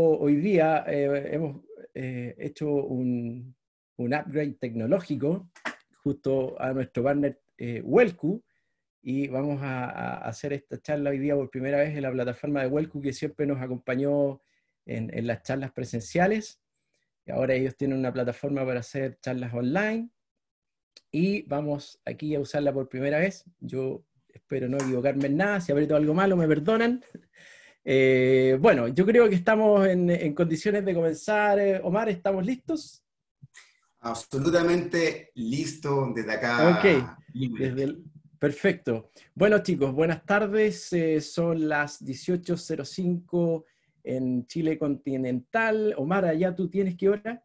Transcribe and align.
hoy 0.00 0.36
día 0.36 0.84
eh, 0.86 1.30
hemos 1.32 1.64
eh, 1.94 2.34
hecho 2.38 2.70
un, 2.70 3.54
un, 3.96 4.14
upgrade 4.14 4.56
tecnológico 4.60 5.50
justo 6.04 6.60
a 6.60 6.72
nuestro 6.72 7.02
partner 7.02 7.40
eh, 7.56 7.82
Welcu 7.84 8.42
y 9.02 9.26
vamos 9.26 9.60
a, 9.60 9.86
a, 9.86 10.28
hacer 10.28 10.52
esta 10.52 10.80
charla 10.80 11.10
hoy 11.10 11.18
día 11.18 11.34
por 11.34 11.50
primera 11.50 11.78
vez 11.78 11.96
en 11.96 12.02
la 12.02 12.12
plataforma 12.12 12.60
de 12.60 12.68
Welcu 12.68 13.00
que 13.00 13.12
siempre 13.12 13.44
nos 13.46 13.60
acompañó 13.60 14.40
en, 14.86 15.10
en 15.16 15.26
las 15.26 15.42
charlas 15.42 15.72
presenciales. 15.72 16.60
Y 17.26 17.32
ahora 17.32 17.54
ellos 17.54 17.76
tienen 17.76 17.98
una 17.98 18.12
plataforma 18.12 18.64
para 18.64 18.80
hacer 18.80 19.18
charlas 19.20 19.52
online 19.52 20.10
y 21.10 21.42
vamos 21.42 22.00
aquí 22.04 22.34
a 22.34 22.40
usarla 22.40 22.72
por 22.72 22.88
primera 22.88 23.18
vez. 23.18 23.44
Yo 23.58 24.04
espero 24.28 24.68
no 24.68 24.76
equivocarme 24.76 25.26
en 25.26 25.36
nada, 25.38 25.60
si 25.60 25.72
aprieto 25.72 25.96
algo 25.96 26.14
malo 26.14 26.36
me 26.36 26.46
perdonan. 26.46 27.02
Eh, 27.90 28.58
bueno, 28.60 28.88
yo 28.88 29.06
creo 29.06 29.30
que 29.30 29.34
estamos 29.34 29.86
en, 29.86 30.10
en 30.10 30.34
condiciones 30.34 30.84
de 30.84 30.92
comenzar. 30.92 31.58
Eh, 31.58 31.80
Omar, 31.82 32.10
¿estamos 32.10 32.44
listos? 32.44 33.02
Absolutamente 34.00 35.30
listo 35.36 36.12
desde 36.14 36.32
acá. 36.34 36.78
Ok, 36.78 37.18
desde 37.58 37.84
el... 37.84 38.04
perfecto. 38.38 39.10
Bueno 39.34 39.60
chicos, 39.60 39.94
buenas 39.94 40.26
tardes. 40.26 40.92
Eh, 40.92 41.18
son 41.22 41.66
las 41.66 42.04
18.05 42.04 43.64
en 44.04 44.46
Chile 44.46 44.78
continental. 44.78 45.94
Omar, 45.96 46.26
allá 46.26 46.54
tú 46.54 46.68
tienes 46.68 46.94
qué 46.94 47.08
hora? 47.08 47.42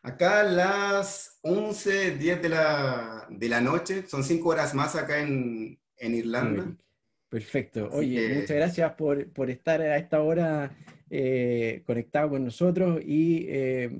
Acá 0.00 0.42
las 0.42 1.38
11, 1.42 2.16
10 2.16 2.40
de 2.40 2.48
la, 2.48 3.26
de 3.28 3.48
la 3.50 3.60
noche, 3.60 4.06
son 4.08 4.24
5 4.24 4.48
horas 4.48 4.74
más 4.74 4.96
acá 4.96 5.18
en, 5.20 5.78
en 5.98 6.14
Irlanda. 6.14 6.74
Perfecto. 7.32 7.88
Oye, 7.92 8.28
que... 8.28 8.34
muchas 8.34 8.56
gracias 8.58 8.92
por, 8.92 9.26
por, 9.32 9.48
estar 9.48 9.80
a 9.80 9.96
esta 9.96 10.22
hora 10.22 10.76
eh, 11.08 11.82
conectado 11.86 12.28
con 12.28 12.44
nosotros 12.44 13.00
y 13.02 13.46
eh, 13.48 13.90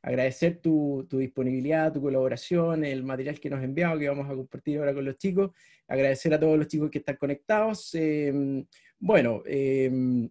agradecer 0.00 0.60
tu, 0.60 1.04
tu, 1.10 1.18
disponibilidad, 1.18 1.92
tu 1.92 2.00
colaboración, 2.00 2.84
el 2.84 3.02
material 3.02 3.40
que 3.40 3.50
nos 3.50 3.58
has 3.58 3.64
enviado, 3.64 3.98
que 3.98 4.08
vamos 4.08 4.30
a 4.30 4.36
compartir 4.36 4.78
ahora 4.78 4.94
con 4.94 5.04
los 5.04 5.18
chicos. 5.18 5.50
Agradecer 5.88 6.32
a 6.32 6.38
todos 6.38 6.56
los 6.56 6.68
chicos 6.68 6.92
que 6.92 6.98
están 6.98 7.16
conectados. 7.16 7.92
Eh, 7.94 8.64
bueno, 9.00 9.42
es 9.44 10.22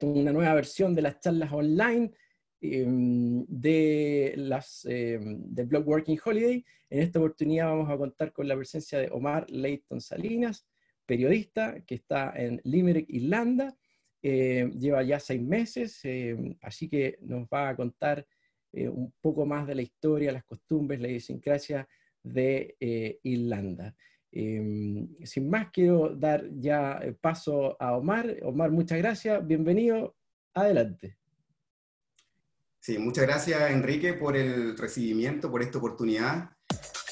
una 0.00 0.32
nueva 0.32 0.54
versión 0.54 0.94
de 0.94 1.02
las 1.02 1.20
charlas 1.20 1.52
online 1.52 2.10
de 2.58 4.32
las, 4.34 4.82
del 4.82 5.66
blog 5.66 5.86
Working 5.86 6.20
Holiday. 6.24 6.64
En 6.88 7.02
esta 7.02 7.18
oportunidad 7.18 7.66
vamos 7.66 7.90
a 7.90 7.98
contar 7.98 8.32
con 8.32 8.48
la 8.48 8.56
presencia 8.56 8.98
de 8.98 9.10
Omar 9.12 9.44
Leighton 9.50 10.00
Salinas, 10.00 10.64
periodista 11.08 11.80
que 11.86 11.94
está 11.94 12.34
en 12.36 12.60
Limerick, 12.64 13.08
Irlanda. 13.08 13.74
Eh, 14.22 14.70
lleva 14.78 15.02
ya 15.02 15.18
seis 15.18 15.40
meses, 15.40 16.00
eh, 16.04 16.36
así 16.60 16.88
que 16.88 17.18
nos 17.22 17.46
va 17.46 17.70
a 17.70 17.76
contar 17.76 18.26
eh, 18.72 18.88
un 18.88 19.12
poco 19.22 19.46
más 19.46 19.66
de 19.66 19.74
la 19.74 19.82
historia, 19.82 20.32
las 20.32 20.44
costumbres, 20.44 21.00
la 21.00 21.08
idiosincrasia 21.08 21.88
de 22.22 22.76
Irlanda. 23.22 23.94
sin 24.30 25.48
más, 25.48 25.70
quiero 25.72 26.14
dar 26.14 26.44
ya 26.58 27.00
paso 27.22 27.80
a 27.80 27.96
Omar. 27.96 28.36
Omar, 28.42 28.70
muchas 28.70 28.98
gracias, 28.98 29.46
bienvenido, 29.46 30.14
adelante. 30.52 31.16
Sí, 32.80 32.98
muchas 32.98 33.24
gracias 33.24 33.70
Enrique 33.70 34.12
por 34.12 34.36
el 34.36 34.76
recibimiento, 34.76 35.50
por 35.50 35.62
esta 35.62 35.78
oportunidad. 35.78 36.57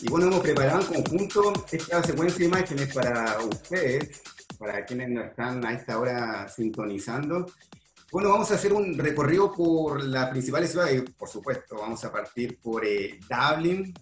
Y 0.00 0.08
bueno, 0.08 0.26
hemos 0.26 0.40
preparado 0.40 0.80
en 0.80 1.02
conjunto 1.02 1.52
esta 1.72 2.02
secuencia 2.02 2.38
de 2.38 2.44
imágenes 2.44 2.94
para 2.94 3.38
ustedes, 3.40 4.22
para 4.58 4.84
quienes 4.84 5.08
nos 5.08 5.26
están 5.26 5.64
a 5.64 5.72
esta 5.72 5.98
hora 5.98 6.48
sintonizando. 6.48 7.46
Bueno, 8.12 8.28
vamos 8.28 8.50
a 8.50 8.54
hacer 8.54 8.72
un 8.72 8.96
recorrido 8.98 9.50
por 9.52 10.04
las 10.04 10.30
principales 10.30 10.70
ciudades, 10.70 11.02
por 11.16 11.28
supuesto, 11.28 11.76
vamos 11.80 12.04
a 12.04 12.12
partir 12.12 12.58
por 12.60 12.84
eh, 12.84 13.18
Dublin, 13.28 13.92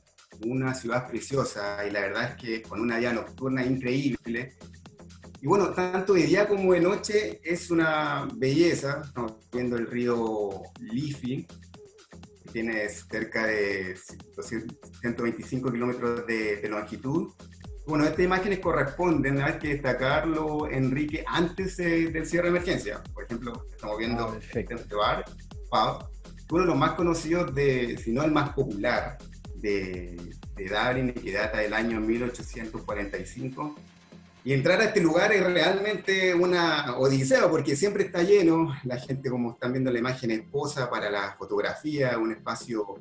una 0.45 0.75
ciudad 0.75 1.07
preciosa 1.07 1.87
y 1.87 1.91
la 1.91 2.01
verdad 2.01 2.31
es 2.31 2.43
que 2.43 2.63
con 2.63 2.81
una 2.81 2.99
vida 2.99 3.13
nocturna 3.13 3.65
increíble. 3.65 4.57
Y 5.41 5.47
bueno, 5.47 5.71
tanto 5.73 6.15
de 6.15 6.25
día 6.25 6.49
como 6.49 6.73
de 6.73 6.81
noche 6.81 7.41
es 7.45 7.71
una 7.71 8.27
belleza, 8.35 9.03
estamos 9.05 9.35
viendo 9.53 9.77
el 9.77 9.87
río 9.87 10.51
Liffey, 10.81 11.47
tiene 12.55 12.89
cerca 12.89 13.47
de 13.47 13.97
125 15.01 15.73
kilómetros 15.73 16.25
de, 16.25 16.59
de, 16.59 16.69
longitud. 16.69 17.33
Bueno, 17.85 18.05
estas 18.05 18.25
imágenes 18.25 18.61
corresponden, 18.61 19.43
hay 19.43 19.59
que 19.59 19.71
destacarlo, 19.71 20.71
Enrique, 20.71 21.25
antes 21.27 21.77
de, 21.79 22.13
del 22.13 22.25
cierre 22.25 22.45
de 22.45 22.57
emergencia. 22.57 23.03
Por 23.13 23.25
ejemplo, 23.25 23.67
estamos 23.73 23.99
viendo 23.99 24.29
Ah, 24.29 24.39
este 24.41 24.95
bar, 24.95 25.25
pub, 25.69 26.09
uno 26.53 26.61
de 26.61 26.67
los 26.69 26.77
más 26.77 26.93
conocidos, 26.93 27.53
de, 27.57 27.99
si 27.99 28.13
no 28.13 28.23
el 28.23 28.31
más 28.31 28.51
popular, 28.51 29.19
de, 29.57 30.17
de 30.55 30.69
Dublin, 30.69 31.13
que 31.13 31.33
data 31.33 31.59
del 31.59 31.75
año 31.75 32.01
1845. 32.01 33.75
Y 34.45 34.53
entrar 34.53 34.79
a 34.83 34.85
este 34.85 35.01
lugar 35.01 35.33
es 35.33 35.43
realmente 35.43 36.35
una 36.35 36.99
odisea 36.99 37.49
porque 37.49 37.75
siempre 37.75 38.05
está 38.05 38.23
lleno, 38.23 38.75
la 38.85 38.99
gente 38.99 39.31
como 39.31 39.53
están 39.53 39.73
viendo 39.73 39.91
la 39.91 39.99
imagen 39.99 40.31
esposa 40.33 40.91
para 40.91 41.11
la 41.11 41.35
fotografía, 41.39 42.19
un 42.19 42.33
espacio 42.33 43.01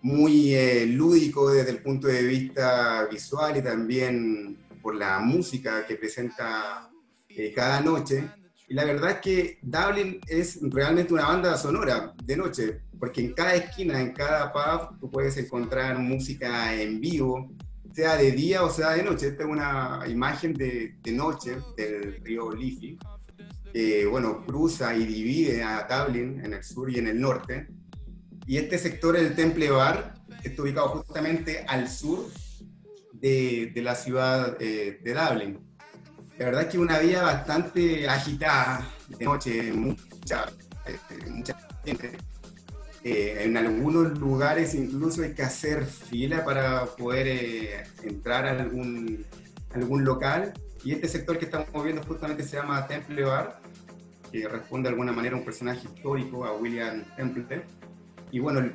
muy 0.00 0.54
eh, 0.54 0.86
lúdico 0.86 1.50
desde 1.50 1.70
el 1.70 1.82
punto 1.82 2.08
de 2.08 2.22
vista 2.22 3.06
visual 3.10 3.58
y 3.58 3.62
también 3.62 4.56
por 4.80 4.94
la 4.94 5.18
música 5.18 5.86
que 5.86 5.96
presenta 5.96 6.90
eh, 7.28 7.52
cada 7.54 7.80
noche. 7.80 8.30
Y 8.66 8.72
la 8.72 8.84
verdad 8.86 9.10
es 9.10 9.18
que 9.18 9.58
Dublin 9.60 10.18
es 10.26 10.58
realmente 10.62 11.12
una 11.12 11.26
banda 11.26 11.58
sonora 11.58 12.14
de 12.24 12.36
noche, 12.38 12.80
porque 12.98 13.20
en 13.20 13.34
cada 13.34 13.54
esquina, 13.54 14.00
en 14.00 14.12
cada 14.12 14.50
pub, 14.50 14.98
tú 14.98 15.10
puedes 15.10 15.36
encontrar 15.36 15.98
música 15.98 16.74
en 16.74 17.00
vivo, 17.00 17.50
sea 17.94 18.16
de 18.16 18.32
día 18.32 18.64
o 18.64 18.70
sea 18.70 18.90
de 18.90 19.02
noche. 19.02 19.28
Esta 19.28 19.44
es 19.44 19.48
una 19.48 20.02
imagen 20.06 20.52
de, 20.54 20.96
de 21.02 21.12
noche 21.12 21.58
del 21.76 22.20
río 22.24 22.50
Liffey, 22.50 22.98
que 23.72 24.06
bueno, 24.06 24.44
cruza 24.44 24.94
y 24.94 25.04
divide 25.04 25.62
a 25.62 25.86
Dublin 25.88 26.44
en 26.44 26.54
el 26.54 26.64
sur 26.64 26.90
y 26.90 26.98
en 26.98 27.06
el 27.06 27.20
norte. 27.20 27.68
Y 28.46 28.58
este 28.58 28.78
sector, 28.78 29.16
el 29.16 29.34
Temple 29.34 29.70
Bar, 29.70 30.14
está 30.42 30.62
ubicado 30.62 30.88
justamente 30.88 31.64
al 31.66 31.88
sur 31.88 32.26
de, 33.12 33.70
de 33.74 33.82
la 33.82 33.94
ciudad 33.94 34.56
eh, 34.60 35.00
de 35.02 35.14
Dublin. 35.14 35.58
La 36.36 36.46
verdad 36.46 36.62
es 36.62 36.68
que 36.68 36.78
una 36.78 36.98
vía 36.98 37.22
bastante 37.22 38.08
agitada 38.08 38.86
de 39.08 39.24
noche, 39.24 39.72
mucha, 39.72 40.46
eh, 40.86 41.30
mucha 41.30 41.56
gente. 41.84 42.12
Eh, 43.06 43.44
en 43.44 43.54
algunos 43.58 44.18
lugares 44.18 44.74
incluso 44.74 45.22
hay 45.22 45.34
que 45.34 45.42
hacer 45.42 45.84
fila 45.84 46.42
para 46.42 46.86
poder 46.86 47.26
eh, 47.28 47.82
entrar 48.02 48.46
a 48.46 48.52
algún, 48.52 49.26
algún 49.74 50.04
local. 50.04 50.54
Y 50.82 50.92
este 50.92 51.08
sector 51.08 51.38
que 51.38 51.44
estamos 51.44 51.84
viendo 51.84 52.02
justamente 52.02 52.42
se 52.42 52.56
llama 52.56 52.86
Temple 52.86 53.24
Bar, 53.24 53.60
que 54.32 54.48
responde 54.48 54.88
de 54.88 54.94
alguna 54.94 55.12
manera 55.12 55.36
a 55.36 55.38
un 55.38 55.44
personaje 55.44 55.86
histórico, 55.86 56.46
a 56.46 56.54
William 56.54 57.04
Temple. 57.14 57.62
Y 58.30 58.38
bueno, 58.38 58.60
el 58.60 58.72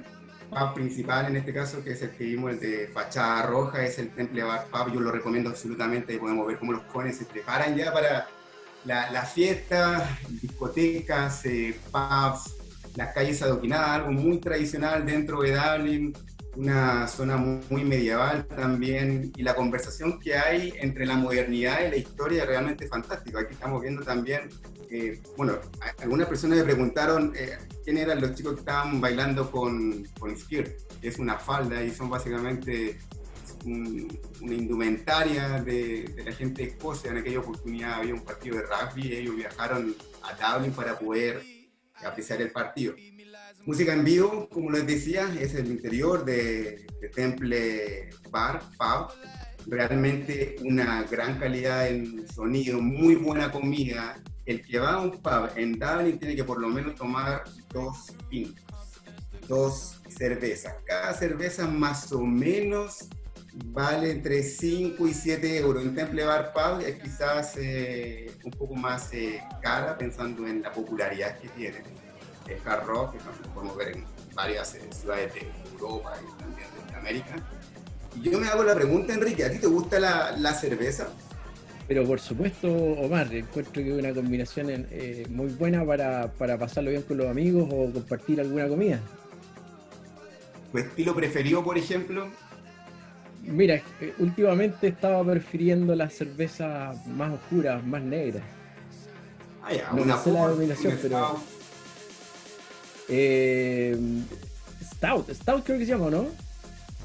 pub 0.50 0.74
principal 0.76 1.26
en 1.26 1.36
este 1.36 1.52
caso, 1.52 1.84
que 1.84 1.92
es 1.94 2.02
el 2.04 2.12
que 2.12 2.26
vimos, 2.26 2.52
el 2.52 2.60
de 2.60 2.88
fachada 2.94 3.48
roja, 3.48 3.84
es 3.84 3.98
el 3.98 4.12
Temple 4.12 4.44
Bar 4.44 4.68
Pub. 4.68 4.94
Yo 4.94 5.00
lo 5.00 5.12
recomiendo 5.12 5.50
absolutamente. 5.50 6.20
Podemos 6.20 6.46
ver 6.46 6.60
cómo 6.60 6.74
los 6.74 6.84
jóvenes 6.84 7.18
se 7.18 7.26
preparan 7.26 7.76
ya 7.76 7.92
para 7.92 8.28
la, 8.86 9.10
la 9.12 9.24
fiesta, 9.24 10.08
discotecas, 10.42 11.46
eh, 11.46 11.76
pubs, 11.92 12.59
las 13.00 13.14
calles 13.14 13.42
adoquinadas, 13.42 13.92
algo 13.92 14.12
muy 14.12 14.40
tradicional 14.40 15.06
dentro 15.06 15.42
de 15.42 15.56
Dublin, 15.56 16.14
una 16.58 17.08
zona 17.08 17.38
muy, 17.38 17.86
medieval 17.86 18.46
también, 18.46 19.32
y 19.38 19.42
la 19.42 19.56
conversación 19.56 20.19
que 20.19 20.36
hay 20.36 20.74
entre 20.81 21.06
la 21.06 21.16
modernidad 21.16 21.88
y 21.88 21.92
la 21.92 21.96
historia 21.96 22.44
es 22.44 22.50
realmente 22.50 22.88
fantástica. 22.88 23.40
Aquí 23.40 23.54
estamos 23.54 23.81
viendo 23.81 24.04
también, 24.04 24.50
eh, 24.92 25.22
bueno, 25.38 25.54
algunas 26.01 26.28
personas 26.28 26.57
me 26.57 26.66
preguntaron 26.66 27.31
eh, 27.38 27.57
quién 27.86 27.98
eran 27.98 28.19
los 28.19 28.36
chicos 28.36 28.56
que 28.56 28.60
estaban 28.60 29.00
bailando 29.00 29.50
con, 29.50 30.04
con 30.19 30.38
skirt, 30.38 30.69
que 31.00 31.07
es 31.07 31.19
una 31.19 31.40
falda 31.40 31.81
y 31.81 31.92
son 31.92 32.10
básicamente 32.10 33.00
un, 33.63 34.19
una 34.42 34.56
indumentaria 34.56 35.62
de, 35.62 36.04
de, 36.16 36.24
la 36.25 36.34
gente 36.34 36.63
de 36.63 36.69
Escocia. 36.72 37.12
En 37.12 37.18
aquella 37.18 37.40
oportunidad 37.40 37.94
había 37.94 38.13
un 38.13 38.25
partido 38.25 38.57
de 38.57 38.63
rugby 38.63 39.16
ellos 39.16 39.38
viajaron 39.38 39.96
a 40.22 40.54
Dublin 40.54 40.74
para 40.74 41.00
poder 41.00 41.59
apreciar 42.06 42.42
el 42.42 42.51
partido. 42.51 42.96
Música 43.66 43.94
en 43.94 44.04
vivo, 44.04 44.48
como 44.50 44.72
les 44.72 44.88
decía, 44.88 45.34
es 45.40 45.54
el 45.56 45.68
interior 45.68 46.24
de, 46.25 46.88
Temple 47.13 48.10
Bar, 48.31 48.62
Pub. 48.78 49.13
Realmente 49.68 50.56
una 50.62 51.04
gran 51.04 51.38
calidad 51.38 51.88
en 51.88 52.28
sonido, 52.28 52.81
muy 52.81 53.16
buena 53.16 53.51
comida. 53.51 54.22
El 54.46 54.66
que 54.66 54.80
va 54.80 54.94
a 54.94 55.01
un 55.01 55.12
pub 55.12 55.50
en 55.56 55.78
Dublin 55.78 56.18
tiene 56.18 56.36
que 56.36 56.44
por 56.44 56.60
lo 56.60 56.69
menos 56.69 56.96
tomar 56.96 57.44
dos 57.72 58.13
pintos, 58.30 58.63
dos 59.48 60.01
cervezas. 60.07 60.75
Cada 60.86 61.13
cerveza 61.13 61.68
más 61.68 62.12
o 62.12 62.25
menos 62.25 63.10
vale 63.66 64.12
entre 64.12 64.44
5 64.44 65.08
y 65.08 65.14
7 65.14 65.58
euros. 65.58 65.84
En 65.84 65.96
Temple 65.96 66.26
Bar 66.26 66.54
Pub 66.54 66.82
es 66.86 67.02
quizás 67.02 67.56
eh, 67.58 68.32
un 68.44 68.52
poco 68.52 68.76
más 68.76 69.14
eh, 69.14 69.42
cara 69.62 69.98
pensando 69.98 70.48
en 70.48 70.62
la 70.62 70.72
popularidad 70.72 71.38
que 71.40 71.50
tiene. 71.50 71.84
El 72.48 72.58
hard 72.66 72.86
rock, 72.86 73.14
que 73.14 73.20
podemos 73.54 73.78
ver 73.78 73.90
en 73.90 74.06
varias 74.34 74.74
eh, 74.76 74.82
ciudades 74.92 75.34
de 75.36 75.48
Europa 75.72 76.14
y 76.20 76.42
también 76.42 76.68
de 76.90 76.96
América. 76.96 77.36
Y 78.16 78.30
yo 78.30 78.40
me 78.40 78.48
hago 78.48 78.64
la 78.64 78.74
pregunta, 78.74 79.14
Enrique, 79.14 79.46
¿a 79.46 79.52
ti 79.52 79.60
te 79.60 79.68
gusta 79.68 80.00
la, 80.00 80.36
la 80.38 80.54
cerveza? 80.54 81.10
Pero 81.88 82.06
por 82.06 82.20
supuesto, 82.20 82.68
Omar, 82.68 83.34
encuentro 83.34 83.84
que 83.84 83.92
es 83.92 84.00
una 84.00 84.14
combinación 84.14 84.88
muy 85.30 85.48
buena 85.48 85.86
para, 85.86 86.32
para, 86.34 86.58
pasarlo 86.58 86.92
bien 86.92 87.02
con 87.02 87.18
los 87.18 87.28
amigos 87.28 87.68
o 87.72 87.92
compartir 87.92 88.40
alguna 88.40 88.68
comida. 88.68 89.00
¿Tu 90.72 90.78
estilo 90.78 91.16
preferido, 91.16 91.64
por 91.64 91.78
ejemplo? 91.78 92.30
Mira, 93.44 93.81
últimamente 94.19 94.88
estaba 94.88 95.24
prefiriendo 95.24 95.95
las 95.95 96.13
cervezas 96.13 97.06
más 97.07 97.31
oscuras, 97.33 97.83
más 97.86 98.01
negras. 98.01 98.44
Ah, 99.63 99.74
ya, 99.74 99.91
no 99.91 100.01
una 100.03 100.18
sé 100.18 100.31
la 100.31 100.47
denominación, 100.47 100.97
pero. 101.01 101.18
Stout. 101.27 101.41
Eh, 103.09 103.97
Stout, 104.95 105.30
Stout 105.33 105.63
creo 105.65 105.80
que 105.80 105.86
se 105.86 105.91
llama, 105.91 106.09
¿no? 106.09 106.27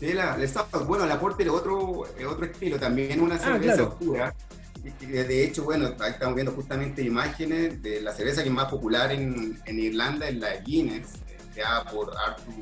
Sí, 0.01 0.13
la, 0.13 0.35
el 0.37 0.49
Stout. 0.49 0.87
Bueno, 0.87 1.07
la 1.07 1.19
Porter 1.19 1.47
es 1.47 1.53
otro, 1.53 2.05
es 2.19 2.27
otro 2.27 2.45
estilo, 2.47 2.79
también 2.79 3.21
una 3.21 3.39
cerveza 3.39 3.73
Ah, 3.73 3.77
claro. 3.77 3.89
oscura. 3.89 4.35
De 5.01 5.45
hecho, 5.45 5.65
bueno, 5.65 5.95
ahí 6.01 6.11
estamos 6.11 6.35
viendo 6.35 6.53
justamente 6.53 7.01
imágenes 7.03 7.83
de 7.83 8.03
la 8.03 8.13
cerveza 8.13 8.43
que 8.43 8.51
es 8.51 8.55
más 8.55 8.71
popular 8.71 9.11
en, 9.13 9.59
en 9.65 9.79
Irlanda, 9.79 10.29
es 10.29 10.37
la 10.37 10.57
Guinness, 10.57 11.15
eh, 11.29 11.39
creada 11.55 11.85
por 11.87 12.13
Arthur 12.19 12.55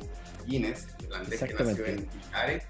Guinness, 0.47 0.87
irlandés 1.03 1.41
que 1.43 1.53
nació 1.53 1.85
en 1.85 2.05
Tinares. 2.07 2.63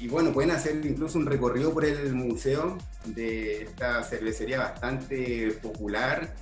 Y, 0.00 0.08
bueno, 0.08 0.32
pueden 0.32 0.52
hacer 0.52 0.84
incluso 0.86 1.18
un 1.18 1.26
recorrido 1.26 1.70
por 1.74 1.84
el 1.84 2.14
museo 2.14 2.78
de 3.04 3.64
esta 3.64 4.02
cervecería 4.02 4.58
bastante 4.58 5.52
popular. 5.62 6.32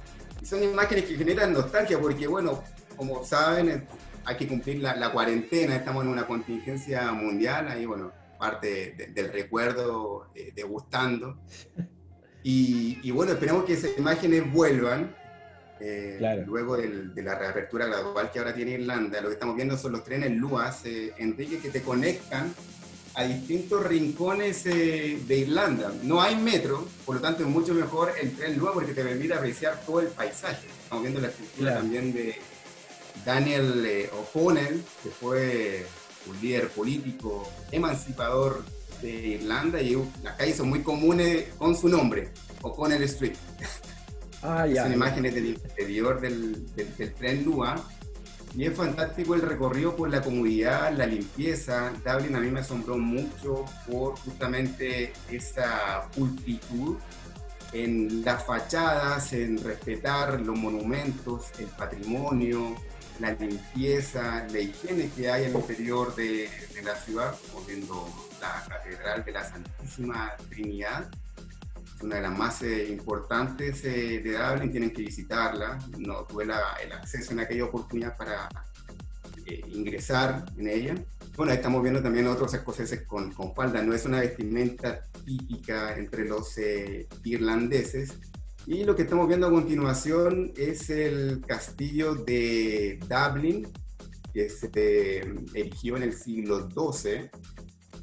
Y 0.40 0.46
son 0.46 0.62
imágenes 0.62 1.04
que 1.04 1.16
generan 1.16 1.52
nostalgia 1.52 1.98
porque, 1.98 2.28
bueno, 2.28 2.62
como 2.96 3.24
saben, 3.24 3.86
hay 4.24 4.36
que 4.36 4.46
cumplir 4.46 4.78
la, 4.80 4.94
la 4.94 5.10
cuarentena, 5.10 5.74
estamos 5.74 6.04
en 6.04 6.10
una 6.10 6.28
contingencia 6.28 7.10
mundial, 7.10 7.66
ahí, 7.68 7.86
bueno, 7.86 8.12
parte 8.38 8.94
de- 8.96 9.06
del 9.08 9.32
recuerdo 9.32 10.30
eh, 10.36 10.52
degustando. 10.54 11.40
Y, 12.44 13.00
y 13.02 13.10
bueno, 13.10 13.32
esperamos 13.32 13.64
que 13.64 13.72
esas 13.72 13.98
imágenes 13.98 14.50
vuelvan. 14.52 15.16
eh, 15.80 16.16
Claro. 16.18 16.44
Luego 16.46 16.76
del- 16.76 17.14
de 17.14 17.22
la 17.22 17.36
reapertura 17.38 17.86
gradual 17.86 18.30
que 18.30 18.38
ahora 18.38 18.54
tiene 18.54 18.72
Irlanda, 18.72 19.20
lo 19.20 19.28
que 19.28 19.34
estamos 19.34 19.56
viendo 19.56 19.76
son 19.76 19.92
los 19.92 20.04
trenes 20.04 20.30
LUAS, 20.30 20.84
eh, 20.86 21.12
Enrique, 21.18 21.58
que 21.58 21.70
te 21.70 21.82
conectan 21.82 22.52
a 23.14 23.24
distintos 23.24 23.84
rincones 23.86 24.64
eh, 24.66 25.18
de 25.26 25.36
Irlanda. 25.38 25.92
No 26.02 26.22
hay 26.22 26.36
metro, 26.36 26.86
por 27.04 27.16
lo 27.16 27.20
tanto 27.20 27.42
es 27.42 27.48
mucho 27.48 27.74
mejor 27.74 28.12
el 28.20 28.36
tren 28.36 28.56
LUA 28.58 28.72
porque 28.74 28.92
te 28.94 29.02
permite 29.02 29.34
apreciar 29.34 29.80
todo 29.84 30.00
el 30.00 30.08
paisaje. 30.08 30.66
Estamos 30.84 31.02
viendo 31.02 31.20
la 31.20 31.28
escultura 31.28 31.70
Claro. 31.72 31.80
también 31.80 32.12
de 32.12 32.36
Daniel 33.24 33.84
eh, 33.86 34.10
O'Connell, 34.18 34.82
que 35.02 35.10
fue 35.10 35.86
un 36.26 36.40
líder 36.40 36.68
político 36.68 37.50
emancipador 37.72 38.62
de 39.02 39.10
Irlanda 39.10 39.80
y 39.80 39.96
las 40.22 40.36
calles 40.36 40.56
son 40.56 40.68
muy 40.68 40.82
comunes 40.82 41.46
con 41.58 41.76
su 41.76 41.88
nombre, 41.88 42.30
O'Connell 42.62 43.02
Street. 43.04 43.34
Ah, 44.42 44.66
ya. 44.66 44.84
Son 44.84 44.92
imágenes 44.92 45.34
del 45.34 45.46
interior 45.46 46.20
del, 46.20 46.66
del- 46.74 46.96
del 46.96 47.14
tren 47.14 47.44
Lua. 47.44 47.82
Y 48.56 48.64
es 48.64 48.76
fantástico 48.76 49.34
el 49.34 49.42
recorrido 49.42 49.94
por 49.94 50.10
la 50.10 50.20
comodidad, 50.20 50.92
la 50.96 51.06
limpieza. 51.06 51.92
Dublin 52.04 52.34
a 52.34 52.40
mí 52.40 52.50
me 52.50 52.60
asombró 52.60 52.98
mucho 52.98 53.64
por 53.88 54.18
justamente 54.18 55.12
esa 55.30 56.08
pulcritud 56.14 56.96
en 57.72 58.24
las 58.24 58.44
fachadas, 58.44 59.32
en 59.32 59.62
respetar 59.62 60.40
los 60.40 60.58
monumentos, 60.58 61.52
el 61.58 61.66
patrimonio, 61.66 62.74
la 63.20 63.32
limpieza, 63.32 64.46
la 64.50 64.58
higiene 64.58 65.10
que 65.10 65.30
hay 65.30 65.44
al 65.44 65.52
interior 65.52 66.14
de, 66.16 66.50
de 66.74 66.82
la 66.82 66.96
ciudad, 66.96 67.36
como 67.52 67.64
viendo 67.64 68.08
la 68.40 68.64
Catedral 68.68 69.24
de 69.24 69.32
la 69.32 69.44
Santísima 69.44 70.34
Trinidad 70.48 71.08
una 72.02 72.16
de 72.16 72.22
las 72.22 72.38
más 72.38 72.62
eh, 72.62 72.88
importantes 72.88 73.84
eh, 73.84 74.20
de 74.22 74.36
Dublin, 74.38 74.70
tienen 74.70 74.90
que 74.92 75.02
visitarla. 75.02 75.78
No 75.98 76.24
tuve 76.24 76.46
la- 76.46 76.74
el 76.82 76.92
acceso 76.92 77.32
en 77.32 77.40
aquella 77.40 77.64
oportunidad 77.64 78.16
para 78.16 78.48
eh, 79.46 79.60
ingresar 79.68 80.44
en 80.56 80.68
ella. 80.68 80.94
Bueno, 81.36 81.52
estamos 81.52 81.82
viendo 81.82 82.02
también 82.02 82.26
otros 82.26 82.52
escoceses 82.54 83.02
con, 83.06 83.32
con 83.32 83.54
falda. 83.54 83.82
No 83.82 83.94
es 83.94 84.04
una 84.04 84.20
vestimenta 84.20 85.02
típica 85.24 85.96
entre 85.96 86.26
los 86.26 86.56
eh, 86.58 87.06
irlandeses. 87.24 88.12
Y 88.66 88.84
lo 88.84 88.94
que 88.94 89.02
estamos 89.02 89.26
viendo 89.26 89.46
a 89.46 89.50
continuación 89.50 90.52
es 90.56 90.90
el 90.90 91.42
castillo 91.46 92.14
de 92.14 93.00
Dublin, 93.08 93.66
que 94.34 94.48
se 94.50 94.70
eh, 94.74 95.34
erigió 95.54 95.96
en 95.96 96.02
el 96.04 96.12
siglo 96.12 96.68
XII 96.70 97.30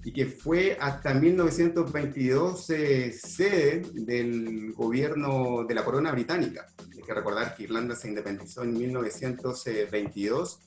y 0.04 0.12
que 0.14 0.26
fue 0.26 0.78
hasta 0.80 1.14
1922 1.14 2.70
eh, 2.72 3.12
sede 3.12 3.82
del 3.94 4.72
gobierno 4.74 5.66
de 5.68 5.76
la 5.76 5.84
corona 5.84 6.12
británica. 6.12 6.66
Hay 6.96 7.02
que 7.02 7.14
recordar 7.14 7.56
que 7.56 7.64
Irlanda 7.64 7.96
se 7.96 8.08
independizó 8.10 8.64
en 8.64 8.74
1922. 8.78 10.60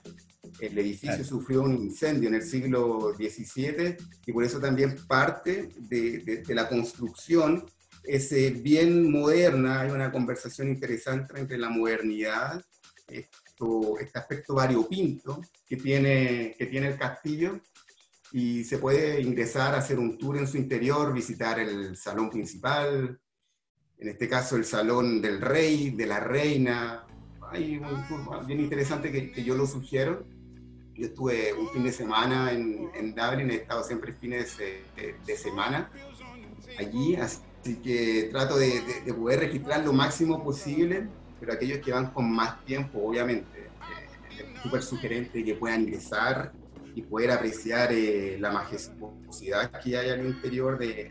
El 0.60 0.78
edificio 0.78 1.08
Claro. 1.16 1.24
sufrió 1.24 1.62
un 1.62 1.74
incendio 1.74 2.28
en 2.28 2.34
el 2.36 2.42
siglo 2.42 3.14
XVII 3.16 3.96
y 4.26 4.32
por 4.32 4.44
eso 4.44 4.58
también 4.60 4.96
parte 5.06 5.70
de, 5.78 6.18
de- 6.18 6.42
de 6.42 6.54
la 6.54 6.68
construcción 6.68 7.64
es 8.04 8.32
eh, 8.32 8.50
bien 8.50 9.10
moderna. 9.10 9.80
Hay 9.82 9.90
una 9.90 10.10
conversación 10.10 10.68
interesante 10.68 11.38
entre 11.38 11.58
la 11.58 11.68
modernidad, 11.70 12.62
esto, 13.08 13.98
este 13.98 14.18
aspecto 14.18 14.54
variopinto 14.54 15.40
que 15.66 15.76
tiene, 15.76 16.54
que 16.58 16.66
tiene 16.66 16.88
el 16.88 16.98
castillo 16.98 17.60
y 18.32 18.64
se 18.64 18.78
puede 18.78 19.20
ingresar 19.20 19.74
a 19.74 19.78
hacer 19.78 19.98
un 19.98 20.16
tour 20.18 20.36
en 20.38 20.46
su 20.46 20.56
interior, 20.56 21.12
visitar 21.12 21.58
el 21.58 21.96
salón 21.96 22.30
principal, 22.30 23.18
en 23.98 24.08
este 24.08 24.28
caso 24.28 24.56
el 24.56 24.64
salón 24.64 25.20
del 25.20 25.40
rey, 25.40 25.90
de 25.90 26.06
la 26.06 26.20
reina. 26.20 27.06
Hay 27.50 27.76
un 27.78 28.06
tour 28.06 28.46
bien 28.46 28.60
interesante 28.60 29.10
que, 29.10 29.32
que 29.32 29.42
yo 29.44 29.56
lo 29.56 29.66
sugiero. 29.66 30.24
Yo 30.94 31.06
estuve 31.06 31.52
un 31.54 31.68
fin 31.70 31.82
de 31.82 31.92
semana 31.92 32.52
en, 32.52 32.90
en 32.94 33.14
Dublin, 33.14 33.50
he 33.50 33.54
estado 33.56 33.82
siempre 33.82 34.12
fines 34.12 34.56
de, 34.58 34.82
de- 34.96 35.16
de 35.26 35.36
semana 35.36 35.90
allí, 36.78 37.16
así 37.16 37.76
que 37.82 38.28
trato 38.30 38.56
de, 38.58 38.80
de- 38.82 39.00
de 39.06 39.14
poder 39.14 39.40
registrar 39.40 39.84
lo 39.84 39.92
máximo 39.92 40.42
posible, 40.44 41.08
pero 41.40 41.52
aquellos 41.54 41.78
que 41.78 41.90
van 41.92 42.10
con 42.12 42.30
más 42.30 42.62
tiempo, 42.64 43.00
obviamente, 43.02 43.60
eh, 43.60 44.44
es 44.54 44.62
súper 44.62 44.82
sugerente 44.82 45.42
que 45.42 45.54
puedan 45.54 45.82
ingresar 45.82 46.52
y 46.94 47.02
poder 47.02 47.30
apreciar 47.30 47.92
eh, 47.92 48.36
la 48.38 48.50
majestuosidad 48.50 49.70
que 49.82 49.96
hay 49.96 50.10
al 50.10 50.26
interior 50.26 50.78
de. 50.78 51.10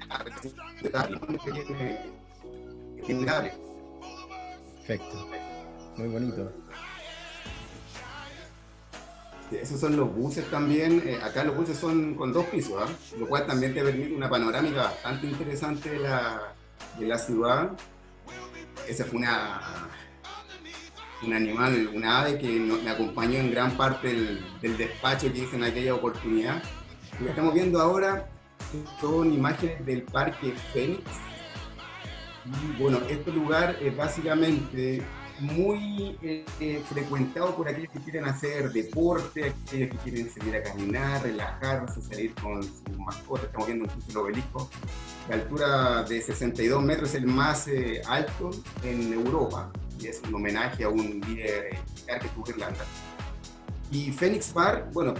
Perfecto. 4.87 5.27
Muy 5.97 6.07
bonito. 6.07 6.51
Esos 9.51 9.79
son 9.79 9.95
los 9.97 10.13
buses 10.13 10.49
también. 10.51 11.01
eh, 11.05 11.19
acá 11.23 11.43
los 11.43 11.55
buses 11.55 11.77
son 11.77 12.13
con 12.15 12.31
dos 12.31 12.45
pisos, 12.45 12.75
¿ah? 12.77 12.87
lo 13.17 13.27
cual 13.27 13.47
también 13.47 13.73
te 13.73 13.83
permite 13.83 14.13
una 14.13 14.29
panorámica 14.29 14.83
bastante 14.83 15.27
interesante 15.27 15.89
de 15.89 15.99
la, 15.99 16.53
de 16.99 17.07
la 17.07 17.17
ciudad. 17.17 17.71
Esa 18.87 19.05
fue 19.05 19.19
una, 19.19 19.89
un 21.23 21.33
animal, 21.33 21.89
una 21.93 22.21
ave 22.21 22.37
que 22.39 22.47
no- 22.59 22.77
me 22.81 22.89
acompañó 22.89 23.39
en 23.39 23.51
gran 23.51 23.71
parte 23.71 24.07
del, 24.07 24.45
del 24.61 24.77
despacho 24.77 25.31
que 25.31 25.39
hice 25.39 25.55
en 25.55 25.63
aquella 25.63 25.95
oportunidad. 25.95 26.61
Lo 27.19 27.25
que 27.25 27.29
estamos 27.31 27.53
viendo 27.53 27.81
ahora 27.81 28.27
son 29.01 29.33
imágenes 29.33 29.85
del 29.85 30.03
Parque 30.03 30.53
Fénix. 30.73 31.01
Y 32.45 32.81
bueno, 32.81 32.99
este 33.09 33.31
lugar 33.31 33.75
es 33.81 33.95
básicamente 33.95 35.03
muy 35.39 36.17
eh, 36.21 36.81
frecuentado 36.89 37.55
por 37.55 37.67
aquellos 37.69 37.91
que 37.91 37.99
quieren 37.99 38.25
hacer 38.25 38.71
deporte, 38.71 39.53
aquellos 39.67 39.89
que 39.91 39.97
quieren 39.97 40.29
salir 40.29 40.55
a 40.57 40.63
caminar, 40.63 41.21
relajarse, 41.23 42.01
salir 42.01 42.33
con 42.35 42.61
sus 42.63 42.97
mascotas. 42.97 43.45
Estamos 43.45 43.67
viendo 43.67 43.85
incluso 43.85 44.09
el 44.11 44.17
obelisco. 44.17 44.69
La 45.29 45.35
altura 45.35 46.03
de 46.03 46.21
62 46.21 46.83
metros 46.83 47.13
el 47.15 47.25
más 47.27 47.67
eh, 47.67 48.01
alto 48.07 48.49
en 48.83 49.13
Europa 49.13 49.71
y 49.99 50.07
es 50.07 50.21
un 50.27 50.35
homenaje 50.35 50.83
a 50.83 50.89
un 50.89 51.21
líder 51.21 51.73
eh, 51.73 51.79
militar 51.95 52.19
que 52.19 52.27
Irlanda. 52.51 52.85
Y 53.91 54.11
Phoenix 54.11 54.49
Park, 54.49 54.89
bueno, 54.93 55.15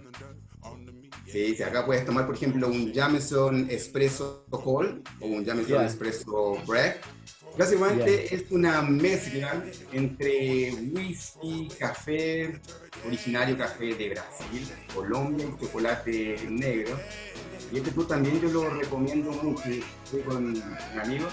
Sí, 1.25 1.61
acá 1.63 1.85
puedes 1.87 2.05
tomar, 2.05 2.27
por 2.27 2.35
ejemplo, 2.35 2.67
un 2.67 2.93
Jameson 2.93 3.67
Espresso 3.69 4.45
Cold 4.51 5.07
o 5.19 5.25
un 5.25 5.43
Jameson 5.43 5.83
Espresso 5.83 6.57
Break. 6.67 7.01
Básicamente 7.57 8.33
es 8.33 8.45
una 8.51 8.81
mezcla 8.81 9.63
entre 9.91 10.71
whisky, 10.93 11.67
café, 11.77 12.59
originario 13.05 13.57
café 13.57 13.93
de 13.95 14.09
Brasil, 14.09 14.67
Colombia 14.93 15.45
y 15.45 15.59
chocolate 15.59 16.37
negro. 16.49 16.97
Y 17.71 17.77
este 17.77 17.91
tour 17.91 18.07
también 18.07 18.41
yo 18.41 18.49
lo 18.49 18.69
recomiendo 18.69 19.31
mucho. 19.31 19.63
Estoy 19.65 20.21
con 20.21 20.37
un 20.37 20.63
amigo 20.99 21.27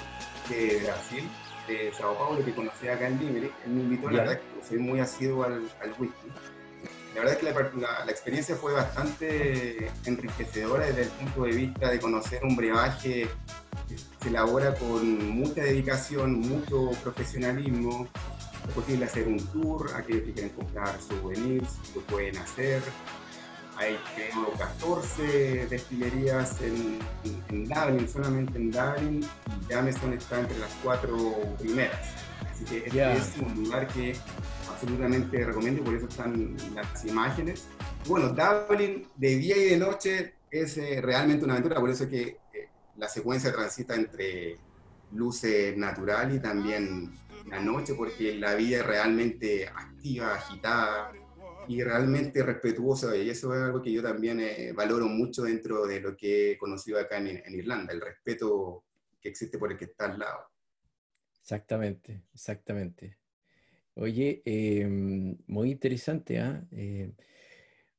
de 0.50 0.82
Brasil, 0.84 1.28
de 1.66 1.92
Sao 1.94 2.16
Paulo, 2.16 2.44
que 2.44 2.54
conocí 2.54 2.88
acá 2.88 3.08
en 3.08 3.18
Limerick. 3.18 3.52
Él 3.64 3.72
me 3.72 3.80
invitó, 3.82 4.10
la 4.10 4.20
verdad 4.20 4.40
que 4.40 4.68
soy 4.68 4.78
muy 4.78 5.00
asiduo 5.00 5.44
al, 5.44 5.70
al 5.82 5.94
whisky. 5.98 6.28
La 7.14 7.22
verdad 7.22 7.32
es 7.32 7.38
que 7.38 7.80
la, 7.80 8.04
la, 8.04 8.12
experiencia 8.12 8.54
fue 8.56 8.74
bastante 8.74 9.90
enriquecedora 10.04 10.86
desde 10.86 11.04
el 11.04 11.08
punto 11.08 11.44
de 11.44 11.52
vista 11.52 11.90
de 11.90 11.98
conocer 11.98 12.44
un 12.44 12.54
brebaje 12.54 13.26
que 13.88 13.96
se 13.96 14.28
elabora 14.28 14.74
con 14.74 15.30
mucha 15.30 15.62
dedicación, 15.62 16.40
mucho 16.40 16.90
profesionalismo. 17.02 18.06
Es 18.68 18.74
posible 18.74 19.06
hacer 19.06 19.28
un 19.28 19.38
tour, 19.46 19.90
aquellos 19.94 20.24
que 20.24 20.32
quieren 20.32 20.50
comprar 20.50 21.00
souvenirs 21.00 21.68
lo 21.94 22.02
pueden 22.02 22.36
hacer 22.36 22.82
hay 23.78 23.98
creo 24.14 24.52
14 24.58 25.66
destilerías 25.66 26.60
en, 26.60 26.98
en, 27.50 27.64
Dublin, 27.68 28.08
solamente 28.08 28.58
en 28.58 28.70
Dublin, 28.70 29.20
y 29.22 29.72
Jameson 29.72 30.12
está 30.12 30.40
entre 30.40 30.58
las 30.58 30.72
cuatro 30.82 31.16
primeras. 31.58 32.14
Así 32.50 32.64
que 32.64 32.86
este 32.86 33.12
es 33.12 33.32
un 33.38 33.64
lugar 33.64 33.86
que 33.88 34.16
absolutamente 34.70 35.44
recomiendo, 35.44 35.84
por 35.84 35.94
eso 35.94 36.06
están 36.06 36.56
las 36.74 37.04
imágenes. 37.04 37.64
Bueno, 38.06 38.28
Dublin 38.28 39.06
de 39.16 39.36
día 39.36 39.56
y 39.56 39.64
de 39.70 39.76
noche 39.76 40.34
es 40.50 40.78
eh, 40.78 41.00
realmente 41.02 41.44
una 41.44 41.54
aventura, 41.54 41.80
por 41.80 41.90
eso 41.90 42.04
es 42.04 42.10
que 42.10 42.22
eh, 42.52 42.68
la 42.96 43.08
secuencia 43.08 43.52
transita 43.52 43.94
entre 43.94 44.58
luces 45.12 45.76
natural 45.76 46.34
y 46.34 46.40
también 46.40 47.12
la 47.46 47.60
noche, 47.60 47.94
porque 47.94 48.34
la 48.34 48.54
vida 48.54 48.78
es 48.78 48.86
realmente 48.86 49.68
activa, 49.68 50.34
agitada, 50.34 51.12
y 51.68 51.82
realmente 51.82 52.42
respetuoso 52.42 53.14
y 53.14 53.30
eso 53.30 53.54
es 53.54 53.60
algo 53.60 53.82
que 53.82 53.92
yo 53.92 54.02
también 54.02 54.40
eh, 54.40 54.72
valoro 54.72 55.06
mucho 55.06 55.42
dentro 55.42 55.86
de 55.86 56.00
lo 56.00 56.16
que 56.16 56.52
he 56.52 56.58
conocido 56.58 56.98
acá 56.98 57.18
en, 57.18 57.54
Irlanda, 57.54 57.92
el 57.92 58.00
respeto 58.00 58.84
que 59.20 59.28
existe 59.28 59.58
por 59.58 59.72
el 59.72 59.78
que 59.78 59.86
está 59.86 60.06
al 60.06 60.18
lado. 60.18 60.50
Exactamente, 61.40 62.22
exactamente. 62.34 63.18
Oye, 63.94 64.42
em, 64.44 65.36
muy 65.46 65.70
interesante. 65.70 66.38
¿ah? 66.38 66.62
eh, 66.72 67.12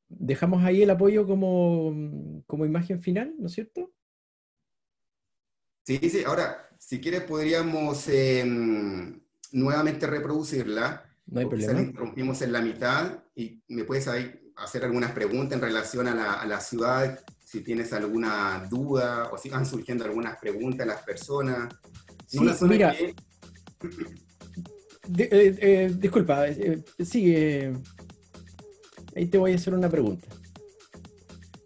dejamos 0.09 0.63
ahí 0.63 0.83
el 0.83 0.89
apoyo 0.89 1.25
como, 1.25 2.43
como 2.45 2.65
imagen 2.65 3.01
final, 3.01 3.33
¿no 3.37 3.47
es 3.47 3.53
cierto? 3.53 3.91
Sí, 5.83 5.97
sí. 6.09 6.23
Ahora, 6.25 6.69
si 6.77 6.99
quieres, 6.99 7.21
podríamos 7.21 8.07
em, 8.09 9.21
nuevamente 9.51 10.05
reproducirla 10.07 11.06
no 11.27 11.39
hay 11.39 11.45
problema. 11.45 11.81
interrumpimos 11.81 12.41
en 12.41 12.51
la 12.51 12.61
mitad 12.61 13.23
y 13.35 13.61
me 13.67 13.83
puedes 13.83 14.07
ahí 14.07 14.39
hacer 14.55 14.83
algunas 14.85 15.11
preguntas 15.11 15.53
en 15.57 15.61
relación 15.61 16.07
a 16.07 16.45
la, 16.45 16.59
ciudad, 16.59 17.19
si 17.43 17.61
tienes 17.61 17.93
alguna 17.93 18.65
duda 18.69 19.29
o 19.31 19.37
si 19.37 19.49
van 19.49 19.65
surgiendo 19.65 20.05
algunas 20.05 20.37
preguntas 20.39 20.87
a 20.87 20.93
las 20.93 21.03
personas. 21.03 21.73
Sí, 22.25 22.39
mira, 22.61 22.93
eh, 22.93 23.15
eh, 25.09 25.95
disculpa, 25.97 26.47
eh, 26.47 26.83
sí, 27.03 27.35
ahí 29.15 29.25
te 29.27 29.37
voy 29.37 29.51
a 29.51 29.55
hacer 29.55 29.73
una 29.73 29.89
pregunta. 29.89 30.27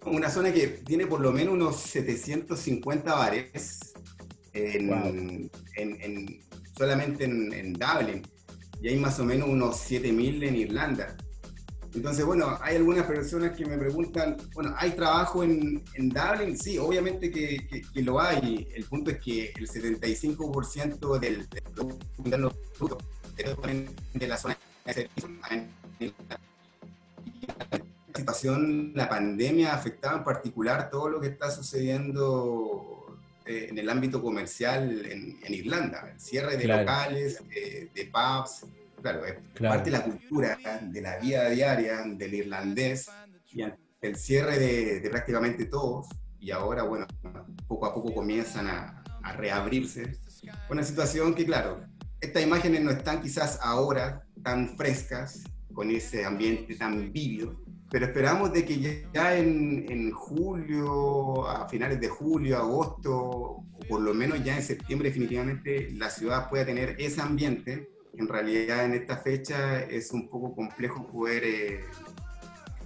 Una 0.06 0.30
zona 0.30 0.52
que 0.52 0.68
tiene 0.68 1.06
por 1.08 1.22
lo 1.22 1.32
menos 1.32 1.54
unos 1.54 1.78
750 1.78 3.14
bares 3.14 3.80
en, 4.54 5.50
solamente 6.76 7.24
en 7.26 7.74
Dublin 7.74 8.24
y 8.82 8.90
hay 8.90 8.98
más 8.98 9.20
o 9.20 9.26
menos 9.26 9.48
unos 9.48 9.76
7.000 9.90 10.48
en 10.48 10.56
Irlanda. 10.56 11.16
Entonces, 11.94 12.26
bueno, 12.26 12.58
hay 12.62 12.78
algunas 12.78 13.06
personas 13.06 13.56
que 13.56 13.66
me 13.66 13.78
preguntan, 13.78 14.38
bueno, 14.54 14.74
¿hay 14.78 14.92
trabajo 14.92 15.44
en, 15.44 15.84
en 15.94 16.10
Dublin? 16.10 16.58
Sí, 16.58 16.78
obviamente 16.78 17.30
que, 17.30 17.84
que, 17.94 18.02
lo 18.02 18.20
hay. 18.20 18.68
El 18.74 18.86
punto 18.86 19.12
es 19.12 19.20
que 19.20 19.52
el 19.58 19.68
75% 19.68 21.20
del, 21.20 21.48
del 21.50 22.52
de 24.14 24.28
la 24.28 24.38
zona 24.38 24.58
de 24.86 25.10
la 25.18 26.40
situación, 28.16 28.94
la 28.96 29.10
pandemia 29.10 29.74
afectaba 29.74 30.20
en 30.20 30.24
particular 30.24 30.90
todo 30.90 31.10
lo 31.10 31.20
que 31.20 31.28
está 31.28 31.52
sucediendo 31.52 33.01
eh, 33.46 33.68
en 33.70 33.78
el 33.78 33.90
ámbito 33.90 34.22
comercial 34.22 35.06
en, 35.06 35.54
Irlanda, 35.54 36.12
el 36.14 36.20
cierre 36.20 36.58
de 36.58 36.68
locales, 36.68 37.42
de, 37.50 38.12
pubs, 38.12 38.66
claro, 39.02 39.26
es 39.26 39.36
parte 39.60 39.90
de 39.90 39.98
la 39.98 40.04
cultura, 40.04 40.58
de 40.82 41.02
la 41.02 41.18
vida 41.18 41.50
diaria 41.50 42.04
del 42.06 42.34
irlandés, 42.34 43.10
y 43.52 43.64
el 44.02 44.16
cierre 44.16 44.60
de, 44.60 45.10
prácticamente 45.10 45.66
todos, 45.66 46.08
y 46.40 46.52
ahora, 46.52 46.84
bueno, 46.84 47.08
poco 47.68 47.86
a 47.86 47.94
poco 47.94 48.14
comienzan 48.14 48.68
a, 48.68 49.04
a 49.24 49.34
reabrirse. 49.34 50.18
Una 50.70 50.84
situación 50.84 51.36
que, 51.36 51.46
claro, 51.46 51.86
estas 52.20 52.44
imágenes 52.44 52.82
no 52.82 52.92
están 52.92 53.22
quizás 53.22 53.60
ahora 53.62 54.26
tan 54.44 54.76
frescas, 54.78 55.44
con 55.74 55.90
ese 55.90 56.26
ambiente 56.26 56.76
tan 56.76 57.12
vívido, 57.12 57.60
pero 57.92 58.06
esperamos 58.06 58.54
de 58.54 58.64
que 58.64 59.06
ya 59.14 59.36
en, 59.36 59.86
en, 59.90 60.12
julio, 60.12 61.46
a 61.46 61.68
finales 61.68 62.00
de 62.00 62.08
julio, 62.08 62.58
agosto, 62.58 63.14
o 63.14 63.66
por 63.90 64.00
lo 64.00 64.14
menos 64.14 64.42
ya 64.46 64.56
en 64.56 64.64
septiembre 64.64 65.10
definitivamente 65.10 65.92
la 65.92 66.10
ciudad 66.10 66.50
pueda 66.50 66.66
tener 66.66 66.96
ese 66.98 67.22
ambiente. 67.22 67.90
En 68.18 68.30
realidad 68.30 68.86
en 68.86 68.94
esta 68.94 69.18
fecha 69.18 69.82
es 69.82 70.12
un 70.12 70.30
poco 70.30 70.56
complejo 70.56 71.06
poder 71.06 71.44
eh, 71.44 71.80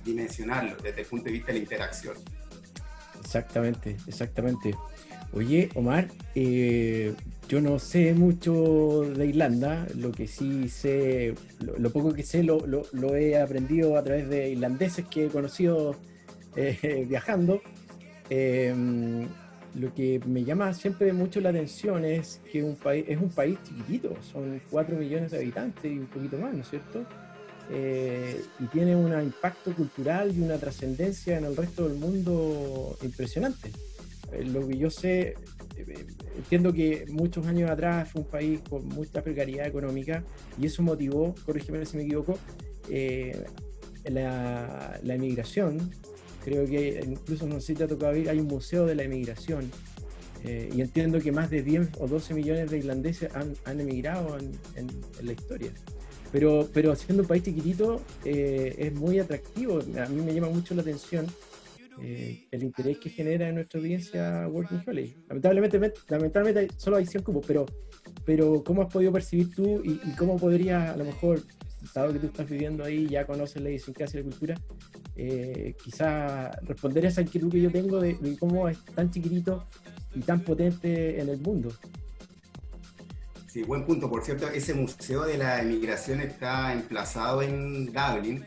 dimensionarlo 0.03 0.75
desde 0.81 1.01
el 1.01 1.07
punto 1.07 1.25
de 1.25 1.33
vista 1.33 1.47
de 1.47 1.53
la 1.53 1.59
interacción. 1.59 2.17
Exactamente, 3.19 3.97
exactamente. 4.07 4.75
Oye, 5.33 5.69
Omar, 5.75 6.07
eh, 6.33 7.13
yo 7.47 7.61
no 7.61 7.77
sé 7.79 8.13
mucho 8.13 9.01
de 9.15 9.27
Irlanda, 9.27 9.87
lo 9.95 10.11
que 10.11 10.27
sí 10.27 10.67
sé, 10.69 11.35
lo, 11.59 11.89
poco 11.91 12.13
que 12.13 12.23
sé 12.23 12.43
lo, 12.43 13.15
he 13.15 13.39
aprendido 13.39 13.97
a 13.97 14.03
través 14.03 14.29
de 14.29 14.49
irlandeses 14.49 15.05
que 15.05 15.25
he 15.25 15.29
conocido 15.29 15.95
eh, 16.55 17.05
viajando. 17.07 17.61
Em, 18.29 19.27
lo 19.75 19.93
que 19.93 20.21
me 20.25 20.43
llama 20.43 20.73
siempre 20.73 21.11
mucho 21.13 21.41
la 21.41 21.49
atención 21.49 22.05
es 22.05 22.41
que 22.51 22.63
un 22.63 22.75
país, 22.75 23.05
es 23.07 23.19
un 23.19 23.29
país 23.29 23.59
chiquitito, 23.63 24.15
son 24.31 24.61
4 24.71 24.95
millones 24.95 25.31
de 25.31 25.37
habitantes 25.37 25.91
y 25.91 25.99
un 25.99 26.07
poquito 26.07 26.37
más, 26.37 26.53
¿no 26.53 26.61
es 26.61 26.69
cierto? 26.69 27.05
Eh, 27.69 28.41
y 28.59 28.65
tiene 28.65 28.95
un 28.95 29.11
impacto 29.21 29.73
cultural 29.73 30.35
y 30.35 30.41
una 30.41 30.57
trascendencia 30.57 31.37
en 31.37 31.45
el 31.45 31.55
resto 31.55 31.87
del 31.87 31.97
mundo 31.97 32.97
impresionante. 33.03 33.71
Eh, 34.31 34.45
lo 34.45 34.67
que 34.67 34.77
yo 34.77 34.89
sé, 34.89 35.35
entiendo 36.37 36.73
que 36.73 37.05
muchos 37.09 37.45
años 37.45 37.69
atrás 37.69 38.11
fue 38.11 38.21
un 38.21 38.27
país 38.27 38.59
con 38.69 38.87
mucha 38.87 39.21
precariedad 39.21 39.67
económica 39.67 40.23
y 40.59 40.65
eso 40.65 40.83
motivó, 40.83 41.35
corrígeme 41.45 41.85
si 41.85 41.97
me 41.97 42.03
equivoco, 42.03 42.37
la, 44.05 44.99
la 45.01 45.15
emigración. 45.15 45.91
Creo 46.43 46.65
que 46.67 47.03
incluso 47.03 47.47
no 47.47 47.59
sé 47.59 47.67
si 47.67 47.73
te 47.75 47.83
ha 47.85 47.87
tocado 47.87 48.15
ir, 48.15 48.29
hay 48.29 48.39
un 48.39 48.47
museo 48.47 48.85
de 48.85 48.95
la 48.95 49.03
emigración 49.03 49.71
eh, 50.47 50.69
y 50.75 50.81
entiendo 50.81 51.19
que 51.19 51.31
más 51.31 51.49
de 51.49 51.63
10 51.63 51.89
o 51.99 52.07
12 52.07 52.35
millones 52.35 52.69
de 52.69 52.77
irlandeses 52.77 53.31
han, 53.33 53.79
emigrado 53.79 54.37
en, 54.37 54.87
la 55.23 55.31
historia. 55.31 55.71
Pero, 56.31 56.69
pero 56.71 56.95
siendo 56.95 57.23
un 57.23 57.27
país 57.27 57.43
chiquitito 57.43 58.01
eh, 58.25 58.75
es 58.77 58.93
muy 58.93 59.17
atractivo. 59.19 59.79
A 59.79 60.05
mí 60.07 60.21
me 60.21 60.33
llama 60.33 60.49
mucho 60.49 60.75
la 60.75 60.81
atención 60.81 61.25
eh, 62.01 62.47
el 62.51 62.63
interés 62.63 62.97
que 62.97 63.09
genera 63.09 63.49
en 63.49 63.55
nuestra 63.55 63.79
audiencia 63.79 64.47
Working 64.47 64.83
Holiday. 64.85 65.15
Lamentablemente, 65.27 65.93
lamentablemente 66.09 66.73
solo 66.77 66.97
hay 66.97 67.05
100 67.05 67.23
cupos, 67.23 67.45
pero, 67.47 67.65
pero 68.25 68.63
¿cómo 68.63 68.81
has 68.81 68.91
podido 68.91 69.11
percibir 69.11 69.53
tú 69.53 69.81
y, 69.83 69.99
y 70.03 70.15
cómo 70.17 70.37
podría 70.37 70.91
a 70.91 70.97
lo 70.97 71.05
mejor 71.05 71.41
dado 71.93 72.13
que 72.13 72.19
tú 72.19 72.27
estás 72.27 72.49
viviendo 72.49 72.83
ahí, 72.83 73.07
ya 73.07 73.25
conoces 73.25 73.61
la 73.61 73.69
idiosincrasia 73.69 74.19
de 74.19 74.25
la 74.25 74.29
cultura, 74.29 74.55
eh, 75.15 75.75
quizá 75.83 76.51
responder 76.63 77.05
a 77.05 77.09
esa 77.09 77.21
inquietud 77.21 77.51
que 77.51 77.61
yo 77.61 77.71
tengo 77.71 77.99
de, 77.99 78.17
cómo 78.39 78.67
es 78.67 78.83
tan 78.85 79.09
chiquitito 79.11 79.67
y 80.13 80.21
tan 80.21 80.41
potente 80.41 81.19
en 81.19 81.29
el 81.29 81.39
mundo. 81.39 81.69
Sí, 83.47 83.63
buen 83.63 83.85
punto. 83.85 84.09
Por 84.09 84.23
cierto, 84.23 84.49
ese 84.49 84.73
museo 84.73 85.23
de 85.23 85.37
la 85.37 85.61
emigración 85.61 86.19
está 86.19 86.73
emplazado 86.73 87.41
en 87.41 87.85
Dublin. 87.85 88.45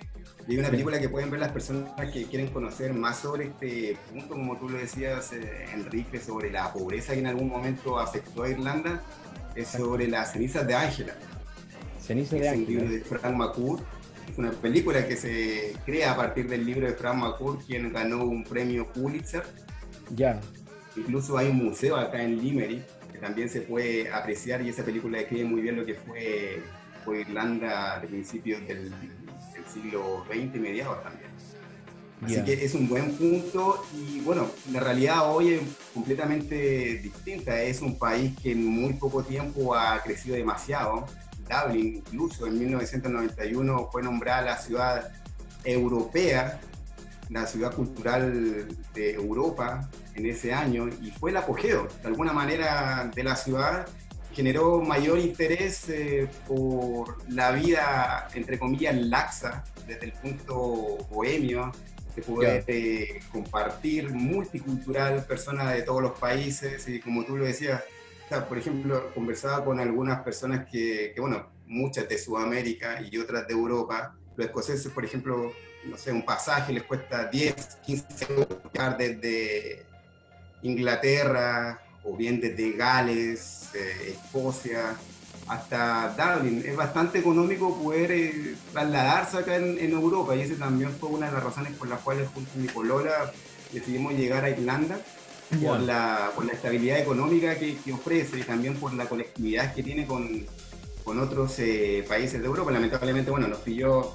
Y 0.48 0.52
hay 0.52 0.58
una 0.60 0.70
película 0.70 0.98
que 0.98 1.10
pueden 1.10 1.30
ver 1.30 1.40
las 1.40 1.52
personas 1.52 1.92
que 2.10 2.24
quieren 2.24 2.48
conocer 2.48 2.94
más 2.94 3.18
sobre 3.18 3.48
este 3.48 3.98
punto, 4.10 4.30
como 4.30 4.56
tú 4.56 4.70
lo 4.70 4.78
decías, 4.78 5.30
eh, 5.34 5.66
Enrique, 5.74 6.18
sobre 6.18 6.50
la 6.50 6.72
pobreza 6.72 7.12
que 7.12 7.18
en 7.18 7.26
algún 7.26 7.50
momento 7.50 7.98
afectó 7.98 8.44
a 8.44 8.48
Irlanda, 8.48 9.02
es 9.54 9.68
sobre 9.68 10.08
las 10.08 10.32
cenizas 10.32 10.66
de 10.66 10.74
Ángela. 10.74 11.14
Ceniza 12.00 12.36
de 12.36 12.48
Es 12.48 12.56
un 12.56 12.64
libro 12.64 12.88
de 12.88 13.00
Frank 13.00 13.36
McCourt. 13.36 13.82
Es 14.30 14.38
una 14.38 14.50
película 14.52 15.06
que 15.06 15.16
se 15.18 15.76
crea 15.84 16.12
a 16.12 16.16
partir 16.16 16.48
del 16.48 16.64
libro 16.64 16.86
de 16.86 16.94
Frank 16.94 17.16
McCourt, 17.16 17.66
quien 17.66 17.92
ganó 17.92 18.24
un 18.24 18.42
premio 18.42 18.90
Pulitzer. 18.90 19.44
Ya. 20.16 20.40
Incluso 20.96 21.36
hay 21.36 21.48
un 21.48 21.62
museo 21.62 21.96
acá 21.96 22.22
en 22.22 22.42
Limerick 22.42 22.84
que 23.12 23.18
también 23.18 23.50
se 23.50 23.60
puede 23.60 24.10
apreciar 24.10 24.62
y 24.62 24.70
esa 24.70 24.82
película 24.82 25.18
describe 25.18 25.44
muy 25.44 25.60
bien 25.60 25.76
lo 25.76 25.84
que 25.84 25.94
fue, 25.94 26.62
Irlanda 27.20 28.00
de 28.00 28.06
principios 28.06 28.66
del, 28.68 28.92
siglo 29.68 30.24
XX 30.28 30.56
y 30.56 30.58
mediados 30.58 31.02
también. 31.02 31.28
Así 32.22 32.42
que 32.42 32.64
es 32.64 32.74
un 32.74 32.88
buen 32.88 33.12
punto 33.16 33.84
y 33.94 34.20
bueno, 34.20 34.48
la 34.72 34.80
realidad 34.80 35.32
hoy 35.32 35.54
es 35.54 35.62
completamente 35.94 36.98
distinta. 36.98 37.62
Es 37.62 37.80
un 37.80 37.96
país 37.96 38.32
que 38.42 38.52
en 38.52 38.66
muy 38.66 38.94
poco 38.94 39.22
tiempo 39.22 39.74
ha 39.74 40.02
crecido 40.02 40.34
demasiado. 40.34 41.06
Dublin, 41.48 41.96
incluso 41.96 42.46
en 42.46 42.58
1991 42.58 43.88
fue 43.90 44.02
nombrada 44.02 44.42
la 44.42 44.56
ciudad 44.58 45.12
europea, 45.64 46.60
la 47.30 47.46
ciudad 47.46 47.72
cultural 47.72 48.68
de 48.94 49.14
Europa 49.14 49.88
en 50.14 50.26
ese 50.26 50.52
año 50.52 50.88
y 51.00 51.10
fue 51.12 51.30
el 51.30 51.36
apogeo, 51.36 51.88
de 52.02 52.08
alguna 52.08 52.32
manera, 52.32 53.10
de 53.14 53.22
la 53.22 53.36
ciudad. 53.36 53.86
Generó 54.38 54.80
mayor 54.80 55.18
interés 55.18 55.88
eh, 55.88 56.28
por 56.46 57.28
la 57.28 57.50
vida, 57.50 58.28
entre 58.34 58.56
comillas, 58.56 58.94
laxa, 58.94 59.64
desde 59.84 60.06
el 60.06 60.12
punto 60.12 60.54
bohemio, 61.10 61.72
de 62.14 62.22
poder 62.22 62.64
eh, 62.68 63.18
compartir, 63.32 64.10
multicultural, 64.10 65.24
personas 65.24 65.74
de 65.74 65.82
todos 65.82 66.02
los 66.02 66.16
países, 66.20 66.86
y 66.88 67.00
como 67.00 67.24
tú 67.24 67.36
lo 67.36 67.46
decías, 67.46 67.82
por 68.48 68.56
ejemplo, 68.56 69.12
conversaba 69.12 69.64
con 69.64 69.80
algunas 69.80 70.20
personas 70.20 70.68
que, 70.70 71.12
bueno, 71.18 71.48
muchas 71.66 72.08
de 72.08 72.16
Sudamérica 72.16 73.02
y 73.02 73.18
otras 73.18 73.44
de 73.48 73.54
Europa. 73.54 74.14
Los 74.36 74.46
escoceses, 74.46 74.92
por 74.92 75.04
ejemplo, 75.04 75.50
no 75.84 75.96
sé, 75.96 76.12
un 76.12 76.24
pasaje 76.24 76.72
les 76.72 76.84
cuesta 76.84 77.24
10, 77.24 77.78
15 77.84 78.32
euros 78.34 78.48
desde 78.96 79.84
Inglaterra 80.62 81.80
o 82.08 82.16
bien 82.16 82.40
desde 82.40 82.72
Gales, 82.72 83.68
eh, 83.74 84.16
Escocia, 84.16 84.96
hasta 85.46 86.14
Dublin. 86.16 86.62
Es 86.66 86.76
bastante 86.76 87.18
económico 87.18 87.76
poder 87.76 88.12
eh, 88.12 88.54
trasladarse 88.72 89.38
acá 89.38 89.56
en, 89.56 89.92
Europa 89.92 90.36
y 90.36 90.42
ese 90.42 90.54
también 90.54 90.90
fue 90.92 91.08
una 91.10 91.26
de 91.26 91.32
las 91.32 91.42
razones 91.42 91.72
por 91.74 91.88
las 91.88 92.00
cuales 92.00 92.28
junto 92.32 92.50
a 92.54 92.58
mi 92.58 92.68
polola 92.68 93.32
decidimos 93.72 94.14
llegar 94.14 94.44
a 94.44 94.50
Irlanda 94.50 94.98
por, 95.62 95.80
la, 95.80 96.30
por 96.34 96.44
la 96.44 96.52
estabilidad 96.52 96.98
económica 96.98 97.56
que, 97.56 97.78
ofrece 97.92 98.38
y 98.38 98.42
también 98.42 98.76
por 98.76 98.92
la 98.92 99.06
conectividad 99.06 99.74
que 99.74 99.82
tiene 99.82 100.06
con, 100.06 100.46
con 101.04 101.18
otros 101.18 101.58
eh, 101.58 102.04
países 102.06 102.40
de 102.40 102.46
Europa. 102.46 102.70
Lamentablemente, 102.70 103.30
bueno, 103.30 103.48
nos 103.48 103.58
pilló 103.58 104.14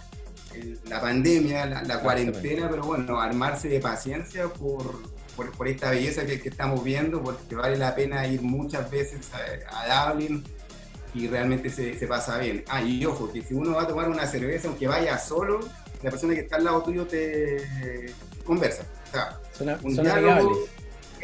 la 0.87 1.01
pandemia, 1.01 1.65
la, 1.65 1.99
cuarentena, 1.99 2.69
pero 2.69 2.83
bueno, 2.83 3.19
armarse 3.19 3.67
de 3.67 3.79
paciencia 3.79 4.47
por, 4.47 5.01
por, 5.35 5.67
esta 5.67 5.91
belleza 5.91 6.25
que, 6.25 6.35
estamos 6.35 6.83
viendo, 6.83 7.21
porque 7.21 7.55
vale 7.55 7.77
la 7.77 7.95
pena 7.95 8.27
ir 8.27 8.41
muchas 8.41 8.89
veces 8.89 9.29
a, 9.67 10.11
Dublin 10.11 10.43
y 11.13 11.27
realmente 11.27 11.69
se, 11.69 11.97
se, 11.97 12.07
pasa 12.07 12.37
bien. 12.37 12.63
Ah, 12.67 12.81
y 12.81 13.05
ojo, 13.05 13.31
que 13.31 13.41
si 13.41 13.53
uno 13.53 13.75
va 13.75 13.83
a 13.83 13.87
tomar 13.87 14.09
una 14.09 14.25
cerveza, 14.25 14.67
aunque 14.67 14.87
vaya 14.87 15.17
solo, 15.17 15.59
la 16.01 16.09
persona 16.09 16.33
que 16.33 16.41
está 16.41 16.57
al 16.57 16.65
lado 16.65 16.83
tuyo 16.83 17.05
te 17.05 18.13
conversa. 18.43 18.83
O 19.07 19.57
sea, 19.57 19.79
un 19.83 19.95
diálogo, 19.95 20.67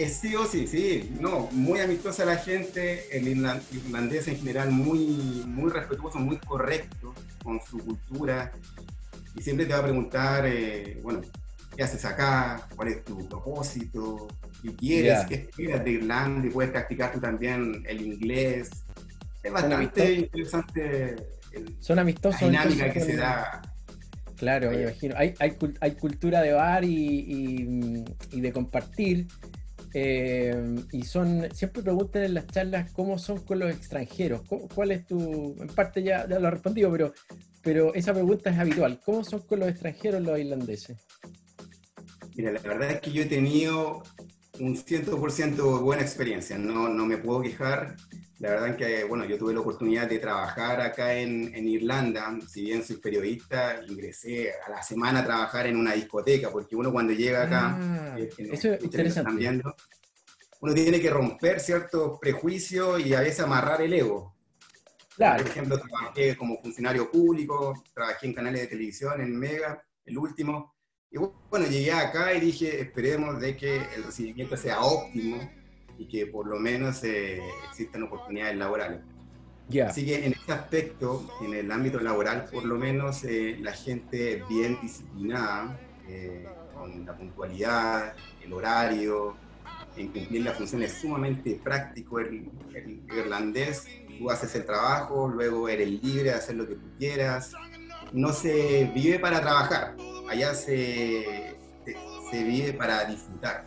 sí 0.07 0.35
o 0.35 0.45
sí, 0.45 0.67
sí, 0.67 1.11
no, 1.19 1.49
muy 1.51 1.79
amistosa 1.79 2.23
la 2.23 2.37
gente, 2.37 3.05
el 3.15 3.27
irlandés 3.27 4.27
en 4.27 4.37
general 4.37 4.71
muy, 4.71 5.43
muy 5.45 5.71
respetuoso, 5.71 6.19
muy 6.19 6.37
correcto 6.37 7.13
con 7.43 7.59
su 7.61 7.79
cultura 7.79 8.53
y 9.35 9.41
siempre 9.41 9.65
te 9.65 9.73
va 9.73 9.79
a 9.79 9.83
preguntar, 9.83 10.45
eh, 10.45 10.99
bueno, 11.03 11.21
¿qué 11.79 11.85
haces 11.85 12.03
acá? 12.03 12.67
¿Cuál 12.75 12.89
es 12.89 13.05
tu 13.05 13.25
propósito? 13.29 14.27
¿Qué 14.61 14.75
quieres? 14.75 15.19
¿Qué 15.29 15.35
esperas 15.35 15.81
de 15.85 15.91
Irlanda? 15.91 16.45
Y 16.45 16.49
puedes 16.49 16.71
practicar 16.71 17.13
tú 17.13 17.21
también 17.21 17.85
el 17.87 18.01
inglés. 18.01 18.69
Es 19.41 19.53
bastante 19.53 20.13
interesante 20.13 21.15
Son 21.79 21.97
amistosos. 21.97 22.41
la 22.41 22.49
dinámica 22.49 22.91
que 22.91 22.99
se 22.99 23.15
da. 23.15 23.61
Claro, 24.35 24.71
me 24.71 24.81
imagino. 24.81 25.15
Hay, 25.17 25.33
hay, 25.39 25.55
hay, 25.79 25.91
cultura 25.91 26.41
de 26.41 26.51
bar 26.51 26.83
y, 26.83 26.89
y, 26.89 28.03
y 28.33 28.41
de 28.41 28.51
compartir, 28.51 29.27
eh, 29.93 30.75
y 30.91 31.03
son, 31.03 31.47
siempre 31.53 31.81
preguntan 31.81 32.23
en 32.23 32.33
las 32.33 32.47
charlas 32.47 32.91
cómo 32.91 33.17
son 33.17 33.39
con 33.39 33.57
los 33.57 33.71
extranjeros. 33.71 34.41
¿Cuál 34.75 34.91
es 34.91 35.07
tu, 35.07 35.55
en 35.57 35.67
parte 35.69 36.03
ya, 36.03 36.27
ya 36.27 36.39
lo 36.39 36.49
he 36.49 36.51
respondido, 36.51 36.91
pero, 36.91 37.13
pero 37.63 37.93
esa 37.93 38.13
pregunta 38.13 38.49
es 38.49 38.59
habitual. 38.59 38.99
¿Cómo 39.05 39.23
son 39.23 39.39
con 39.43 39.61
los 39.61 39.69
extranjeros 39.69 40.21
los 40.21 40.37
irlandeses? 40.37 40.97
Mira, 42.39 42.53
la 42.53 42.61
verdad 42.61 42.91
es 42.91 43.01
que 43.01 43.11
yo 43.11 43.23
he 43.23 43.25
tenido 43.25 44.01
un 44.61 44.73
100% 44.73 45.81
buena 45.81 46.01
experiencia, 46.01 46.57
no, 46.57 46.87
no 46.87 47.05
me 47.05 47.17
puedo 47.17 47.41
quejar. 47.41 47.97
La 48.37 48.51
verdad 48.51 48.69
es 48.69 48.75
que, 48.77 49.03
bueno, 49.03 49.25
yo 49.25 49.37
tuve 49.37 49.53
la 49.53 49.59
oportunidad 49.59 50.07
de 50.07 50.19
trabajar 50.19 50.79
acá 50.79 51.15
en, 51.15 51.53
en, 51.53 51.67
Irlanda, 51.67 52.33
si 52.47 52.61
bien 52.61 52.81
soy 52.81 52.95
periodista, 52.95 53.81
ingresé 53.85 54.53
a 54.65 54.69
la 54.69 54.81
semana 54.81 55.19
a 55.19 55.25
trabajar 55.25 55.67
en 55.67 55.75
una 55.75 55.91
discoteca, 55.91 56.49
porque 56.49 56.77
uno 56.77 56.93
cuando 56.93 57.11
llega 57.11 57.43
acá, 57.43 57.77
ah, 57.77 58.17
eso 58.17 58.71
es 58.71 58.83
interesante. 58.85 59.61
uno 60.61 60.73
tiene 60.73 61.01
que 61.01 61.09
romper 61.09 61.59
ciertos 61.59 62.19
prejuicios 62.21 63.05
y 63.05 63.13
a 63.15 63.19
veces 63.19 63.41
amarrar 63.41 63.81
el 63.81 63.91
ego. 63.91 64.33
Claro. 65.17 65.43
Por 65.43 65.51
ejemplo, 65.51 65.77
trabajé 65.77 66.37
como 66.37 66.61
funcionario 66.61 67.11
público, 67.11 67.83
trabajé 67.93 68.27
en 68.27 68.33
canales 68.33 68.61
de 68.61 68.67
televisión, 68.67 69.19
en 69.19 69.37
Mega, 69.37 69.83
el 70.05 70.17
último, 70.17 70.78
y 71.11 71.17
bueno, 71.17 71.65
llegué 71.67 71.91
acá 71.91 72.33
y 72.33 72.39
dije, 72.39 72.81
esperemos 72.81 73.39
de 73.39 73.57
que 73.57 73.77
el 73.95 74.03
recibimiento 74.03 74.55
sea 74.55 74.81
óptimo 74.81 75.37
y 75.97 76.07
que 76.07 76.27
por 76.27 76.45
lo 76.45 76.59
menos 76.59 77.03
eh, 77.03 77.41
existan 77.69 78.03
oportunidades 78.03 78.55
laborales. 78.57 79.01
Así 79.85 80.05
que 80.05 80.25
en 80.25 80.33
este 80.33 80.51
aspecto, 80.51 81.29
en 81.43 81.53
el 81.53 81.71
ámbito 81.71 81.99
laboral, 81.99 82.45
por 82.51 82.63
lo 82.63 82.77
menos 82.77 83.23
eh, 83.23 83.57
la 83.61 83.71
gente 83.71 84.43
bien 84.49 84.79
disciplinada, 84.81 85.79
eh, 86.07 86.47
con 86.73 87.05
la 87.05 87.15
puntualidad, 87.15 88.15
el 88.43 88.53
horario, 88.53 89.35
en 89.95 90.07
cumplir 90.07 90.43
la 90.43 90.53
función 90.53 90.81
es 90.83 90.93
sumamente 90.93 91.59
práctico 91.63 92.19
el, 92.19 92.49
irlandés. 93.15 93.85
Tú 94.17 94.29
haces 94.29 94.55
el 94.55 94.65
trabajo, 94.65 95.27
luego 95.27 95.69
eres 95.69 95.89
libre 95.89 96.23
de 96.23 96.33
hacer 96.33 96.55
lo 96.55 96.67
que 96.67 96.75
tú 96.75 96.87
quieras. 96.97 97.53
No 98.11 98.33
se 98.33 98.91
vive 98.93 99.19
para 99.19 99.41
trabajar, 99.41 99.95
allá 100.29 100.53
se, 100.53 101.55
se 102.31 102.43
vive 102.43 102.73
para 102.73 103.05
disfrutar. 103.05 103.65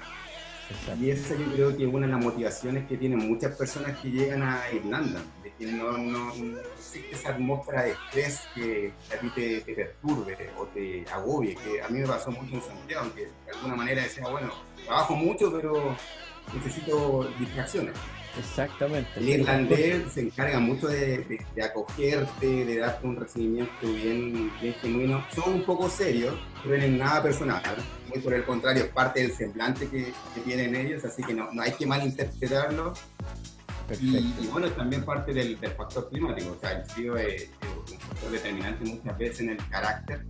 Y 1.00 1.10
esa 1.10 1.34
yo 1.34 1.52
creo 1.52 1.76
que 1.76 1.84
es 1.84 1.92
una 1.92 2.06
de 2.06 2.12
las 2.12 2.24
motivaciones 2.24 2.86
que 2.88 2.96
tienen 2.96 3.18
muchas 3.18 3.56
personas 3.56 3.98
que 3.98 4.10
llegan 4.10 4.42
a 4.42 4.62
Irlanda, 4.72 5.20
de 5.42 5.52
que 5.52 5.66
no, 5.66 5.98
no, 5.98 6.32
existe 6.76 7.12
esa 7.12 7.30
atmósfera 7.30 7.82
de 7.82 7.90
estrés 7.92 8.40
que 8.54 8.92
a 9.12 9.20
ti 9.20 9.30
te, 9.34 9.74
perturbe 9.74 10.50
o 10.58 10.66
te 10.66 11.04
agobie, 11.12 11.54
que 11.56 11.82
a 11.82 11.88
mí 11.88 12.00
me 12.00 12.06
pasó 12.06 12.30
mucho 12.30 12.54
en 12.54 12.62
Santiago, 12.62 13.04
aunque 13.04 13.22
de 13.22 13.52
alguna 13.54 13.76
manera 13.76 14.02
decía, 14.02 14.28
bueno, 14.28 14.52
trabajo 14.84 15.14
mucho, 15.14 15.52
pero 15.52 15.96
necesito 16.54 17.28
distracciones. 17.38 17.94
Exactamente. 18.38 19.10
El 19.16 19.28
irlandés 19.28 20.12
se 20.12 20.22
encarga 20.22 20.58
mucho 20.58 20.88
de, 20.88 21.38
acogerte, 21.62 22.46
de 22.64 22.78
darte 22.78 23.06
un 23.06 23.16
recibimiento 23.16 23.72
bien, 23.82 24.50
bien, 24.60 24.74
genuino. 24.80 25.24
Son 25.34 25.54
un 25.54 25.64
poco 25.64 25.88
serios, 25.90 26.34
no 26.56 26.62
tienen 26.62 26.98
nada 26.98 27.22
personal. 27.22 27.62
Muy 28.08 28.18
por 28.20 28.34
el 28.34 28.44
contrario, 28.44 28.84
es 28.84 28.90
parte 28.90 29.20
del 29.20 29.32
semblante 29.32 29.88
que, 29.88 30.12
tienen 30.44 30.74
ellos, 30.74 31.04
así 31.04 31.22
que 31.22 31.34
no, 31.34 31.52
no 31.52 31.62
hay 31.62 31.72
que 31.72 31.86
malinterpretarlo. 31.86 32.94
Y, 34.00 34.16
y, 34.16 34.48
bueno, 34.50 34.70
también 34.70 35.04
parte 35.04 35.34
del, 35.34 35.58
factor 35.58 36.08
climático. 36.08 36.52
O 36.56 36.60
sea, 36.60 36.78
el 36.78 36.84
frío 36.86 37.16
es, 37.16 37.50
un 37.90 37.98
factor 37.98 38.30
determinante 38.30 38.84
muchas 38.84 39.18
veces 39.18 39.40
en 39.40 39.50
el 39.50 39.68
carácter. 39.68 40.24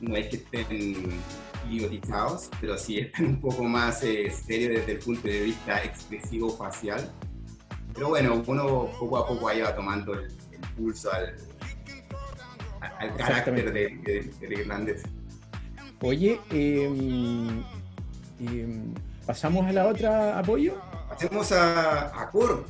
No 0.00 0.16
es 0.16 0.28
que 0.28 0.36
estén 0.36 1.20
idiotizados, 1.70 2.50
pero 2.60 2.76
sí 2.78 2.98
están 2.98 3.26
un 3.26 3.40
poco 3.40 3.64
más 3.64 4.02
eh, 4.02 4.30
serios 4.30 4.80
desde 4.80 4.92
el 4.92 4.98
punto 4.98 5.28
de 5.28 5.42
vista 5.42 5.82
expresivo 5.84 6.50
facial. 6.50 7.10
Pero 7.94 8.08
bueno, 8.08 8.42
uno 8.46 8.90
poco 8.98 9.18
a 9.18 9.26
poco 9.26 9.48
ahí 9.48 9.60
va 9.60 9.74
tomando 9.74 10.14
el, 10.14 10.28
pulso 10.76 11.12
al, 11.12 11.36
al 12.80 13.16
carácter 13.16 13.72
del 13.72 14.02
de, 14.02 14.60
irlandés. 14.60 15.02
Oye, 16.00 16.40
em, 16.50 17.62
em, 18.40 18.94
¿pasamos 19.26 19.66
a 19.66 19.72
la 19.72 19.86
otra 19.86 20.38
apoyo? 20.38 20.80
Pasemos 21.08 21.52
a, 21.52 22.22
a 22.22 22.30
Coro. 22.30 22.64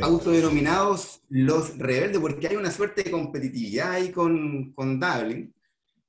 Autodenominados 0.00 1.22
los 1.28 1.78
rebeldes, 1.78 2.18
porque 2.20 2.48
hay 2.48 2.56
una 2.56 2.70
suerte 2.70 3.04
de 3.04 3.10
competitividad 3.10 3.92
ahí 3.92 4.10
con, 4.10 4.72
con 4.72 4.98
Dublin 4.98 5.52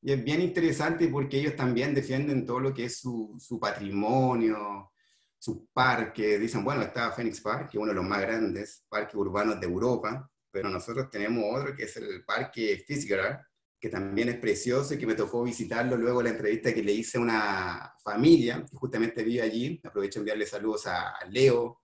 y 0.01 0.11
es 0.11 0.23
bien 0.23 0.41
interesante 0.41 1.07
porque 1.07 1.37
ellos 1.39 1.55
también 1.55 1.93
defienden 1.93 2.45
todo 2.45 2.59
lo 2.59 2.73
que 2.73 2.85
es 2.85 2.97
su, 2.97 3.37
su 3.39 3.59
patrimonio, 3.59 4.91
sus 5.37 5.59
parques. 5.71 6.39
Dicen, 6.39 6.63
bueno, 6.63 6.81
está 6.81 7.11
Phoenix 7.11 7.39
Park, 7.39 7.69
que 7.69 7.77
es 7.77 7.81
uno 7.81 7.89
de 7.91 7.95
los 7.95 8.05
más 8.05 8.21
grandes 8.21 8.83
parques 8.89 9.13
urbanos 9.13 9.59
de 9.59 9.67
Europa, 9.67 10.27
pero 10.49 10.69
nosotros 10.69 11.09
tenemos 11.11 11.43
otro 11.53 11.75
que 11.75 11.83
es 11.83 11.95
el 11.97 12.25
Parque 12.25 12.83
Fitzgerald, 12.85 13.39
que 13.79 13.89
también 13.89 14.29
es 14.29 14.37
precioso 14.37 14.93
y 14.93 14.97
que 14.97 15.07
me 15.07 15.15
tocó 15.15 15.43
visitarlo 15.43 15.95
luego 15.97 16.19
de 16.19 16.25
la 16.25 16.29
entrevista 16.31 16.73
que 16.73 16.83
le 16.83 16.93
hice 16.93 17.17
a 17.17 17.21
una 17.21 17.93
familia 18.03 18.65
que 18.69 18.77
justamente 18.77 19.23
vive 19.23 19.41
allí. 19.41 19.79
Aprovecho 19.83 20.19
de 20.19 20.21
enviarle 20.21 20.45
saludos 20.47 20.87
a 20.87 21.13
Leo, 21.29 21.81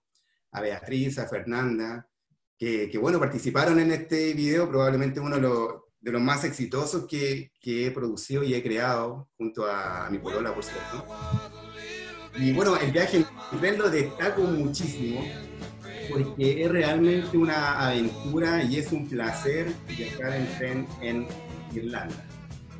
a 0.52 0.60
Beatriz, 0.60 1.18
a 1.18 1.28
Fernanda, 1.28 2.08
que, 2.56 2.90
que 2.90 2.98
bueno, 2.98 3.20
participaron 3.20 3.78
en 3.78 3.92
este 3.92 4.32
video, 4.34 4.68
probablemente 4.68 5.20
uno 5.20 5.38
los 5.38 5.87
de 6.00 6.12
los 6.12 6.20
más 6.20 6.44
exitosos 6.44 7.06
que, 7.06 7.52
que, 7.60 7.86
he 7.86 7.90
producido 7.90 8.42
y 8.42 8.54
he 8.54 8.62
creado 8.62 9.28
junto 9.36 9.66
a 9.66 10.08
mi 10.10 10.18
polola, 10.18 10.54
por 10.54 10.64
cierto. 10.64 11.04
Y 12.36 12.52
bueno, 12.52 12.76
el 12.76 12.92
viaje 12.92 13.18
en 13.18 13.58
tren 13.58 13.78
lo 13.78 13.90
destaco 13.90 14.42
muchísimo 14.42 15.20
porque 16.08 16.64
es 16.64 16.70
realmente 16.70 17.36
una 17.36 17.88
aventura 17.88 18.62
y 18.62 18.76
es 18.76 18.92
un 18.92 19.08
placer 19.08 19.72
viajar 19.88 20.34
en 20.34 20.58
tren 20.58 20.88
en 21.02 21.26
Irlanda. 21.74 22.24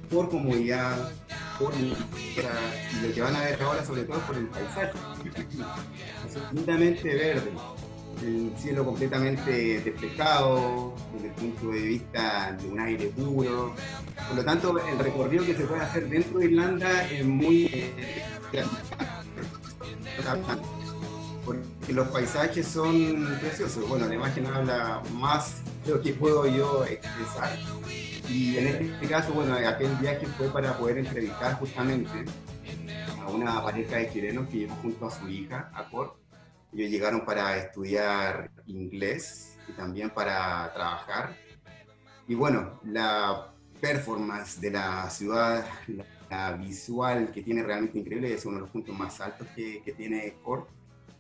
Por 0.09 0.31
comodidad, 0.31 1.13
por 1.59 1.75
y 1.75 3.07
lo 3.07 3.15
que 3.15 3.21
van 3.21 3.37
a 3.37 3.45
ver 3.45 3.61
ahora 3.63 3.85
sobre 3.85 4.05
todo 4.05 4.19
por 4.21 4.37
el 4.37 4.47
paisaje. 4.47 4.93
Absolutamente 6.25 7.15
verde 7.15 7.53
el 8.23 8.53
cielo 8.57 8.85
completamente 8.85 9.81
despejado, 9.81 10.95
desde 11.15 11.29
el 11.29 11.35
punto 11.35 11.71
de 11.71 11.83
vista 11.83 12.57
de 12.61 12.69
un 12.69 12.81
aire 12.81 13.07
puro. 13.07 13.75
Por 14.29 14.37
lo 14.37 14.45
tanto, 14.45 14.79
el 14.79 14.99
recorrido 14.99 15.45
que 15.45 15.55
se 15.55 15.65
puede 15.65 15.83
hacer 15.83 16.09
dentro 16.09 16.39
de 16.39 16.47
Irlanda 16.47 17.05
es 17.09 17.25
muy 17.25 17.67
eh, 17.67 18.65
porque 21.45 21.93
los 21.93 22.09
paisajes 22.09 22.67
son 22.67 23.27
preciosos. 23.41 23.89
Bueno, 23.89 24.07
la 24.07 24.15
imagen 24.15 24.47
habla 24.47 25.03
más 25.15 25.63
de 25.87 25.93
lo 25.93 26.03
que 26.03 26.13
puedo 26.13 26.47
yo 26.47 26.85
expresar. 26.85 27.57
Y 28.29 28.59
en 28.59 28.67
este 28.67 29.07
caso, 29.07 29.33
bueno, 29.33 29.55
aquel 29.55 29.95
viaje 29.97 30.27
fue 30.27 30.49
para 30.49 30.77
poder 30.77 30.99
entrevistar 30.99 31.55
justamente 31.59 32.27
a 33.23 33.31
una 33.31 33.63
pareja 33.63 33.97
de 33.97 34.13
chilenos 34.13 34.49
que 34.49 34.59
iba 34.59 34.75
junto 34.77 35.07
a 35.07 35.11
su 35.11 35.29
hija, 35.29 35.71
a 35.73 35.89
Cor, 35.89 36.17
ellos 36.73 36.91
llegaron 36.91 37.25
para 37.25 37.57
estudiar 37.57 38.51
inglés 38.67 39.59
y 39.69 39.73
también 39.73 40.11
para 40.11 40.73
trabajar. 40.73 41.37
Y 42.27 42.35
bueno, 42.35 42.81
la 42.85 43.53
performance 43.81 44.61
de 44.61 44.71
la 44.73 45.09
ciudad, 45.09 45.67
la, 46.29 46.53
visual 46.53 47.33
que 47.33 47.43
tiene 47.43 47.63
realmente 47.63 47.99
increíble, 47.99 48.35
es 48.35 48.45
uno 48.45 48.57
de 48.57 48.61
los 48.63 48.71
puntos 48.71 48.97
más 48.97 49.21
altos 49.21 49.47
que, 49.57 49.83
que 49.83 49.93
tiene 49.93 50.35
Cork. 50.43 50.69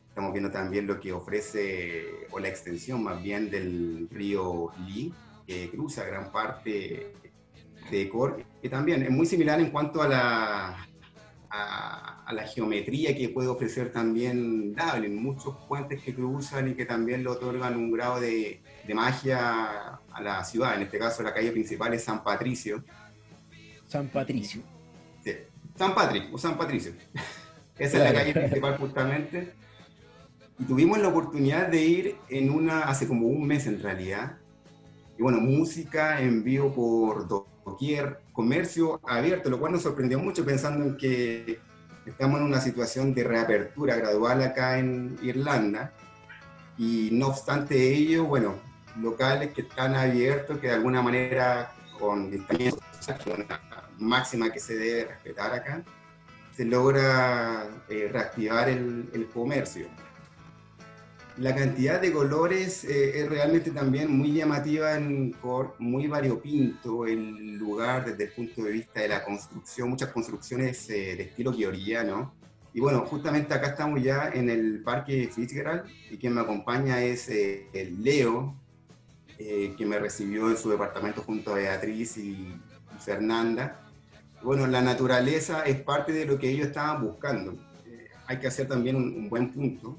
Estamos 0.08 0.32
viendo 0.32 0.50
también 0.50 0.86
lo 0.86 1.00
que 1.00 1.12
ofrece, 1.12 2.26
o 2.30 2.38
la 2.38 2.48
extensión 2.48 3.02
más 3.02 3.22
bien 3.22 3.50
del 3.50 4.08
río 4.10 4.70
Lee, 4.86 5.14
que 5.46 5.70
cruza 5.70 6.04
gran 6.04 6.30
parte 6.30 7.14
de 7.90 8.08
Cork, 8.10 8.44
que 8.60 8.68
también 8.68 9.02
es 9.02 9.10
muy 9.10 9.24
similar 9.24 9.60
en 9.60 9.70
cuanto 9.70 10.02
a 10.02 10.08
la, 10.08 10.87
a, 11.50 12.30
la 12.32 12.46
geometría 12.46 13.16
que 13.16 13.30
puede 13.30 13.48
ofrecer 13.48 13.90
también 13.90 14.74
Dublin, 14.74 15.22
muchos 15.22 15.56
puentes 15.66 16.02
que 16.02 16.14
cruzan 16.14 16.68
y 16.68 16.74
que 16.74 16.84
también 16.84 17.22
le 17.22 17.30
otorgan 17.30 17.76
un 17.76 17.90
grado 17.90 18.20
de, 18.20 18.62
de, 18.86 18.94
magia 18.94 20.00
a 20.12 20.20
la 20.20 20.44
ciudad, 20.44 20.76
en 20.76 20.82
este 20.82 20.98
caso 20.98 21.22
la 21.22 21.32
calle 21.32 21.50
principal 21.52 21.94
es 21.94 22.04
San 22.04 22.22
Patricio. 22.22 22.84
San 23.86 24.08
Patricio. 24.08 24.62
Sí, 25.24 25.32
San 25.74 25.94
Patrick 25.94 26.32
o 26.32 26.38
San 26.38 26.58
Patricio. 26.58 26.92
Esa 27.78 27.98
es 27.98 28.04
la 28.04 28.12
calle 28.12 28.32
principal 28.34 28.76
justamente. 28.76 29.54
Y 30.58 30.64
tuvimos 30.64 30.98
la 30.98 31.08
oportunidad 31.08 31.68
de 31.68 31.84
ir 31.84 32.16
en 32.28 32.50
una, 32.50 32.82
hace 32.82 33.06
como 33.06 33.28
un 33.28 33.46
mes 33.46 33.66
en 33.66 33.80
realidad, 33.80 34.38
y 35.16 35.22
bueno, 35.22 35.40
música 35.40 36.20
en 36.20 36.44
vivo 36.44 36.72
por 36.72 37.26
doquier, 37.26 38.20
comercio 38.38 39.00
abierto, 39.04 39.50
lo 39.50 39.58
cual 39.58 39.72
nos 39.72 39.82
sorprendió 39.82 40.20
mucho 40.20 40.44
pensando 40.44 40.84
en 40.84 40.96
que 40.96 41.58
estamos 42.06 42.38
en 42.38 42.46
una 42.46 42.60
situación 42.60 43.12
de 43.12 43.24
reapertura 43.24 43.96
gradual 43.96 44.40
acá 44.42 44.78
en 44.78 45.18
Irlanda. 45.22 45.92
Y 46.78 47.08
no 47.10 47.26
obstante 47.30 47.92
ello, 47.92 48.26
bueno, 48.26 48.54
locales 48.96 49.52
que 49.52 49.62
están 49.62 49.96
abiertos, 49.96 50.58
que 50.60 50.68
de 50.68 50.74
alguna 50.74 51.02
manera 51.02 51.72
con 51.98 52.30
distancia 52.30 52.74
máxima 53.98 54.52
que 54.52 54.60
se 54.60 54.76
debe 54.76 55.06
respetar 55.06 55.52
acá, 55.52 55.82
se 56.56 56.64
logra 56.64 57.66
eh, 57.88 58.08
reactivar 58.12 58.68
el, 58.68 59.10
el 59.14 59.26
comercio 59.26 59.88
la 61.38 61.54
cantidad 61.54 62.00
de 62.00 62.12
colores 62.12 62.84
eh, 62.84 63.20
es 63.20 63.28
realmente 63.28 63.70
también 63.70 64.10
muy 64.10 64.32
llamativa 64.32 64.96
en 64.96 65.36
muy 65.78 66.06
variopinto 66.08 67.06
el 67.06 67.56
lugar 67.56 68.06
desde 68.06 68.24
el 68.24 68.32
punto 68.32 68.64
de 68.64 68.72
vista 68.72 69.00
de 69.00 69.08
la 69.08 69.24
construcción, 69.24 69.90
muchas 69.90 70.10
construcciones 70.10 70.90
eh, 70.90 71.14
de 71.16 71.22
estilo 71.24 71.52
georgiano. 71.52 72.34
Y 72.74 72.80
bueno, 72.80 73.06
justamente 73.06 73.54
acá 73.54 73.68
estamos 73.68 74.02
ya 74.02 74.30
en 74.30 74.50
el 74.50 74.82
Parque 74.82 75.30
Fitzgerald 75.32 75.84
y 76.10 76.18
quien 76.18 76.34
me 76.34 76.40
acompaña 76.40 77.02
es 77.02 77.28
eh, 77.28 77.68
el 77.72 78.02
Leo, 78.02 78.54
que 79.38 79.86
me 79.86 80.00
recibió 80.00 80.50
en 80.50 80.56
su 80.56 80.68
departamento 80.68 81.22
junto 81.22 81.52
a 81.52 81.54
Beatriz 81.54 82.16
y, 82.16 82.52
Fernanda. 82.98 83.88
Bueno, 84.42 84.66
la 84.66 84.82
naturaleza 84.82 85.62
es 85.62 85.80
parte 85.80 86.10
de 86.12 86.26
lo 86.26 86.36
que 86.40 86.50
ellos 86.50 86.66
estaban 86.66 87.00
buscando. 87.04 87.56
hay 88.26 88.38
que 88.40 88.48
hacer 88.48 88.66
también 88.66 88.96
un 88.96 89.28
buen 89.28 89.52
punto 89.52 89.96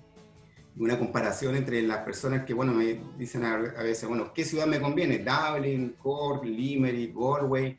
una 0.79 0.97
comparación 0.97 1.55
entre 1.55 1.81
las 1.81 1.99
personas 1.99 2.45
que, 2.45 2.53
bueno, 2.53 2.73
me 2.73 3.01
dicen 3.17 3.43
a, 3.43 3.57
veces, 3.57 4.07
bueno, 4.07 4.33
¿qué 4.33 4.45
ciudad 4.45 4.65
me 4.65 4.79
conviene? 4.79 5.19
Dublin, 5.19 5.95
Cork, 6.01 6.45
Limerick, 6.45 7.13
Galway. 7.13 7.75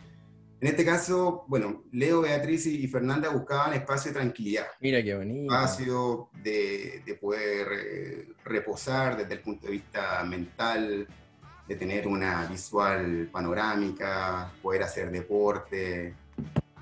En 0.61 0.69
este 0.69 0.85
caso, 0.85 1.45
bueno, 1.49 1.85
Leo, 1.93 2.21
Beatriz 2.21 2.67
y 2.67 2.87
Fernanda 2.89 3.31
buscaban 3.31 3.73
espacio 3.73 4.11
de 4.11 4.21
tranquilidad. 4.21 4.67
Mira 4.81 5.03
qué 5.03 5.15
bonito. 5.17 5.55
Espacio 5.55 6.29
de, 6.43 7.03
de 7.07 7.15
poder 7.15 7.69
eh, 7.73 8.29
reposar 8.45 9.17
desde 9.17 9.33
el 9.33 9.41
punto 9.41 9.67
de 9.67 9.73
vista 9.73 10.23
mental, 10.25 11.09
de 11.67 11.77
tener 11.77 12.07
una 12.07 12.45
visual 12.45 13.31
panorámica, 13.33 14.53
poder 14.61 14.83
hacer 14.83 15.11
deporte. 15.11 16.15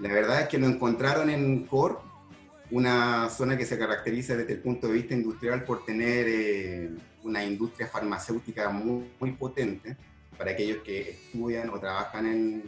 La 0.01 0.13
verdad 0.13 0.43
es 0.43 0.49
que 0.49 0.59
lo 0.59 0.67
encontraron 0.67 1.31
en 1.31 1.65
Cork 1.67 2.08
una 2.71 3.29
zona 3.31 3.57
que 3.57 3.65
se 3.65 3.79
caracteriza 3.79 4.37
desde 4.37 4.55
el 4.55 4.61
punto 4.61 4.89
de 4.89 4.95
vista 4.95 5.15
industrial 5.15 5.65
por 5.65 5.85
tener 5.85 6.27
eh, 6.29 6.91
una 7.23 7.45
industria 7.45 7.89
farmacéutica 7.89 8.69
muy, 8.71 9.11
muy, 9.19 9.33
potente. 9.33 9.97
Para 10.37 10.53
aquellos 10.53 10.83
que 10.83 11.11
estudian 11.11 11.71
o 11.71 11.81
trabajan 11.81 12.27
en, 12.27 12.63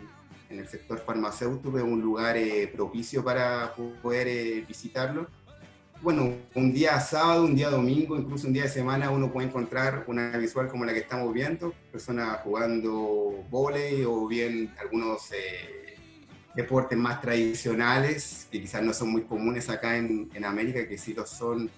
en 0.49 0.59
el 0.59 0.67
sector 0.67 0.99
farmacéutico, 1.01 1.79
es 1.79 1.85
un 1.85 2.01
lugar 2.01 2.37
eh, 2.37 2.69
propicio 2.75 3.23
para 3.23 3.73
poder 4.03 4.27
eh, 4.29 4.65
visitarlo. 4.67 5.29
Bueno, 6.03 6.35
un 6.55 6.73
día 6.73 6.99
sábado, 6.99 7.45
un 7.45 7.55
día 7.55 7.69
domingo, 7.69 8.17
incluso 8.17 8.47
un 8.47 8.55
día 8.55 8.63
de 8.63 8.71
semana, 8.71 9.11
uno 9.11 9.31
puede 9.31 9.49
encontrar 9.49 10.05
una 10.07 10.35
visual 10.39 10.69
como 10.69 10.87
la 10.87 10.95
que 10.95 11.01
estamos 11.01 11.33
viendo, 11.33 11.75
personas 11.93 12.41
jugando 12.43 13.45
volei 13.51 14.05
o 14.05 14.27
bien 14.27 14.75
algunos 14.81 15.31
deportes 16.55 16.99
más 16.99 17.21
tradicionales, 17.21 18.49
que 18.51 18.61
quizás 18.61 18.83
no 18.83 18.93
son 18.93 19.11
muy 19.11 19.23
comunes 19.23 19.69
acá 19.69 19.97
en, 19.97 20.31
en 20.35 20.45
América, 20.45 20.87
que 20.89 20.99
sí 20.99 21.15
lo 21.15 21.27
son 21.27 21.71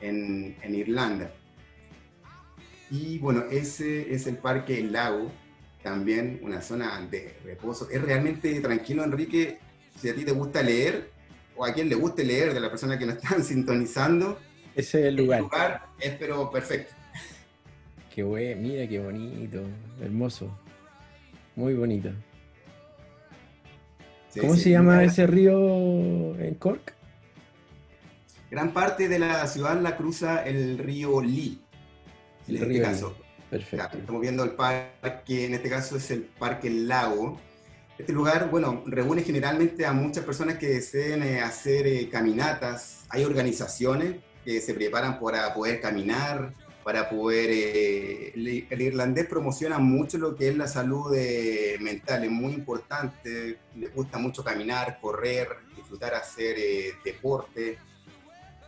en, 0.00 0.56
en 0.62 0.74
Irlanda. 0.74 1.30
Y 2.90 3.18
bueno, 3.18 3.44
ese 3.50 4.14
es 4.14 4.26
el 4.26 4.36
Parque 4.36 4.78
El 4.78 4.92
Lago, 4.92 5.30
también 5.82 6.40
una 6.42 6.62
zona 6.62 7.00
de 7.10 7.36
reposo. 7.44 7.88
Es 7.90 8.00
realmente 8.00 8.60
tranquilo, 8.60 9.04
Enrique, 9.04 9.58
si 10.00 10.08
a 10.08 10.14
ti 10.14 10.24
te 10.24 10.32
gusta 10.32 10.62
leer, 10.62 11.10
o 11.56 11.64
a 11.64 11.72
quien 11.72 11.88
le 11.88 11.96
guste 11.96 12.24
leer 12.24 12.54
de 12.54 12.60
la 12.60 12.70
persona 12.70 12.98
que 12.98 13.04
nos 13.04 13.16
están 13.16 13.42
sintonizando. 13.44 14.38
Ese 14.74 15.00
es 15.00 15.06
el 15.06 15.16
lugar. 15.16 15.38
El 15.38 15.44
lugar 15.44 15.86
es 16.00 16.12
pero 16.18 16.50
perfecto. 16.50 16.94
Qué 18.14 18.22
bueno, 18.22 18.60
mira 18.62 18.88
qué 18.88 18.98
bonito, 18.98 19.62
hermoso, 20.00 20.50
muy 21.54 21.74
bonito. 21.74 22.10
¿Cómo 24.40 24.56
se 24.56 24.70
llama 24.70 25.04
ese 25.04 25.26
río 25.26 26.38
en 26.38 26.54
Cork? 26.54 26.94
Gran 28.50 28.72
parte 28.72 29.08
de 29.08 29.18
la 29.18 29.46
ciudad 29.46 29.80
la 29.80 29.96
cruza 29.96 30.42
el 30.44 30.78
río 30.78 31.20
Lee. 31.20 31.60
En 32.46 32.56
el 32.56 32.62
este 32.62 32.66
río 32.66 32.82
caso. 32.82 33.16
Perfecto. 33.50 33.98
estamos 33.98 34.20
viendo 34.20 34.44
el 34.44 34.50
parque, 34.50 35.46
en 35.46 35.54
este 35.54 35.70
caso 35.70 35.96
es 35.96 36.10
el 36.10 36.22
Parque 36.22 36.68
Lago. 36.68 37.40
Este 37.98 38.12
lugar, 38.12 38.50
bueno, 38.50 38.84
reúne 38.86 39.22
generalmente 39.22 39.86
a 39.86 39.92
muchas 39.92 40.24
personas 40.24 40.56
que 40.56 40.68
deseen 40.68 41.22
eh, 41.22 41.40
hacer 41.40 41.86
eh, 41.86 42.08
caminatas. 42.08 43.04
Hay 43.08 43.24
organizaciones 43.24 44.16
que 44.44 44.60
se 44.60 44.74
preparan 44.74 45.18
para 45.18 45.52
poder 45.54 45.80
caminar, 45.80 46.52
para 46.84 47.08
poder... 47.08 47.50
Eh, 47.50 48.32
el, 48.70 48.82
irlandés 48.82 49.26
promociona 49.26 49.78
mucho 49.78 50.18
lo 50.18 50.36
que 50.36 50.48
es 50.48 50.56
la 50.56 50.68
salud 50.68 51.16
mental, 51.80 52.24
es 52.24 52.30
muy 52.30 52.52
importante. 52.52 53.58
Le 53.76 53.88
gusta 53.88 54.18
mucho 54.18 54.42
caminar, 54.42 54.98
correr, 55.00 55.48
disfrutar 55.76 56.14
hacer 56.14 56.56
deporte. 57.04 57.78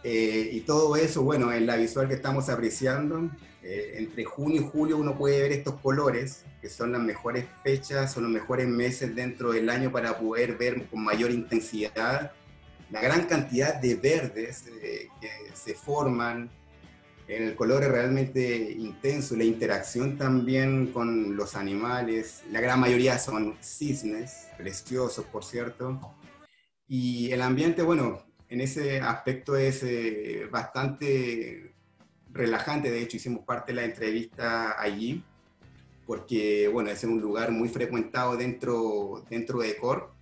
y 0.03 0.61
todo 0.61 0.97
eso, 0.97 1.23
bueno, 1.23 1.53
en 1.53 1.67
la 1.67 1.77
visual 1.77 2.09
que 2.09 2.15
estamos 2.15 2.49
apreciando, 2.49 3.31
eh, 3.63 3.97
entre 3.99 4.25
junio 4.25 4.63
y 4.63 4.65
julio 4.65 4.97
uno 4.97 5.19
puede 5.19 5.43
ver 5.43 5.53
estos 5.53 5.75
colores, 5.81 6.45
que 6.63 6.71
son 6.71 6.93
las 6.93 7.03
mejores 7.03 7.45
fechas, 7.63 8.13
son 8.13 8.23
los 8.25 8.33
mejores 8.33 8.67
meses 8.67 9.15
dentro 9.15 9.53
del 9.53 9.69
año 9.69 9.93
para 9.93 10.19
poder 10.19 10.57
ver 10.57 10.87
con 10.87 11.05
mayor 11.05 11.31
intensidad 11.31 12.33
la 12.91 13.01
gran 13.01 13.27
cantidad 13.27 13.75
de 13.75 13.95
verdes 13.97 14.65
eh, 14.83 15.09
que 15.21 15.29
se 15.55 15.75
forman. 15.75 16.51
El 17.31 17.55
color 17.55 17.85
es 17.85 17.91
realmente 17.91 18.73
intenso, 18.73 19.37
la 19.37 19.45
interacción 19.45 20.19
también 20.19 20.89
con 20.89 21.37
los 21.37 21.55
animales, 21.55 22.43
la 22.51 22.61
gran 22.61 22.81
mayoría 22.81 23.21
son 23.21 23.57
cisnes, 23.61 24.49
preciosos 24.59 25.25
por 25.27 25.45
cierto. 25.45 26.01
Y 26.89 27.31
el 27.31 27.41
ambiente, 27.43 27.83
bueno, 27.83 28.21
en 28.49 28.61
ese 28.61 28.99
aspecto 28.99 29.55
es 29.55 29.85
eh, 29.85 30.49
bastante 30.51 31.73
relajante, 32.33 32.91
de 32.91 33.01
hecho 33.01 33.19
hicimos 33.19 33.45
parte 33.45 33.71
de 33.71 33.77
la 33.77 33.85
entrevista 33.85 34.81
allí, 34.83 35.23
porque 36.07 36.67
bueno, 36.67 36.91
es 36.91 37.05
un 37.05 37.21
lugar 37.21 37.53
muy 37.53 37.69
frecuentado 37.69 38.37
dentro, 38.37 39.25
dentro 39.31 39.61
de 39.61 39.77
Cor 39.77 40.13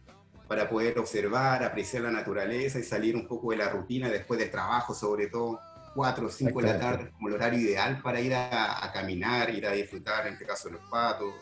para 0.47 0.69
poder 0.69 0.99
observar, 0.99 1.65
apreciar 1.65 2.03
la 2.03 2.11
naturaleza 2.11 2.79
y 2.79 2.83
salir 2.83 3.17
un 3.17 3.27
poco 3.27 3.53
de 3.53 3.57
la 3.57 3.71
rutina 3.71 4.11
después 4.11 4.39
del 4.39 4.51
trabajo, 4.51 4.93
sobre 4.93 5.29
todo 5.29 5.59
4 5.99 6.27
o 6.29 6.31
5 6.31 6.63
de 6.63 6.67
la 6.69 6.79
tarde, 6.79 7.11
como 7.11 7.27
el 7.27 7.35
horario 7.35 7.59
ideal 7.59 8.01
para 8.01 8.21
ir 8.21 8.33
a, 8.33 8.89
caminar, 8.95 9.51
ir 9.51 9.67
a 9.67 9.73
disfrutar, 9.73 10.29
en 10.29 10.35
este 10.35 10.47
caso 10.47 10.69
de 10.69 10.75
los 10.75 10.89
patos, 10.89 11.35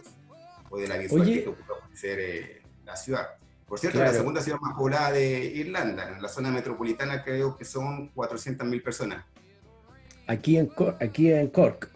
o 0.71 0.79
de 0.79 0.89
la 0.89 0.97
visual 0.97 1.27
que 1.27 1.45
que 1.45 1.51
puede 1.51 1.81
ofrecer 1.85 2.19
eh, 2.19 2.63
la 2.83 2.97
ciudad. 2.97 3.27
Por 3.69 3.79
cierto, 3.79 3.99
la 3.99 4.15
segunda 4.15 4.41
ciudad 4.41 4.59
más 4.59 4.75
poblada 4.75 5.13
de 5.13 5.45
Irlanda, 5.45 6.09
en 6.09 6.23
la 6.23 6.29
zona 6.31 6.51
metropolitana 6.51 7.23
creo 7.23 7.55
que 7.55 7.67
son 7.67 8.11
400.000 8.15 8.83
personas. 8.83 9.27
Aquí 10.27 10.57
en, 10.57 10.71
aquí 11.03 11.31
en 11.31 11.49
Cork. 11.49 11.91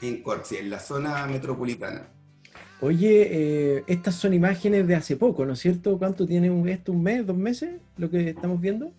En 0.00 0.22
Cork, 0.22 0.46
sí, 0.46 0.56
en 0.56 0.70
la 0.70 0.80
zona 0.80 1.26
metropolitana. 1.26 2.08
Oye, 2.80 3.28
eh, 3.30 3.84
estas 3.86 4.14
son 4.14 4.32
imágenes 4.32 4.86
de 4.86 4.94
hace 4.94 5.16
poco, 5.16 5.44
¿no 5.44 5.52
es 5.52 5.58
cierto? 5.58 5.98
¿Cuánto 5.98 6.26
tiene 6.26 6.50
un, 6.50 6.66
esto? 6.70 6.92
¿Un 6.92 7.02
mes? 7.02 7.26
¿Dos 7.26 7.36
meses? 7.36 7.82
¿Lo 7.98 8.08
que 8.08 8.30
estamos 8.30 8.58
viendo? 8.58 8.94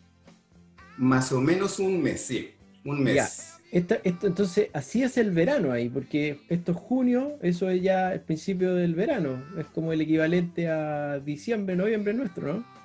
Más 1.00 1.32
o 1.32 1.42
menos 1.42 1.80
un 1.80 2.04
mes, 2.04 2.22
sí. 2.22 2.54
Un 2.90 3.04
mes. 3.04 3.60
esto, 3.72 3.96
entonces, 4.04 4.70
así 4.74 5.04
es 5.04 5.18
el 5.18 5.32
verano 5.32 5.72
ahí, 5.72 5.90
porque 5.90 6.42
esto 6.50 6.72
es 6.72 6.78
junio, 6.78 7.38
eso 7.42 7.70
es 7.70 7.82
ya 7.82 8.14
el 8.14 8.22
principio 8.22 8.76
del 8.76 8.96
verano. 8.96 9.44
Es 9.58 9.68
como 9.68 9.94
el 9.94 10.02
equivalente 10.02 10.68
a 10.68 11.20
diciembre, 11.20 11.76
noviembre 11.76 12.14
nuestro, 12.14 12.54
¿no? 12.54 12.80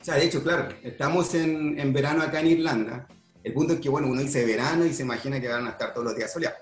O 0.00 0.04
sea, 0.04 0.14
de 0.14 0.24
hecho, 0.24 0.42
claro, 0.42 0.68
estamos 0.82 1.34
en, 1.34 1.78
en 1.78 1.92
verano 1.92 2.22
acá 2.22 2.40
en 2.40 2.46
Irlanda 2.46 3.06
el 3.42 3.52
punto 3.52 3.74
es 3.74 3.80
que, 3.80 3.88
bueno, 3.88 4.08
uno 4.08 4.20
dice 4.20 4.44
verano 4.44 4.84
y 4.84 4.92
se 4.92 5.02
imagina 5.02 5.40
que 5.40 5.48
van 5.48 5.66
a 5.66 5.70
estar 5.70 5.92
todos 5.92 6.08
los 6.08 6.16
días 6.16 6.32
soleados. 6.32 6.58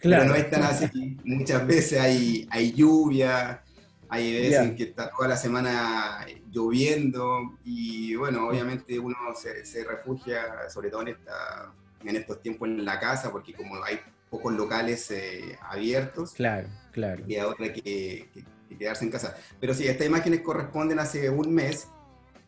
Claro. 0.00 0.22
Pero 0.22 0.24
no 0.24 0.34
es 0.34 0.50
tan 0.50 0.62
así. 0.62 1.16
Muchas 1.24 1.66
veces 1.66 2.00
hay, 2.00 2.46
hay 2.50 2.72
lluvia, 2.72 3.62
hay 4.08 4.32
veces 4.32 4.72
que 4.72 4.84
está 4.84 5.10
toda 5.10 5.28
la 5.28 5.36
semana 5.36 6.26
lloviendo 6.50 7.58
y, 7.64 8.14
bueno, 8.14 8.48
obviamente 8.48 8.98
uno 8.98 9.16
se, 9.34 9.84
refugia, 9.84 10.68
sobre 10.68 10.90
todo 10.90 11.02
en, 11.02 11.08
esta, 11.08 11.72
en 12.04 12.16
estos 12.16 12.40
tiempos, 12.40 12.68
en 12.68 12.84
la 12.84 13.00
casa, 13.00 13.30
porque 13.30 13.52
como 13.52 13.82
hay 13.82 14.00
pocos 14.30 14.52
locales 14.52 15.10
eh, 15.10 15.58
abiertos, 15.62 16.32
claro, 16.32 16.68
claro. 16.92 17.24
y 17.26 17.36
otra 17.38 17.72
que, 17.72 18.28
que 18.68 18.76
quedarse 18.76 19.04
en 19.04 19.10
casa. 19.10 19.36
Pero 19.60 19.74
sí, 19.74 19.86
estas 19.86 20.06
imágenes 20.06 20.40
corresponden 20.40 20.98
hace 20.98 21.30
un 21.30 21.54
mes 21.54 21.88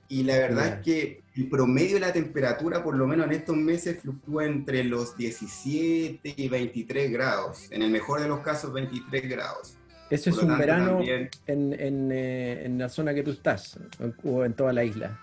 y 0.08 0.22
la 0.22 0.38
verdad 0.38 0.66
es 0.66 0.84
que 0.84 1.22
el 1.36 1.48
promedio 1.48 1.94
de 1.94 2.00
la 2.00 2.12
temperatura, 2.12 2.82
por 2.82 2.96
lo 2.96 3.06
menos 3.06 3.26
en 3.26 3.32
estos 3.32 3.56
meses, 3.56 4.00
fluctúa 4.00 4.46
entre 4.46 4.82
los 4.84 5.16
17 5.16 6.34
y 6.34 6.48
23 6.48 7.12
grados. 7.12 7.70
En 7.70 7.82
el 7.82 7.90
mejor 7.90 8.20
de 8.20 8.28
los 8.28 8.40
casos, 8.40 8.72
23 8.72 9.28
grados. 9.28 9.77
Eso 10.10 10.30
es 10.30 10.38
un 10.38 10.56
verano 10.56 11.00
en, 11.02 11.28
en, 11.46 12.12
eh, 12.12 12.64
en, 12.64 12.78
la 12.78 12.88
zona 12.88 13.12
que 13.12 13.22
tú 13.22 13.30
estás, 13.32 13.78
o 14.24 14.44
en 14.44 14.54
toda 14.54 14.72
la 14.72 14.84
isla. 14.84 15.18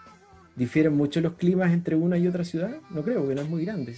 ¿Difieren 0.55 0.93
mucho 0.93 1.19
los 1.21 1.33
climas 1.33 1.73
entre 1.73 1.95
una 1.95 2.17
y 2.17 2.27
otra 2.27 2.45
ciudad? 2.45 2.77
No 2.89 3.03
creo, 3.03 3.19
porque 3.19 3.35
no 3.35 3.41
es 3.41 3.49
muy 3.49 3.65
grande. 3.65 3.93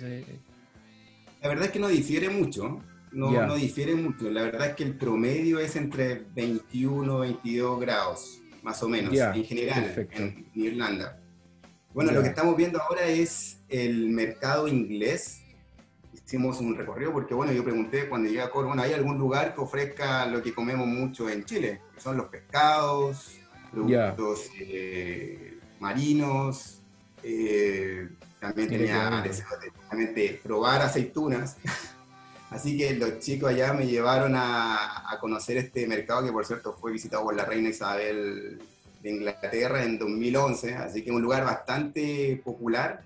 La 1.41 1.50
verdad 1.50 1.65
es 1.65 1.71
que 1.71 1.80
no 1.80 1.88
difiere 1.88 2.30
mucho. 2.30 2.82
No, 3.12 3.32
no 3.45 3.56
difiere 3.56 3.95
mucho. 3.95 4.30
La 4.30 4.43
verdad 4.43 4.67
es 4.67 4.76
que 4.76 4.84
el 4.84 4.95
promedio 4.95 5.60
es 5.60 5.76
entre 5.76 6.26
21 6.36 7.26
y 7.26 7.28
22 7.30 7.80
grados 7.80 8.41
más 8.63 8.84
o 8.84 8.89
menos, 8.89 9.13
en 9.17 9.45
general, 9.45 10.08
en, 10.12 10.45
Irlanda. 10.54 11.17
Bueno, 11.93 12.12
lo 12.12 12.21
que 12.21 12.28
estamos 12.28 12.58
viendo 12.58 12.82
ahora 12.82 13.06
es 13.06 13.60
el 13.69 14.10
mercado 14.10 14.67
inglés. 14.67 15.41
Hicimos 16.28 16.60
un 16.60 16.76
recorrido 16.76 17.13
porque, 17.13 17.34
bueno, 17.34 17.54
yo 17.54 17.63
pregunté 17.63 18.10
cuando 18.10 18.28
llegué 18.28 18.42
a 18.42 18.50
Córdoba, 18.50 18.76
bueno, 18.76 18.84
¿hay 18.84 18.92
algún 18.92 19.18
lugar 19.18 19.56
que 19.56 19.62
ofrezca 19.62 20.26
lo 20.26 20.44
que 20.44 20.54
comemos 20.54 20.86
mucho 20.86 21.30
en 21.30 21.46
Chile? 21.46 21.80
Que 21.96 22.02
son 22.02 22.18
los 22.18 22.26
pescados, 22.26 23.40
productos 23.72 24.50
eh, 24.60 25.58
marinos, 25.80 26.82
eh, 27.24 28.10
también 28.42 28.68
tenía 28.68 29.22
deseo 29.22 29.48
probar 30.44 30.82
aceitunas. 30.82 31.56
Así 32.50 32.78
que 32.78 32.94
los 32.96 33.20
chicos 33.20 33.50
allá 33.50 33.72
me 33.72 33.88
llevaron 33.88 34.34
a, 34.36 35.18
conocer 35.22 35.56
este 35.56 35.88
mercado 35.88 36.26
que 36.26 36.34
por 36.34 36.46
cierto 36.46 36.74
fue 36.74 36.92
visitado 36.92 37.24
por 37.24 37.38
la 37.38 37.46
reina 37.46 37.70
Isabel 37.70 38.62
de 39.02 39.10
Inglaterra 39.10 39.82
en 39.86 39.98
2011, 39.98 40.76
así 40.76 41.04
que 41.06 41.12
un 41.12 41.22
lugar 41.22 41.46
bastante 41.46 42.42
popular, 42.44 43.02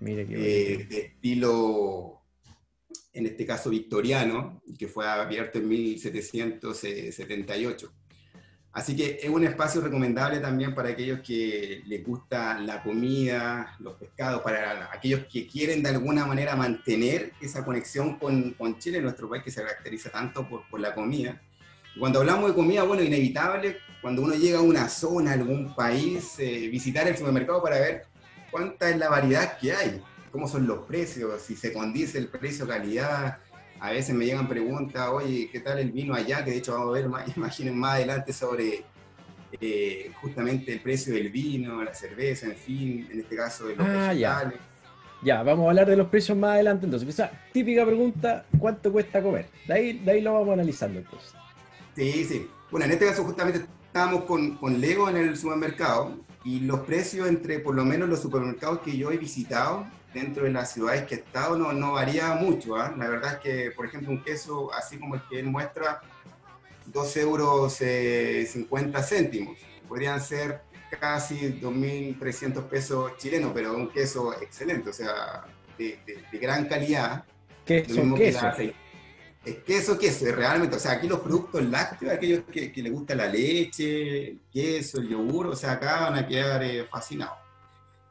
Mire 0.00 0.26
qué 0.26 0.34
eh, 0.34 0.84
de 0.84 1.00
estilo, 1.00 2.23
en 3.14 3.26
este 3.26 3.46
caso 3.46 3.70
victoriano, 3.70 4.60
que 4.78 4.88
fue 4.88 5.08
abierto 5.08 5.58
en 5.58 5.68
1778. 5.68 7.92
Así 8.72 8.96
que 8.96 9.20
es 9.22 9.30
un 9.30 9.44
espacio 9.44 9.80
recomendable 9.80 10.40
también 10.40 10.74
para 10.74 10.88
aquellos 10.88 11.20
que 11.20 11.84
les 11.86 12.04
gusta 12.04 12.58
la 12.58 12.82
comida, 12.82 13.76
los 13.78 13.94
pescados, 13.94 14.42
para 14.42 14.92
aquellos 14.92 15.26
que 15.32 15.46
quieren 15.46 15.80
de 15.80 15.90
alguna 15.90 16.26
manera 16.26 16.56
mantener 16.56 17.34
esa 17.40 17.64
conexión 17.64 18.18
con, 18.18 18.78
Chile, 18.80 19.00
nuestro 19.00 19.28
país 19.28 19.44
que 19.44 19.52
se 19.52 19.62
caracteriza 19.62 20.10
tanto 20.10 20.48
por, 20.48 20.68
por 20.68 20.80
la 20.80 20.92
comida. 20.92 21.40
Cuando 21.96 22.18
hablamos 22.18 22.50
de 22.50 22.56
comida, 22.56 22.82
bueno, 22.82 23.04
inevitable, 23.04 23.78
cuando 24.02 24.22
uno 24.22 24.34
llega 24.34 24.58
a 24.58 24.62
una 24.62 24.88
zona, 24.88 25.30
a 25.30 25.34
algún 25.34 25.72
país, 25.76 26.36
eh, 26.40 26.66
visitar 26.68 27.06
el 27.06 27.16
supermercado 27.16 27.62
para 27.62 27.78
ver 27.78 28.06
cuánta 28.50 28.90
es 28.90 28.98
la 28.98 29.08
variedad 29.08 29.56
que 29.56 29.72
hay, 29.72 30.02
cómo 30.34 30.48
son 30.48 30.66
los 30.66 30.80
precios, 30.80 31.40
si 31.40 31.54
se 31.54 31.72
condice 31.72 32.18
el 32.18 32.26
precio-calidad, 32.26 33.38
a 33.78 33.90
veces 33.92 34.16
me 34.16 34.26
llegan 34.26 34.48
preguntas, 34.48 35.08
oye, 35.08 35.48
¿qué 35.48 35.60
tal 35.60 35.78
el 35.78 35.92
vino 35.92 36.12
allá? 36.12 36.44
Que 36.44 36.50
de 36.50 36.56
hecho 36.56 36.72
vamos 36.72 36.88
a 36.88 36.92
ver, 36.98 37.08
más, 37.08 37.24
imaginen 37.36 37.78
más 37.78 37.94
adelante 37.94 38.32
sobre 38.32 38.82
eh, 39.60 40.10
justamente 40.20 40.72
el 40.72 40.80
precio 40.80 41.14
del 41.14 41.30
vino, 41.30 41.84
la 41.84 41.94
cerveza, 41.94 42.46
en 42.46 42.56
fin, 42.56 43.08
en 43.12 43.20
este 43.20 43.36
caso 43.36 43.68
de 43.68 43.76
los 43.76 43.86
ah, 43.86 44.12
ya. 44.12 44.52
ya. 45.22 45.44
vamos 45.44 45.66
a 45.66 45.68
hablar 45.68 45.86
de 45.86 45.96
los 45.96 46.08
precios 46.08 46.36
más 46.36 46.54
adelante 46.54 46.86
entonces. 46.86 47.08
Esa 47.08 47.30
típica 47.52 47.86
pregunta, 47.86 48.44
¿cuánto 48.58 48.90
cuesta 48.90 49.22
comer? 49.22 49.46
De 49.68 49.72
ahí, 49.72 49.92
de 50.00 50.10
ahí 50.10 50.20
lo 50.20 50.32
vamos 50.32 50.52
analizando 50.54 50.98
entonces. 50.98 51.32
Sí, 51.94 52.24
sí. 52.24 52.50
Bueno, 52.72 52.86
en 52.86 52.90
este 52.90 53.06
caso 53.06 53.22
justamente 53.22 53.64
estábamos 53.86 54.24
con, 54.24 54.56
con 54.56 54.80
Lego 54.80 55.08
en 55.08 55.16
el 55.16 55.36
supermercado 55.36 56.18
y 56.44 56.58
los 56.58 56.80
precios 56.80 57.28
entre 57.28 57.60
por 57.60 57.76
lo 57.76 57.84
menos 57.84 58.08
los 58.08 58.20
supermercados 58.20 58.80
que 58.80 58.96
yo 58.96 59.12
he 59.12 59.16
visitado 59.16 59.86
dentro 60.14 60.44
de 60.44 60.52
las 60.52 60.72
ciudades 60.72 61.04
que 61.04 61.16
he 61.16 61.18
estado 61.18 61.58
no, 61.58 61.72
no 61.72 61.92
varía 61.92 62.34
mucho. 62.34 62.76
¿ah? 62.76 62.94
La 62.96 63.08
verdad 63.08 63.34
es 63.34 63.38
que, 63.40 63.70
por 63.72 63.84
ejemplo, 63.84 64.10
un 64.10 64.22
queso 64.22 64.72
así 64.72 64.96
como 64.96 65.16
el 65.16 65.22
que 65.28 65.40
él 65.40 65.46
muestra, 65.46 66.00
2 66.86 67.16
euros 67.18 67.74
50 67.74 69.02
céntimos. 69.02 69.58
Podrían 69.88 70.20
ser 70.20 70.62
casi 71.00 71.60
2.300 71.60 72.62
pesos 72.68 73.16
chilenos, 73.18 73.50
pero 73.52 73.74
un 73.74 73.90
queso 73.90 74.32
excelente, 74.40 74.90
o 74.90 74.92
sea, 74.92 75.44
de, 75.76 75.98
gran 76.32 76.66
calidad. 76.66 77.24
Queso, 77.64 78.14
queso. 78.14 78.48
es 79.44 79.56
queso, 79.64 79.98
queso, 79.98 80.26
realmente, 80.32 80.76
o 80.76 80.78
sea, 80.78 80.92
aquí 80.92 81.08
los 81.08 81.20
productos 81.20 81.64
lácteos, 81.64 82.12
aquellos 82.12 82.44
que, 82.44 82.70
que 82.70 82.82
les 82.82 82.92
gusta 82.92 83.14
la 83.14 83.26
leche, 83.26 84.28
el 84.28 84.40
queso, 84.52 85.00
el 85.00 85.08
yogur, 85.08 85.48
o 85.48 85.56
sea, 85.56 85.72
acá 85.72 86.00
van 86.00 86.16
a 86.16 86.26
quedar 86.28 86.62
eh, 86.62 86.84
fascinados. 86.84 87.43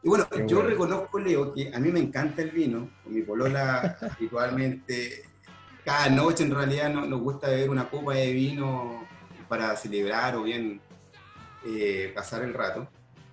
Y 0.03 0.09
bueno, 0.09 0.27
yo 0.45 0.61
reconozco, 0.61 1.17
Leo, 1.17 1.53
que 1.53 1.73
a 1.73 1.79
mí 1.79 1.89
me 1.89 1.99
encanta 2.01 2.41
el 2.41 2.51
vino, 2.51 2.89
con 3.03 3.13
mi 3.13 3.21
polola 3.21 3.97
habitualmente, 4.17 5.23
cada 5.85 6.09
noche 6.09 6.43
en 6.43 6.53
realidad 6.53 6.93
nos 6.93 7.21
gusta 7.21 7.47
beber 7.47 7.69
una 7.69 7.89
copa 7.89 8.13
de 8.13 8.33
vino 8.33 9.07
para 9.47 9.75
celebrar 9.77 10.35
o 10.35 10.43
bien 10.43 10.81
eh, 11.65 12.11
pasar 12.13 12.43
el 12.43 12.53
rato. 12.53 12.87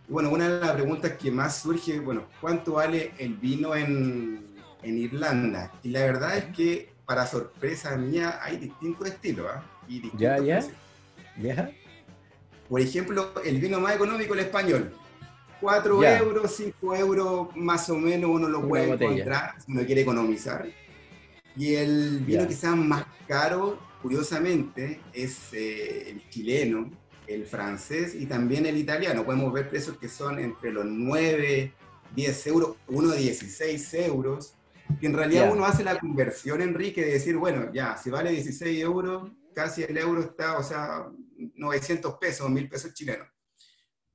bueno, 0.09 0.31
una 0.31 0.49
de 0.49 0.61
las 0.61 0.73
preguntas 0.73 1.13
que 1.13 1.33
más 1.33 1.59
surge, 1.59 1.99
bueno, 1.99 2.27
¿cuánto 2.41 2.75
vale 2.75 3.13
el 3.19 3.35
vino 3.35 3.75
en, 3.75 4.55
en 4.83 4.99
Irlanda? 4.99 5.73
Y 5.83 5.89
la 5.89 6.01
verdad 6.01 6.37
es 6.37 6.45
que, 6.57 6.93
para 7.05 7.27
sorpresa 7.27 7.97
mía, 7.97 8.39
hay 8.43 8.59
distintos 8.59 9.09
estilos, 9.09 9.49
¿ah? 9.53 9.65
ya, 10.17 10.39
ya, 10.39 10.61
ya. 11.37 11.71
Por 12.69 12.81
ejemplo, 12.81 13.33
el 13.45 13.59
vino 13.59 13.81
más 13.81 13.97
económico, 13.97 14.35
el 14.35 14.41
español. 14.41 14.95
4 15.61 16.05
euros, 16.05 16.55
5 16.57 16.97
euros 16.97 17.49
más 17.57 17.89
o 17.91 17.97
menos 17.97 18.31
uno 18.31 18.49
lo 18.49 18.67
puede 18.67 18.91
encontrar 18.91 19.55
si 19.65 19.73
uno 19.73 19.85
quiere 19.85 20.03
economizar. 20.03 20.67
Y 21.57 21.75
el 21.75 22.21
vino 22.21 22.47
quizás 22.47 22.77
más 22.77 23.05
caro, 23.27 23.79
curiosamente, 24.01 25.01
es 25.13 25.53
eh, 25.53 26.11
el 26.11 26.29
chileno, 26.31 26.91
el 27.27 27.47
francés 27.47 28.15
y 28.15 28.27
también 28.27 28.67
el 28.67 28.77
italiano. 28.77 29.25
Podemos 29.25 29.53
ver 29.53 29.69
precios 29.69 29.97
que 29.99 30.09
son 30.09 30.39
entre 30.39 30.73
los 30.73 30.85
9, 30.85 31.73
10 32.15 32.47
euros, 32.47 32.77
uno 32.89 33.13
16 33.13 33.95
euros. 33.95 34.55
Que 35.01 35.07
en 35.07 35.15
realidad 35.15 35.53
uno 35.53 35.65
hace 35.65 35.85
la 35.85 35.99
conversión, 35.99 36.61
Enrique, 36.61 37.05
de 37.05 37.13
decir, 37.13 37.37
bueno, 37.37 37.73
ya, 37.73 37.97
si 37.97 38.11
vale 38.11 38.33
16 38.33 38.81
euros, 38.81 39.31
casi 39.55 39.85
el 39.85 39.97
euro 39.97 40.21
está, 40.21 40.59
o 40.59 40.65
sea, 40.65 41.07
900 41.37 42.15
pesos, 42.15 42.51
1000 42.51 42.69
pesos 42.69 42.93
chilenos. 42.93 43.29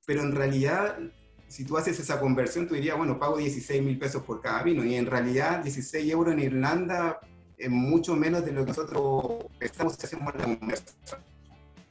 Pero 0.06 0.22
en 0.22 0.34
realidad, 0.34 1.00
si 1.48 1.64
tú 1.64 1.78
haces 1.78 2.00
esa 2.00 2.20
conversión, 2.20 2.68
tú 2.68 2.76
dirías, 2.76 2.98
bueno, 2.98 3.20
pago 3.20 3.38
16 3.38 3.82
mil 3.84 3.98
pesos 3.98 4.24
por 4.24 4.42
cada 4.42 4.64
vino. 4.64 4.84
Y 4.84 4.96
en 4.96 5.06
realidad, 5.06 5.64
16 5.64 6.12
euros 6.12 6.34
en 6.34 6.40
Irlanda 6.40 7.20
es 7.58 7.70
mucho 7.70 8.16
menos 8.16 8.46
de 8.46 8.52
lo 8.52 8.62
que 8.62 8.70
nosotros 8.70 9.46
estamos 9.60 9.98
haciendo 10.02 10.32
la 10.32 10.44
conversión. 10.44 10.96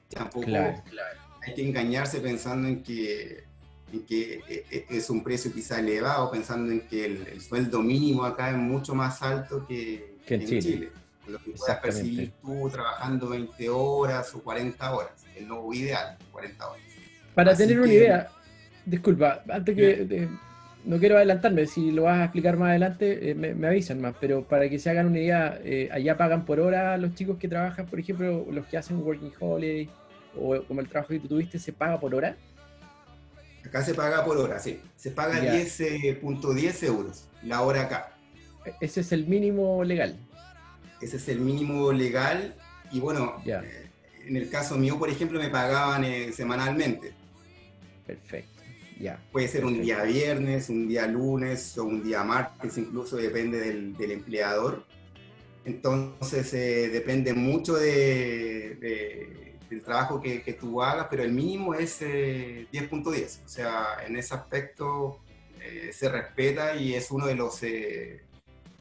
Tampoco 0.08 0.46
hay 0.46 1.54
que 1.54 1.66
engañarse 1.66 2.20
pensando 2.20 2.68
en 2.68 2.82
que, 2.82 3.44
que 4.06 4.40
e, 4.48 4.66
e, 4.70 4.86
es 4.88 5.10
un 5.10 5.22
precio 5.22 5.52
quizá 5.52 5.80
elevado, 5.80 6.30
pensando 6.30 6.72
en 6.72 6.86
que 6.86 7.04
el, 7.04 7.40
sueldo 7.40 7.80
mínimo 7.80 8.24
acá 8.24 8.50
es 8.50 8.56
mucho 8.56 8.94
más 8.94 9.22
alto 9.22 9.66
que, 9.66 10.16
en, 10.26 10.46
Chile. 10.46 10.90
Lo 11.26 11.38
que 11.42 11.52
puedas 11.52 11.78
percibir 11.78 12.32
tú 12.42 12.68
trabajando 12.70 13.30
20 13.30 13.68
horas 13.70 14.34
o 14.34 14.42
40 14.42 14.94
horas, 14.94 15.24
es 15.34 15.46
lo 15.46 15.72
ideal, 15.72 16.18
40 16.32 16.68
horas. 16.68 16.82
Para 17.34 17.56
tener 17.56 17.80
una 17.80 17.92
idea, 17.92 18.30
disculpa, 18.85 19.42
antes 19.49 19.75
que... 19.77 20.29
no 20.85 20.99
quiero 20.99 21.16
adelantarme, 21.16 21.66
si 21.66 21.90
lo 21.90 22.03
vas 22.03 22.20
a 22.20 22.25
explicar 22.25 22.57
más 22.57 22.70
adelante, 22.70 23.31
eh, 23.31 23.35
me, 23.35 23.66
avisan 23.66 24.01
más, 24.01 24.14
pero 24.20 24.44
para 24.44 24.68
que 24.68 24.79
se 24.79 24.90
hagan 24.90 25.07
una 25.07 25.18
idea, 25.18 25.59
eh, 25.64 25.88
allá 25.90 26.16
pagan 26.16 26.44
por 26.44 26.61
hora 26.61 26.97
los 26.99 27.14
chicos 27.14 27.38
que 27.38 27.49
trabajan, 27.49 27.87
por 27.87 27.99
ejemplo, 27.99 28.47
los 28.51 28.66
que 28.66 28.77
hacen 28.77 28.99
Working 28.99 29.33
Holiday, 29.40 29.88
o 30.38 30.62
como 30.64 30.81
el 30.81 30.88
trabajo 30.88 31.11
que 31.11 31.20
tú 31.20 31.29
tuviste, 31.29 31.59
¿se 31.59 31.73
paga 31.73 31.99
por 31.99 32.14
hora? 32.14 32.37
Acá 33.64 33.83
se 33.83 33.94
paga 33.94 34.25
por 34.25 34.37
hora, 34.37 34.59
sí. 34.59 34.79
Se 34.97 35.11
paga 35.11 35.40
10.10 35.40 36.83
eh, 36.83 36.87
euros 36.87 37.25
la 37.42 37.62
hora 37.62 37.83
acá. 37.83 38.12
Ese 38.81 39.01
es 39.01 39.12
el 39.12 39.27
mínimo 39.27 39.83
legal. 39.85 40.16
Ese 41.01 41.16
es 41.16 41.29
el 41.29 41.40
mínimo 41.40 41.92
legal 41.92 42.55
y 42.90 43.01
bueno, 43.01 43.42
en 43.44 44.37
el 44.37 44.49
caso 44.49 44.77
mío, 44.77 44.99
por 44.99 45.11
ejemplo, 45.11 45.38
me 45.38 45.49
pagaban 45.49 46.05
semanalmente. 46.33 47.12
Perfecto, 48.07 48.53
ya. 48.98 49.20
Puede 49.33 49.48
ser 49.48 49.64
un 49.64 49.80
día 49.83 50.02
viernes, 50.02 50.68
un 50.68 50.88
día 50.88 51.07
lunes 51.07 51.76
o 51.78 51.85
un 51.85 52.02
día 52.02 52.24
martes, 52.24 52.78
incluso 52.78 53.16
depende 53.16 53.61
del, 53.61 54.11
empleador. 54.11 54.85
Entonces 55.64 56.52
depende 56.92 57.33
mucho 57.33 57.74
de 57.74 59.44
el 59.74 59.83
trabajo 59.83 60.20
que, 60.20 60.42
que, 60.42 60.54
tú 60.54 60.83
hagas, 60.83 61.07
pero 61.11 61.22
el 61.22 61.33
mínimo 61.33 61.74
es 61.74 62.00
10.10. 62.00 63.16
Eh, 63.16 63.26
o 63.44 63.48
sea, 63.48 63.87
en 64.07 64.16
ese 64.16 64.35
aspecto 64.35 65.20
eh, 65.61 65.90
se 65.92 66.09
respeta 66.09 66.76
y 66.76 66.94
es 66.94 67.11
uno 67.11 67.26
de 67.26 67.35
los, 67.35 67.62
eh, 67.62 68.22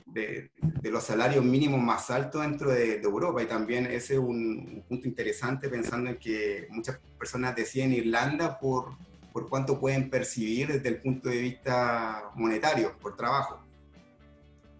de, 0.06 0.49
los 0.84 1.04
salarios 1.04 1.43
mínimos 1.43 1.82
más 1.82 2.10
altos 2.10 2.41
dentro 2.41 2.71
de, 2.71 3.02
Europa. 3.02 3.43
Y 3.43 3.47
también 3.47 3.86
ese 3.86 4.13
es 4.13 4.19
un, 4.19 4.84
punto 4.88 5.08
interesante 5.08 5.69
pensando 5.69 6.10
en 6.10 6.17
que 6.17 6.67
muchas 6.69 6.99
personas 7.17 7.56
deciden 7.56 7.93
Irlanda 7.93 8.60
por, 8.60 8.95
por 9.34 9.50
cuánto 9.50 9.80
pueden 9.80 10.10
percibir 10.10 10.67
desde 10.67 10.89
el 10.89 11.02
punto 11.02 11.28
de 11.28 11.39
vista 11.39 12.32
monetario, 12.36 12.98
por 13.00 13.17
trabajo. 13.17 13.62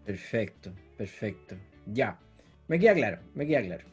Perfecto, 0.06 0.72
perfecto. 0.96 1.56
Ya, 1.88 2.20
me 2.68 2.80
queda 2.80 2.94
claro, 2.94 3.20
me 3.34 3.48
queda 3.48 3.64
claro. 3.64 3.86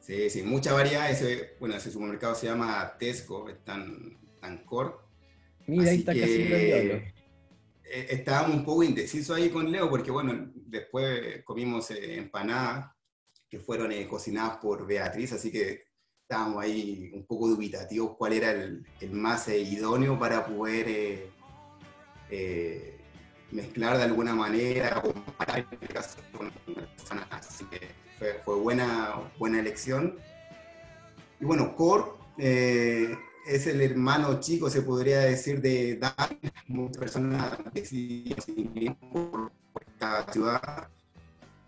Sí, 0.00 0.28
sí, 0.28 0.42
mucha 0.42 0.74
variedad. 0.74 1.10
Ese, 1.10 1.54
bueno, 1.58 1.76
ese 1.76 1.90
supermercado 1.90 2.34
se 2.34 2.46
llama 2.46 2.94
Tesco, 2.98 3.48
es 3.48 3.64
tan, 3.64 4.18
tan 4.40 4.58
core. 4.64 4.96
Mira, 5.66 5.90
ahí 5.90 6.00
está 6.00 6.12
casi 6.12 6.42
eh, 6.42 7.12
Estábamos 7.84 8.56
un 8.56 8.64
poco 8.64 8.82
indecisos 8.82 9.36
ahí 9.36 9.48
con 9.48 9.70
Leo, 9.70 9.88
porque 9.88 10.10
bueno, 10.10 10.52
después 10.54 11.42
comimos 11.44 11.90
eh, 11.90 12.16
empanadas 12.16 12.90
que 13.48 13.58
fueron 13.60 13.92
eh, 13.92 14.06
cocinadas 14.06 14.58
por 14.58 14.86
Beatriz, 14.86 15.32
así 15.32 15.50
que 15.50 15.84
estábamos 16.24 16.62
ahí 16.62 17.10
un 17.12 17.24
poco 17.26 17.48
dubitativos 17.48 18.16
cuál 18.16 18.32
era 18.32 18.50
el, 18.50 18.84
el 19.00 19.10
más 19.12 19.48
idóneo 19.48 20.18
para 20.18 20.46
poder 20.46 21.30
mezclar 23.54 23.96
de 23.96 24.02
alguna 24.02 24.34
manera, 24.34 25.00
o 25.04 25.10
en 25.10 25.66
este 25.70 25.86
caso 25.86 26.18
con 26.36 26.50
así 27.30 27.64
que 27.66 27.88
fue, 28.44 28.54
buena, 28.56 29.14
buena 29.38 29.60
elección. 29.60 30.16
Y 31.40 31.44
bueno, 31.44 31.74
Cor 31.76 32.18
eh, 32.38 33.16
es 33.46 33.66
el 33.66 33.80
hermano 33.80 34.40
chico, 34.40 34.68
se 34.70 34.82
podría 34.82 35.20
decir, 35.20 35.60
de 35.60 35.96
Dan. 35.96 36.14
Muchas 36.66 36.98
personas 36.98 37.58
decidieron 37.72 38.96
por 39.12 39.52
esta 39.86 40.32
ciudad. 40.32 40.88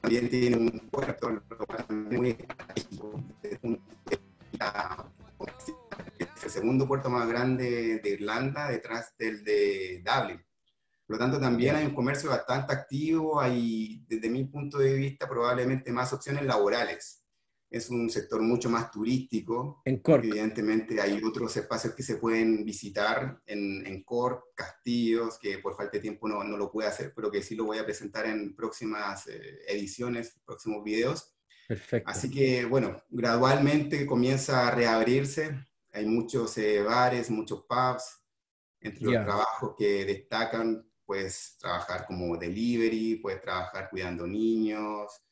También 0.00 0.28
tiene 0.28 0.56
un 0.56 0.88
puerto 0.90 1.42
muy 1.88 2.36
es 6.36 6.44
el 6.44 6.50
segundo 6.50 6.86
puerto 6.86 7.10
más 7.10 7.28
grande 7.28 8.00
de 8.02 8.10
Irlanda, 8.10 8.68
detrás 8.68 9.14
del 9.18 9.44
de 9.44 10.02
Dublin. 10.04 10.42
Por 11.06 11.16
lo 11.16 11.18
tanto, 11.18 11.38
también 11.38 11.76
hay 11.76 11.86
un 11.86 11.94
comercio 11.94 12.30
bastante 12.30 12.72
activo, 12.72 13.40
hay, 13.40 14.04
desde 14.08 14.28
mi 14.28 14.44
punto 14.44 14.78
de 14.78 14.94
vista, 14.94 15.28
probablemente 15.28 15.92
más 15.92 16.12
opciones 16.12 16.44
laborales. 16.44 17.22
Es 17.70 17.90
un 17.90 18.10
sector 18.10 18.42
mucho 18.42 18.68
más 18.70 18.90
turístico. 18.90 19.82
En 19.84 19.98
Cork. 19.98 20.24
Evidentemente 20.24 21.00
hay 21.00 21.20
otros 21.22 21.56
espacios 21.56 21.94
que 21.94 22.02
se 22.02 22.16
pueden 22.16 22.64
visitar 22.64 23.40
en, 23.46 23.86
en 23.86 24.02
Cork, 24.02 24.46
castillos, 24.54 25.38
que 25.38 25.58
por 25.58 25.76
falta 25.76 25.92
de 25.92 26.00
tiempo 26.00 26.28
no, 26.28 26.42
no, 26.42 26.56
lo 26.56 26.72
pude 26.72 26.86
hacer, 26.86 27.12
pero 27.14 27.30
que 27.30 27.42
sí 27.42 27.54
lo 27.54 27.64
voy 27.64 27.78
a 27.78 27.84
presentar 27.84 28.26
en 28.26 28.56
próximas 28.56 29.28
eh, 29.28 29.60
ediciones, 29.68 30.40
próximos 30.44 30.82
videos. 30.82 31.35
Perfecto. 31.66 32.10
Así 32.10 32.30
que, 32.30 32.64
bueno, 32.64 33.02
gradualmente 33.08 34.06
comienza 34.06 34.68
a 34.68 34.70
reabrirse. 34.70 35.66
Hay 35.92 36.06
muchos 36.06 36.56
eh, 36.58 36.82
bares, 36.82 37.30
muchos 37.30 37.64
pubs, 37.68 38.22
entre 38.80 39.04
los 39.04 39.24
trabajos 39.24 39.74
que 39.76 40.04
destacan 40.04 40.86
puedes 41.06 41.56
trabajar 41.58 42.04
como 42.06 42.36
delivery, 42.36 43.16
puedes 43.16 43.40
trabajar 43.40 43.88
cuidando 43.88 44.26
niños. 44.26 45.22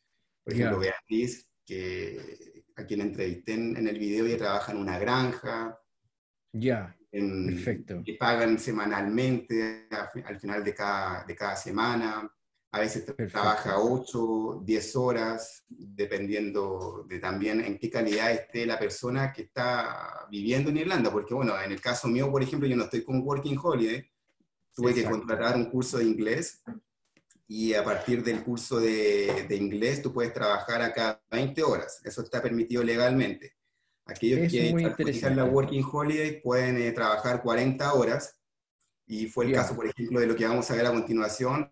Por 0.43 0.55
ejemplo, 0.55 0.79
Beatriz, 0.79 1.51
que 1.67 2.65
a 2.77 2.85
quien 2.85 3.01
entrevisté 3.01 3.55
en, 3.55 3.87
el 3.87 3.99
video, 3.99 4.25
ella 4.25 4.39
trabaja 4.39 4.73
en 4.73 4.79
una 4.79 4.99
granja. 4.99 5.79
Ya, 6.53 6.97
perfecto. 7.11 8.03
Y 8.05 8.17
pagan 8.17 8.59
semanalmente 8.59 9.89
al, 10.25 10.39
final 10.39 10.63
de 10.63 10.75
cada, 10.75 11.25
de 11.25 11.35
cada 11.35 11.57
semana. 11.57 12.31
A 12.75 12.81
veces 12.81 13.05
trabaja 13.31 13.79
8, 13.79 14.63
10 14.65 14.97
horas, 14.97 15.65
dependiendo 15.69 17.07
de 17.09 17.21
también 17.21 17.61
en 17.61 17.79
qué 17.79 17.89
calidad 17.89 18.33
esté 18.33 18.67
la 18.67 18.81
persona 18.81 19.33
que 19.33 19.43
está 19.43 20.27
viviendo 20.29 20.71
en 20.71 20.79
Irlanda. 20.79 21.13
Porque, 21.13 21.35
bueno, 21.35 21.55
en 21.63 21.71
el 21.71 21.81
caso 21.81 22.09
mío, 22.09 22.33
por 22.33 22.43
ejemplo, 22.43 22.67
yo 22.67 22.75
no 22.75 22.83
estoy 22.83 23.05
con 23.05 23.23
Working 23.23 23.61
Holiday, 23.63 24.11
tuve 24.75 24.93
que 24.93 25.05
contratar 25.05 25.55
un 25.55 25.67
curso 25.67 25.99
de 25.99 26.05
inglés 26.05 26.65
y 27.47 27.75
a 27.75 27.85
partir 27.85 28.25
del 28.25 28.43
curso 28.43 28.81
de, 28.81 29.47
de, 29.49 29.55
inglés 29.55 30.03
tú 30.03 30.13
puedes 30.13 30.33
trabajar 30.33 30.83
acá 30.83 31.23
20 31.31 31.63
horas. 31.63 32.01
Eso 32.03 32.23
está 32.23 32.43
permitido 32.43 32.83
legalmente. 32.83 33.55
Aquellos 34.05 34.51
que 34.51 34.75
utilizan 34.75 35.37
la 35.37 35.45
Working 35.45 35.85
Holiday 35.93 36.43
pueden 36.43 36.77
eh, 36.83 36.91
trabajar 36.91 37.41
40 37.41 37.95
horas 37.95 38.37
y 39.07 39.29
fue 39.29 39.47
el 39.47 39.53
caso, 39.53 39.77
por 39.77 39.87
ejemplo, 39.87 40.19
de 40.19 40.27
lo 40.27 40.35
que 40.35 40.45
vamos 40.45 40.69
a 40.71 40.75
ver 40.75 40.87
a 40.87 40.93
continuación, 40.93 41.71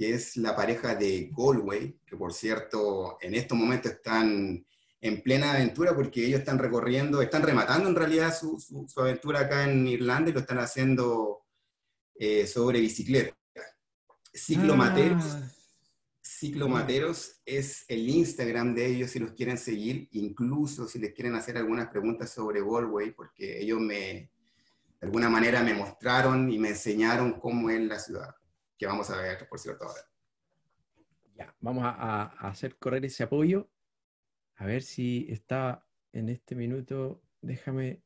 que 0.00 0.14
es 0.14 0.38
la 0.38 0.56
pareja 0.56 0.94
de 0.94 1.30
Galway, 1.36 2.00
que 2.06 2.16
por 2.16 2.32
cierto 2.32 3.18
en 3.20 3.34
estos 3.34 3.58
momentos 3.58 3.92
están 3.92 4.64
en 4.98 5.22
plena 5.22 5.52
aventura 5.52 5.94
porque 5.94 6.24
ellos 6.24 6.40
están 6.40 6.58
recorriendo, 6.58 7.20
están 7.20 7.42
rematando 7.42 7.86
en 7.90 7.94
realidad 7.94 8.34
su, 8.34 8.58
su, 8.58 8.98
aventura 8.98 9.40
acá 9.40 9.70
en 9.70 9.86
Irlanda 9.86 10.30
y 10.30 10.32
lo 10.32 10.40
están 10.40 10.58
haciendo 10.58 11.44
eh, 12.14 12.46
sobre 12.46 12.80
bicicleta. 12.80 13.36
Ciclomateros. 14.32 15.22
Ah. 15.22 15.52
Ciclomateros 16.22 17.42
es 17.44 17.84
el 17.88 18.08
Instagram 18.08 18.74
de 18.74 18.86
ellos 18.86 19.10
si 19.10 19.18
los 19.18 19.32
quieren 19.32 19.58
seguir, 19.58 20.08
incluso 20.12 20.88
si 20.88 20.98
les 20.98 21.12
quieren 21.12 21.34
hacer 21.34 21.58
algunas 21.58 21.88
preguntas 21.88 22.30
sobre 22.30 22.62
Galway, 22.62 23.10
porque 23.10 23.60
ellos 23.60 23.78
me, 23.78 23.94
de 23.94 24.30
alguna 25.02 25.28
manera 25.28 25.62
me 25.62 25.74
mostraron 25.74 26.50
y 26.50 26.58
me 26.58 26.70
enseñaron 26.70 27.38
cómo 27.38 27.68
es 27.68 27.82
la 27.82 27.98
ciudad, 27.98 28.34
que 28.80 28.86
vamos 28.86 29.10
a 29.10 29.20
ver, 29.20 29.46
por 29.46 29.60
cierto, 29.60 29.84
ahora. 29.84 30.00
Ya, 31.36 31.54
vamos 31.60 31.84
a, 31.84 31.90
a 31.90 32.48
hacer 32.48 32.76
correr 32.78 33.04
ese 33.04 33.22
apoyo 33.22 33.68
a 34.60 34.66
ver 34.66 34.82
si 34.82 35.26
está 35.30 35.86
en 36.12 36.28
este 36.28 36.54
minuto. 36.54 37.22
Déjame. 37.40 38.02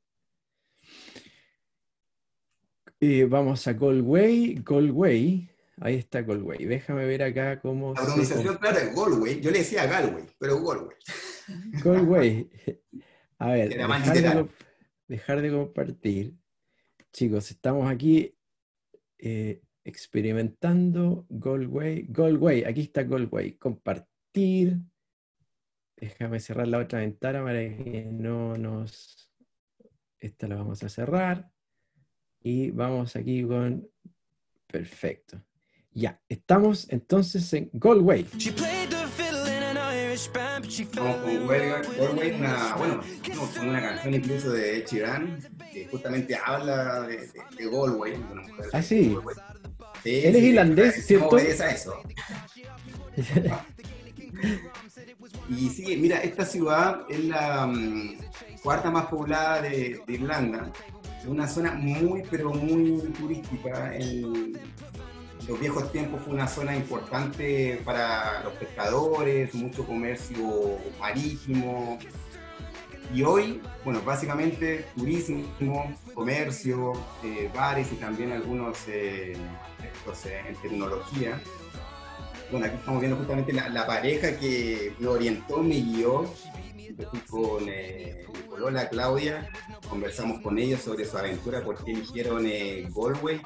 Eh, 3.00 3.24
vamos 3.24 3.66
a 3.66 3.72
Galway. 3.72 4.62
Galway. 4.64 5.50
Ahí 5.80 5.96
está 5.96 6.22
Galway. 6.22 6.64
Déjame 6.64 7.06
ver 7.06 7.24
acá 7.24 7.60
cómo. 7.60 7.92
La 7.94 8.02
pronunciación 8.04 8.56
clara 8.58 8.78
es 8.78 8.94
Galway. 8.94 9.40
Yo 9.40 9.50
le 9.50 9.58
decía 9.58 9.86
Galway, 9.86 10.26
pero 10.38 10.62
Galway. 10.62 10.96
Galway. 11.82 12.50
A 13.38 13.48
ver, 13.48 13.76
dejar 15.08 15.42
de, 15.42 15.50
compartir. 15.50 16.34
Chicos, 17.12 17.50
estamos 17.50 17.90
aquí 17.90 18.38
eh, 19.18 19.60
experimentando 19.84 21.26
Galway. 21.28 22.06
Galway, 22.08 22.64
aquí 22.64 22.82
está 22.82 23.02
Galway. 23.02 23.52
Compartir. 23.52 24.78
Déjame 25.96 26.40
cerrar 26.40 26.68
la 26.68 26.78
otra 26.78 27.00
ventana 27.00 27.42
para 27.44 27.60
que 27.60 28.08
no 28.10 28.56
nos... 28.56 29.30
Esta 30.18 30.48
la 30.48 30.56
vamos 30.56 30.82
a 30.82 30.88
cerrar. 30.88 31.50
Y 32.40 32.70
vamos 32.70 33.14
aquí 33.16 33.44
con... 33.44 33.88
Perfecto. 34.66 35.40
Ya, 35.92 36.20
estamos 36.28 36.90
entonces 36.90 37.52
en 37.52 37.70
Galway. 37.72 38.26
Vamos 40.96 41.20
con 41.22 41.46
Galway, 41.46 42.32
una, 42.32 42.76
bueno, 42.76 43.00
una 43.62 43.80
canción 43.80 44.14
incluso 44.14 44.52
de 44.52 44.78
Ed 44.78 44.84
que 45.72 45.88
justamente 45.90 46.36
habla 46.36 47.02
de, 47.02 47.18
de, 47.18 47.32
de 47.56 47.70
Galway. 47.70 48.14
ah, 48.72 48.82
sí. 48.82 49.16
Él 50.04 50.36
es 50.36 50.42
irlandés, 50.42 51.06
¿cierto? 51.06 51.38
eso. 51.38 51.94
Y 55.48 55.68
sí, 55.68 55.96
mira, 55.96 56.18
esta 56.18 56.44
ciudad 56.44 57.02
es 57.08 57.24
la 57.24 57.66
mm, 57.66 58.16
cuarta 58.62 58.90
más 58.90 59.06
poblada 59.06 59.62
de, 59.62 60.00
Irlanda. 60.08 60.72
Es 61.20 61.26
una 61.26 61.46
zona 61.46 61.72
muy, 61.72 62.22
pero 62.30 62.50
muy 62.52 63.00
turística. 63.18 63.94
En 63.94 64.58
los 65.46 65.60
viejos 65.60 65.92
tiempos 65.92 66.22
fue 66.22 66.32
una 66.34 66.48
zona 66.48 66.74
importante 66.74 67.80
para 67.84 68.42
los 68.42 68.54
pescadores, 68.54 69.54
mucho 69.54 69.86
comercio 69.86 70.78
marítimo. 70.98 71.98
Y 73.14 73.22
hoy, 73.22 73.60
bueno, 73.84 74.00
básicamente 74.02 74.86
turismo, 74.96 75.44
comercio, 76.14 76.92
eh, 77.22 77.50
bares 77.54 77.92
y 77.92 77.96
también 77.96 78.32
algunos 78.32 78.78
eh, 78.88 79.36
en 80.24 80.56
tecnología 80.56 81.40
bueno, 82.50 82.66
aquí 82.66 82.76
estamos 82.76 83.00
viendo 83.00 83.16
justamente 83.16 83.52
la, 83.52 83.86
pareja 83.86 84.38
que 84.38 84.94
me 84.98 85.08
orientó, 85.08 85.62
me 85.62 85.80
guió. 85.80 86.24
Yo 86.96 87.10
fui 87.10 87.20
con 87.20 87.68
eh, 87.68 88.26
Nicolás, 88.50 88.88
Claudia, 88.90 89.48
conversamos 89.88 90.40
con 90.40 90.58
ellos 90.58 90.80
sobre 90.80 91.04
su 91.04 91.18
aventura, 91.18 91.64
por 91.64 91.82
qué 91.82 91.92
eligieron 91.92 92.46
eh, 92.46 92.88
Galway. 92.94 93.40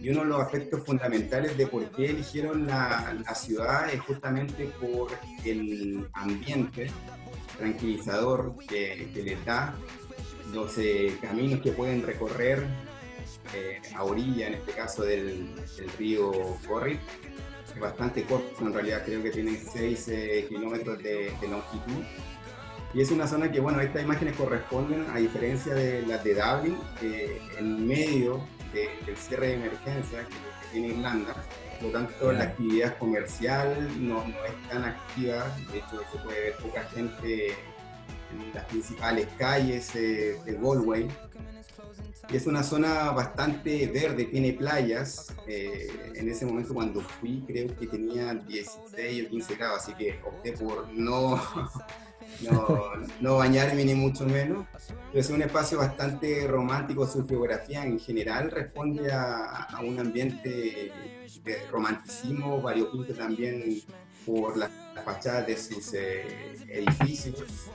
Y 0.00 0.10
uno 0.10 0.20
de 0.20 0.26
los 0.26 0.40
aspectos 0.40 0.84
fundamentales 0.86 1.58
de 1.58 1.66
por 1.66 1.84
qué 1.90 2.10
eligieron 2.10 2.66
la, 2.66 3.22
ciudad 3.34 3.92
es 3.92 4.00
justamente 4.00 4.70
por 4.80 5.10
el 5.44 6.08
ambiente 6.14 6.90
tranquilizador 7.58 8.54
que, 8.66 9.10
les 9.14 9.44
da, 9.44 9.74
los 10.54 10.78
eh, 10.78 11.18
caminos 11.20 11.60
que 11.60 11.72
pueden 11.72 12.02
recorrer 12.02 12.64
eh, 13.54 13.80
a 13.94 14.04
orilla, 14.04 14.48
en 14.48 14.54
este 14.54 14.72
caso 14.72 15.02
del, 15.02 15.54
del 15.76 15.90
río 15.98 16.32
Corrit 16.66 17.00
bastante 17.78 18.24
corto, 18.24 18.66
en 18.66 18.72
realidad 18.72 19.02
creo 19.04 19.22
que 19.22 19.30
tiene 19.30 19.56
6 19.56 20.08
eh, 20.08 20.46
kilómetros 20.48 20.98
de, 21.02 21.32
longitud. 21.42 22.04
Y 22.94 23.00
es 23.02 23.10
una 23.10 23.26
zona 23.26 23.52
que, 23.52 23.60
bueno, 23.60 23.80
estas 23.80 24.02
imágenes 24.02 24.36
corresponden, 24.36 25.06
a 25.10 25.18
diferencia 25.18 25.74
de 25.74 26.02
las 26.06 26.24
de 26.24 26.34
Dublin, 26.34 26.78
en 27.58 27.86
medio 27.86 28.42
del 28.72 29.16
cierre 29.16 29.48
de 29.48 29.54
emergencia 29.54 30.20
que, 30.26 30.34
tiene 30.72 30.88
Irlanda. 30.88 31.34
Por 31.80 31.88
lo 31.88 31.92
tanto, 31.92 32.32
la 32.32 32.44
actividad 32.44 32.98
comercial 32.98 33.88
no, 33.98 34.16
no, 34.26 34.44
es 34.44 34.68
tan 34.68 34.84
activa. 34.84 35.46
De 35.72 35.78
hecho, 35.78 36.02
se 36.12 36.18
puede 36.18 36.40
ver 36.40 36.56
poca 36.56 36.82
gente 36.94 37.54
en 38.32 38.54
las 38.54 38.64
principales 38.66 39.26
calles 39.38 39.94
eh, 39.94 40.38
de 40.44 40.52
Galway 40.54 41.08
es 42.36 42.46
una 42.46 42.62
zona 42.62 43.10
bastante 43.12 43.86
verde, 43.86 44.24
tiene 44.26 44.52
playas. 44.52 45.32
Eh, 45.46 46.12
en 46.14 46.28
ese 46.28 46.44
momento 46.44 46.74
cuando 46.74 47.00
fui 47.00 47.42
creo 47.46 47.74
que 47.76 47.86
tenía 47.86 48.34
16 48.34 49.26
o 49.26 49.30
15 49.30 49.54
grados, 49.56 49.82
así 49.82 49.94
que 49.94 50.20
opté 50.24 50.52
por 50.52 50.88
no, 50.94 51.40
no, 53.20 53.36
bañarme 53.36 53.84
ni 53.84 53.94
mucho 53.94 54.26
menos. 54.26 54.66
Pero 55.10 55.20
es 55.20 55.30
un 55.30 55.42
espacio 55.42 55.78
bastante 55.78 56.46
romántico, 56.46 57.06
su 57.06 57.26
geografía 57.26 57.84
en 57.84 57.98
general 57.98 58.50
responde 58.50 59.10
a, 59.10 59.68
un 59.82 59.98
ambiente 59.98 60.92
de 61.44 61.66
romanticismo 61.70 62.60
variopinto 62.60 63.14
también 63.14 63.80
por 64.26 64.56
las 64.56 64.70
fachadas 65.04 65.46
de 65.46 65.56
sus 65.56 65.94
eh, 65.94 66.56
edificios 66.68 67.70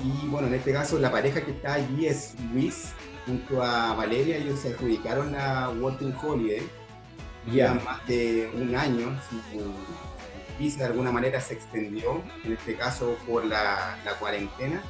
y 0.00 0.28
bueno, 0.28 0.48
en 0.48 0.54
este 0.54 0.72
caso 0.72 0.98
la 0.98 1.10
pareja 1.10 1.44
que 1.44 1.50
está 1.50 1.74
allí 1.74 2.06
es 2.06 2.34
Luis 2.52 2.92
junto 3.26 3.62
a 3.62 3.94
Valeria, 3.94 4.36
ellos 4.36 4.60
se 4.60 4.68
adjudicaron 4.68 5.32
la 5.32 5.70
Working 5.70 6.14
Holiday. 6.22 6.62
Ya. 7.52 7.74
más 7.74 8.06
de 8.06 8.50
un 8.54 8.74
año, 8.74 9.18
su 9.30 9.62
visa 10.58 10.80
de 10.80 10.84
alguna 10.86 11.10
manera 11.10 11.40
se 11.40 11.54
extendió, 11.54 12.22
en 12.44 12.52
este 12.52 12.74
caso 12.74 13.16
por 13.26 13.46
la, 13.46 13.98
la 14.04 14.12
cuarentena. 14.18 14.82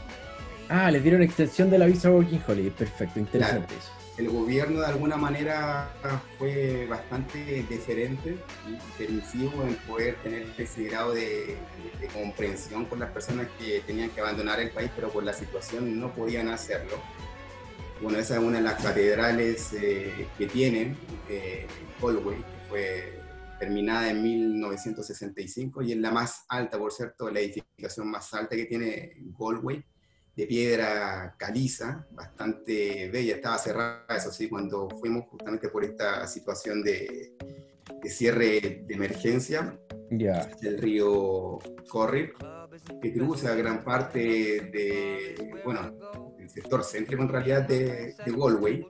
Ah, 0.68 0.90
les 0.90 1.02
dieron 1.02 1.22
extensión 1.22 1.70
de 1.70 1.78
la 1.78 1.86
visa 1.86 2.10
Working 2.10 2.42
Holiday, 2.48 2.70
perfecto, 2.70 3.20
interesante 3.20 3.74
eso 3.78 3.97
el 4.18 4.28
gobierno 4.28 4.80
de 4.80 4.86
alguna 4.86 5.16
manera 5.16 5.92
fue 6.38 6.86
bastante 6.86 7.64
deferente 7.70 8.36
y 8.66 8.98
permisivo 8.98 9.62
en 9.62 9.76
poder 9.86 10.16
tener 10.22 10.44
ese 10.58 10.84
grado 10.84 11.14
de, 11.14 11.56
comprensión 12.12 12.86
con 12.86 12.98
las 12.98 13.10
personas 13.10 13.46
que 13.58 13.80
tenían 13.86 14.10
que 14.10 14.20
abandonar 14.20 14.58
el 14.60 14.70
país, 14.70 14.90
pero 14.94 15.10
por 15.10 15.22
la 15.22 15.32
situación 15.32 16.00
no 16.00 16.12
podían 16.12 16.48
hacerlo. 16.48 16.96
Bueno, 18.02 18.18
esa 18.18 18.34
es 18.34 18.40
una 18.40 18.58
de 18.58 18.64
las 18.64 18.82
catedrales 18.82 19.72
eh, 19.72 20.26
que 20.36 20.46
tienen 20.46 20.96
eh, 21.28 21.66
que 21.68 22.50
fue 22.68 23.18
terminada 23.58 24.10
en 24.10 24.22
1965 24.22 25.82
y 25.82 25.92
es 25.92 25.98
la 25.98 26.10
más 26.10 26.44
alta, 26.48 26.78
por 26.78 26.92
cierto, 26.92 27.30
la 27.30 27.40
edificación 27.40 28.08
más 28.08 28.32
alta 28.34 28.56
que 28.56 28.64
tiene 28.64 29.16
Galway 29.38 29.84
de 30.38 30.46
piedra 30.46 31.34
caliza, 31.36 32.06
bastante 32.12 33.10
bella, 33.10 33.34
estaba 33.34 33.58
cerrada, 33.58 34.04
eso 34.16 34.30
sí, 34.30 34.48
cuando 34.48 34.88
fuimos 34.88 35.26
justamente 35.26 35.68
por 35.68 35.84
esta 35.84 36.28
situación 36.28 36.80
de, 36.80 37.32
cierre 38.04 38.84
de 38.86 38.94
emergencia 38.94 39.76
yeah. 40.10 40.48
del 40.60 40.78
río 40.78 41.58
Corri, 41.88 42.30
que 43.02 43.12
cruza 43.12 43.52
gran 43.56 43.82
parte 43.82 44.20
de, 44.20 45.50
bueno, 45.64 45.98
el 46.38 46.48
sector 46.48 46.84
céntrico 46.84 47.24
en 47.24 47.30
realidad 47.30 47.62
de, 47.66 48.14
de 48.24 48.32
Galway, 48.32 48.86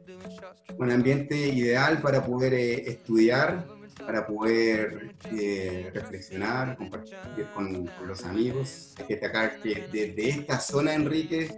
un 0.76 0.90
ambiente 0.90 1.34
ideal 1.34 2.02
para 2.02 2.26
poder 2.26 2.52
eh, 2.52 2.90
estudiar 2.90 3.66
para 4.04 4.26
poder 4.26 5.14
eh, 5.32 5.90
reflexionar, 5.92 6.76
compartir 6.76 7.16
con, 7.54 7.90
los 8.06 8.24
amigos. 8.24 8.94
Hay 8.98 9.06
que 9.06 9.14
destacar 9.14 9.60
que 9.60 9.86
desde 9.92 10.28
esta 10.28 10.60
zona, 10.60 10.94
Enrique, 10.94 11.50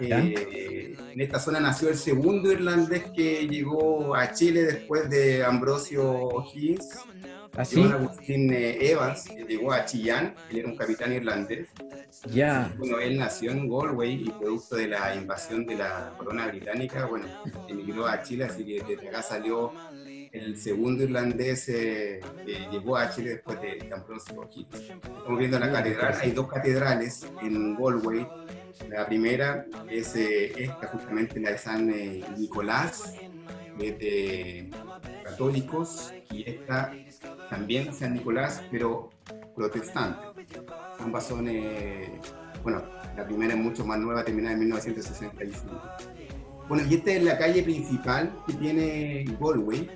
eh, 0.00 0.96
en 1.12 1.20
esta 1.20 1.38
zona 1.38 1.60
nació 1.60 1.88
el 1.88 1.96
segundo 1.96 2.52
irlandés 2.52 3.04
que 3.14 3.46
llegó 3.46 4.14
a 4.14 4.32
Chile 4.32 4.62
después 4.62 5.08
de 5.10 5.44
Ambrosio 5.44 6.44
Higgins. 6.52 6.88
¿Así? 7.56 7.82
¿Ah, 7.82 7.94
Agustín 7.94 8.52
eh, 8.52 8.90
Evans, 8.92 9.24
que 9.24 9.42
llegó 9.42 9.72
a 9.72 9.84
Chillán, 9.84 10.34
él 10.50 10.58
era 10.58 10.68
un 10.68 10.76
capitán 10.76 11.12
irlandés. 11.12 11.68
Ya. 12.30 12.72
Bueno, 12.78 13.00
él 13.00 13.18
nació 13.18 13.50
en 13.50 13.68
Galway 13.68 14.22
y 14.26 14.30
producto 14.30 14.76
de 14.76 14.86
la 14.88 15.14
invasión 15.14 15.66
de 15.66 15.74
la 15.74 16.12
corona 16.16 16.46
británica, 16.46 17.06
bueno, 17.06 17.26
emigró 17.68 18.06
a 18.06 18.22
Chile, 18.22 18.44
así 18.44 18.64
que 18.64 18.84
desde 18.86 19.08
acá 19.08 19.22
salió 19.22 19.72
el 20.32 20.56
segundo 20.56 21.04
irlandés 21.04 21.68
eh, 21.68 22.20
que 22.44 22.68
llegó 22.70 22.96
a 22.96 23.10
Chile 23.10 23.30
después 23.30 23.60
de 23.60 23.90
Ambrosio 23.92 24.48
Higgins. 24.50 24.90
Estamos 24.90 25.38
viendo 25.38 25.58
la 25.58 25.72
catedral, 25.72 26.14
hay 26.20 26.30
dos 26.32 26.48
catedrales 26.48 27.26
en 27.42 27.76
Galway. 27.76 28.26
La 28.88 29.06
primera 29.06 29.66
es 29.90 30.14
eh, 30.16 30.52
esta, 30.56 30.86
justamente 30.88 31.40
la 31.40 31.52
de 31.52 31.58
San 31.58 31.86
Nicolás, 32.36 33.14
de 33.78 34.70
católicos, 35.24 36.12
y 36.30 36.48
esta 36.48 36.92
también 37.50 37.92
San 37.92 38.14
Nicolás, 38.14 38.62
pero 38.70 39.10
protestante. 39.54 40.20
Ambas 40.98 41.26
son, 41.26 41.48
eh, 41.48 42.20
bueno, 42.62 42.82
la 43.16 43.26
primera 43.26 43.54
es 43.54 43.58
mucho 43.58 43.84
más 43.84 43.98
nueva, 43.98 44.24
terminada 44.24 44.54
en 44.54 44.60
1965. 44.60 45.80
Bueno, 46.68 46.84
y 46.88 46.94
esta 46.94 47.12
es 47.12 47.22
la 47.22 47.38
calle 47.38 47.62
principal 47.62 48.30
que 48.46 48.52
tiene 48.54 49.24
Galway, 49.40 49.90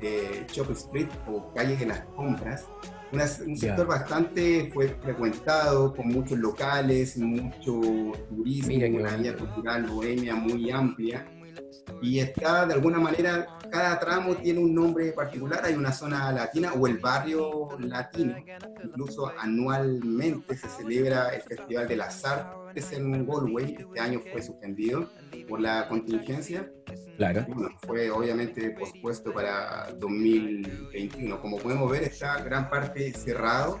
eh, 0.00 0.46
Chop 0.50 0.70
Street 0.70 1.08
o 1.26 1.52
calle 1.54 1.76
de 1.76 1.86
las 1.86 2.00
compras. 2.16 2.66
un 3.12 3.56
sector 3.56 3.86
bastante 3.86 4.70
pues, 4.72 4.92
frecuentado, 5.02 5.94
con 5.94 6.08
muchos 6.08 6.38
locales, 6.38 7.16
mucho 7.18 7.80
turismo, 8.28 8.98
una 8.98 9.16
vía 9.16 9.36
cultural 9.36 9.86
bohemia 9.86 10.34
muy 10.34 10.70
amplia. 10.70 11.26
Y 12.00 12.18
está 12.18 12.66
de 12.66 12.74
alguna 12.74 12.98
manera, 12.98 13.46
cada 13.70 13.98
tramo 13.98 14.34
tiene 14.36 14.60
un 14.60 14.74
nombre 14.74 15.12
particular, 15.12 15.64
hay 15.64 15.74
una 15.74 15.92
zona 15.92 16.32
latina 16.32 16.72
o 16.72 16.86
el 16.86 16.98
barrio 16.98 17.68
latino, 17.78 18.34
incluso 18.82 19.30
anualmente 19.38 20.56
se 20.56 20.68
celebra 20.68 21.28
el 21.30 21.42
Festival 21.42 21.86
del 21.88 22.00
Azar, 22.00 22.54
es 22.74 22.92
en 22.92 23.26
Galway, 23.26 23.76
este 23.78 24.00
año 24.00 24.20
fue 24.20 24.42
suspendido 24.42 25.08
por 25.48 25.60
la 25.60 25.88
contingencia. 25.88 26.70
Claro. 27.30 27.46
Bueno, 27.48 27.70
fue 27.86 28.10
obviamente 28.10 28.70
pospuesto 28.70 29.32
para 29.32 29.92
2021. 29.92 31.40
Como 31.40 31.58
podemos 31.58 31.90
ver, 31.90 32.02
está 32.02 32.42
gran 32.42 32.68
parte 32.68 33.12
cerrado 33.12 33.80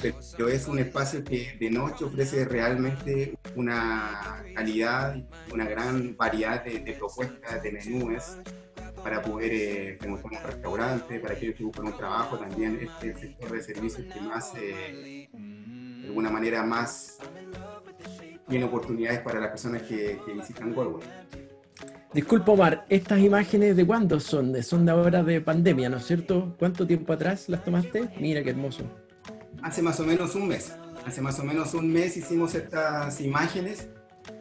pero 0.00 0.48
es 0.48 0.66
un 0.68 0.78
espacio 0.78 1.22
que 1.24 1.56
de 1.58 1.70
noche 1.70 2.04
ofrece 2.04 2.44
realmente 2.44 3.38
una 3.54 4.42
calidad, 4.54 5.16
una 5.52 5.64
gran 5.64 6.16
variedad 6.16 6.64
de, 6.64 6.92
propuestas, 6.92 7.62
de 7.62 7.72
menúes 7.72 8.36
para 9.02 9.22
poder, 9.22 9.52
eh, 9.52 9.98
como 10.00 10.16
un 10.16 10.32
restaurante, 10.44 11.20
para 11.20 11.34
aquellos 11.34 11.56
que 11.56 11.64
buscan 11.64 11.86
un 11.86 11.96
trabajo, 11.96 12.38
también 12.38 12.78
este 12.82 13.14
sector 13.14 13.52
de 13.52 13.62
servicios 13.62 14.06
que 14.12 14.20
más, 14.20 14.52
eh, 14.56 15.28
de 15.32 16.06
alguna 16.06 16.30
manera, 16.30 16.62
más 16.64 17.18
tiene 18.48 18.64
oportunidades 18.64 19.20
para 19.20 19.40
las 19.40 19.50
personas 19.50 19.82
que, 19.82 20.18
visitan 20.34 20.74
Galway. 20.74 21.06
Disculpa, 22.14 22.52
Omar, 22.52 22.86
¿estas 22.88 23.18
imágenes 23.20 23.76
de 23.76 23.84
cuándo 23.84 24.20
son? 24.20 24.62
Son 24.62 24.86
de 24.86 24.92
ahora 24.92 25.22
de 25.22 25.40
pandemia, 25.40 25.88
¿no 25.88 25.96
es 25.96 26.06
cierto? 26.06 26.54
¿Cuánto 26.58 26.86
tiempo 26.86 27.12
atrás 27.12 27.48
las 27.48 27.64
tomaste? 27.64 28.08
Mira 28.20 28.42
qué 28.42 28.50
hermoso 28.50 28.84
hace 29.64 29.80
más 29.80 29.98
o 29.98 30.04
menos 30.04 30.34
un 30.34 30.46
mes. 30.46 30.76
Hace 31.06 31.20
más 31.20 31.38
o 31.40 31.44
menos 31.44 31.74
un 31.74 31.90
mes 31.92 32.16
hicimos 32.16 32.54
estas 32.54 33.20
imágenes 33.20 33.88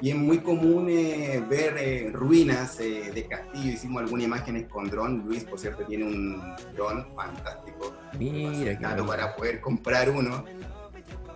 y 0.02 0.12
es 0.12 0.16
muy 0.16 0.40
común 0.40 0.88
eh, 0.90 1.44
ver 1.50 1.78
eh, 1.78 2.10
ruinas 2.12 2.80
eh, 2.80 3.12
de 3.14 3.26
castillo. 3.28 3.72
Hicimos 3.72 4.04
algunas 4.04 4.26
imágenes 4.26 4.68
con 4.68 4.90
dron. 4.90 5.24
Luis, 5.26 5.46
por 5.46 5.60
cierto, 5.60 5.84
tiene 5.86 6.06
un 6.06 6.42
dron 6.76 7.08
fantástico. 7.16 7.96
Mira, 8.20 8.78
claro, 8.78 9.06
para 9.06 9.36
poder 9.36 9.62
comprar 9.62 10.10
uno. 10.10 10.44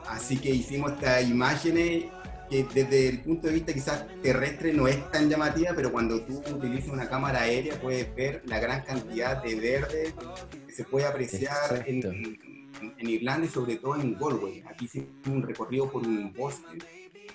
Así 0.10 0.38
que 0.38 0.50
hicimos 0.50 0.94
estas 0.94 1.28
imágenes 1.28 2.06
que 2.50 2.66
desde 2.74 3.10
el 3.10 3.22
punto 3.22 3.48
de 3.48 3.54
vista 3.54 3.74
quizás 3.74 4.06
terrestre 4.22 4.74
no 4.74 4.88
es 4.88 5.12
tan 5.12 5.30
llamativa, 5.30 5.74
pero 5.76 5.92
cuando 5.92 6.22
tú 6.22 6.42
utilizas 6.54 6.90
una 6.90 7.10
cámara 7.10 7.42
aérea 7.42 7.80
puedes 7.80 8.14
ver 8.16 8.42
la 8.46 8.60
gran 8.60 8.84
cantidad 8.84 9.42
de 9.44 9.56
verde 9.56 10.14
que 10.66 10.74
se 10.74 10.84
puede 10.84 11.06
apreciar 11.06 11.84
en, 11.86 12.38
en, 12.98 13.10
Irlanda 13.10 13.46
y 13.48 13.50
sobre 13.50 13.78
todo 13.78 13.96
en 13.96 14.18
Galway. 14.18 14.64
Aquí 14.70 14.86
hicimos 14.86 15.10
un 15.28 15.44
recorrido 15.44 15.92
por 15.92 16.06
un 16.06 16.34
bosque, 16.34 16.78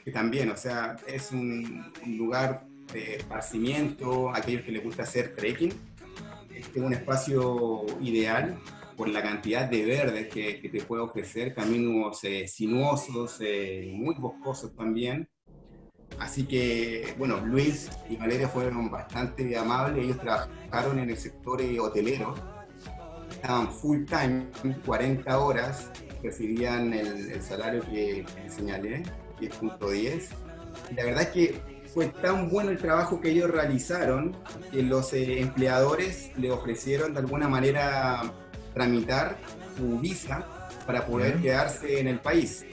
que 0.04 0.10
también, 0.10 0.50
o 0.50 0.56
sea, 0.56 0.96
es 1.06 1.32
un, 1.32 1.92
lugar 2.06 2.66
de 2.92 3.16
esparcimiento, 3.16 4.30
aquellos 4.34 4.62
que 4.62 4.72
les 4.72 4.82
gusta 4.82 5.02
hacer 5.02 5.34
trekking. 5.34 5.72
Este 6.54 6.78
es 6.78 6.84
un 6.84 6.92
espacio 6.92 7.84
ideal 8.00 8.58
por 8.96 9.08
la 9.08 9.22
cantidad 9.22 9.68
de 9.68 9.84
verdes 9.84 10.28
que, 10.28 10.68
te 10.70 10.80
puede 10.82 11.02
ofrecer, 11.02 11.54
caminos 11.54 12.22
eh, 12.24 12.46
sinuosos, 12.46 13.38
eh, 13.40 13.90
muy 13.94 14.14
boscosos 14.14 14.74
también. 14.74 15.28
Así 16.18 16.44
que, 16.44 17.14
bueno, 17.18 17.40
Luis 17.40 17.90
y 18.08 18.16
Valeria 18.16 18.48
fueron 18.48 18.90
bastante 18.90 19.56
amables, 19.56 20.04
ellos 20.04 20.18
trabajaron 20.18 20.98
en 20.98 21.10
el 21.10 21.16
sector 21.16 21.60
eh, 21.62 21.80
hotelero 21.80 22.34
estaban 23.42 23.72
full 23.72 24.04
time, 24.04 24.46
40 24.86 25.38
horas, 25.38 25.90
recibían 26.22 26.92
el, 26.92 27.42
salario 27.42 27.82
que, 27.90 28.24
señalé, 28.48 29.02
10.10. 29.40 30.28
Y 30.90 30.94
la 30.94 31.04
verdad 31.04 31.22
es 31.22 31.28
que 31.30 31.60
fue 31.92 32.06
tan 32.06 32.48
bueno 32.48 32.70
el 32.70 32.78
trabajo 32.78 33.20
que 33.20 33.30
ellos 33.30 33.50
realizaron 33.50 34.36
que 34.70 34.82
los 34.82 35.12
eh, 35.12 35.40
empleadores 35.40 36.30
le 36.38 36.52
ofrecieron 36.52 37.14
de 37.14 37.18
alguna 37.20 37.48
manera 37.48 38.32
tramitar 38.74 39.36
su 39.76 39.98
visa 39.98 40.46
para 40.86 41.06
poder 41.06 41.40
quedarse 41.40 42.00
en 42.00 42.08
el 42.08 42.18
país. 42.18 42.64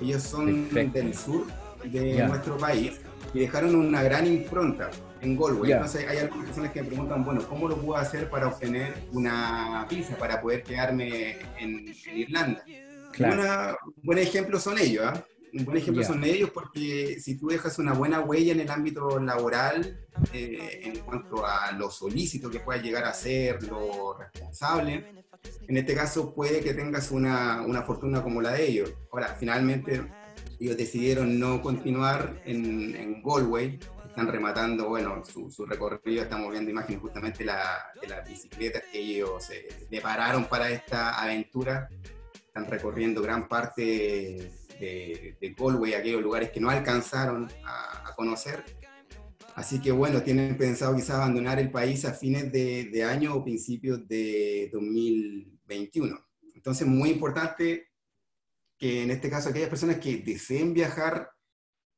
Ellos 0.00 0.22
son 0.22 0.68
del 0.72 1.14
sur 1.14 1.46
de 1.84 2.26
nuestro 2.26 2.56
país 2.58 3.00
y 3.32 3.40
dejaron 3.40 3.74
una 3.74 4.02
gran 4.02 4.26
impronta 4.26 4.90
en 5.20 5.38
Galway. 5.38 5.72
Entonces 5.72 6.06
hay 6.08 6.18
algunas 6.18 6.46
personas 6.46 6.72
que 6.72 6.82
me 6.82 6.88
preguntan, 6.88 7.24
bueno, 7.24 7.46
¿cómo 7.48 7.68
lo 7.68 7.76
puedo 7.76 7.96
hacer 7.96 8.28
para 8.28 8.48
obtener 8.48 8.94
una 9.12 9.86
visa, 9.88 10.16
para 10.16 10.40
poder 10.40 10.62
quedarme 10.62 11.36
en, 11.58 11.94
Irlanda? 12.14 12.64
Claro. 13.12 13.78
un 13.86 14.02
buen 14.02 14.18
ejemplo 14.18 14.60
son 14.60 14.78
ellos, 14.78 15.04
¿ah? 15.06 15.24
Un 15.54 15.64
buen 15.64 15.78
ejemplo 15.78 16.04
son 16.04 16.22
ellos 16.22 16.50
porque 16.50 17.18
si 17.18 17.38
tú 17.38 17.48
dejas 17.48 17.78
una 17.78 17.94
buena 17.94 18.20
huella 18.20 18.52
en 18.52 18.60
el 18.60 18.70
ámbito 18.70 19.18
laboral, 19.18 20.06
eh, 20.32 20.80
en 20.84 20.98
cuanto 21.00 21.46
a 21.46 21.72
lo 21.72 21.90
solícito 21.90 22.50
que 22.50 22.60
puedas 22.60 22.82
llegar 22.82 23.04
a 23.04 23.14
ser, 23.14 23.62
lo 23.62 24.18
responsable, 24.18 25.24
en 25.68 25.76
este 25.76 25.94
caso 25.94 26.34
puede 26.34 26.60
que 26.60 26.74
tengas 26.74 27.10
una, 27.10 27.62
una 27.62 27.82
fortuna 27.82 28.22
como 28.22 28.40
la 28.40 28.52
de 28.52 28.68
ellos. 28.68 28.92
Ahora, 29.12 29.36
finalmente 29.38 30.02
ellos 30.60 30.76
decidieron 30.76 31.38
no 31.38 31.60
continuar 31.62 32.40
en, 32.44 32.94
en 32.96 33.22
Galway, 33.22 33.78
están 34.16 34.28
rematando, 34.28 34.88
bueno, 34.88 35.22
su, 35.24 35.66
recorrido, 35.66 36.22
estamos 36.22 36.50
viendo 36.50 36.70
imágenes 36.70 37.02
justamente 37.02 37.44
la, 37.44 37.92
de 38.00 38.08
las 38.08 38.26
bicicletas 38.26 38.84
que 38.90 38.98
ellos 38.98 39.50
eh, 39.50 39.68
prepararon 39.90 40.46
para 40.46 40.70
esta 40.70 41.20
aventura, 41.22 41.90
están 42.46 42.66
recorriendo 42.66 43.20
gran 43.20 43.46
parte 43.46 43.82
de, 44.80 45.36
de 45.38 45.54
Galway, 45.54 45.92
aquellos 45.92 46.22
lugares 46.22 46.50
que 46.50 46.60
no 46.60 46.70
alcanzaron 46.70 47.48
a, 47.64 48.14
conocer, 48.16 48.64
así 49.56 49.80
que 49.80 49.90
bueno, 49.90 50.22
tienen 50.22 50.56
pensado 50.58 50.94
quizás 50.94 51.16
abandonar 51.16 51.58
el 51.58 51.70
país 51.70 52.04
a 52.04 52.12
fines 52.12 52.52
de, 52.52 52.90
de 52.92 53.04
año 53.04 53.34
o 53.34 53.42
principios 53.42 54.06
de 54.06 54.68
2021. 54.70 56.14
Entonces, 56.54 56.86
muy 56.86 57.08
importante 57.08 57.88
que 58.76 59.02
en 59.02 59.10
este 59.10 59.30
caso 59.30 59.48
aquellas 59.48 59.70
personas 59.70 59.96
que 59.96 60.18
deseen 60.18 60.74
viajar 60.74 61.30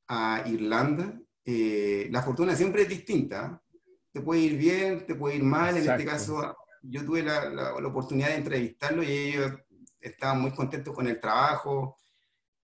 a 0.07 0.45
Irlanda, 0.47 1.21
eh, 1.45 2.07
la 2.13 2.23
fortuna 2.23 2.55
siempre 2.55 2.83
es 2.83 2.89
distinta. 2.89 3.61
Te 4.13 4.21
puede 4.21 4.41
ir 4.43 4.57
bien, 4.57 5.05
te 5.05 5.17
puede 5.17 5.37
ir 5.37 5.43
mal. 5.43 5.77
En 5.77 5.91
este 5.91 6.05
caso, 6.05 6.57
yo 6.83 7.05
tuve 7.05 7.25
la, 7.25 7.51
la, 7.51 7.75
oportunidad 7.75 8.29
de 8.29 8.37
entrevistarlo 8.37 9.03
y 9.03 9.11
ellos 9.11 9.53
estaban 10.01 10.41
muy 10.41 10.53
contentos 10.53 10.95
con 10.95 11.09
el 11.09 11.21
trabajo, 11.21 11.97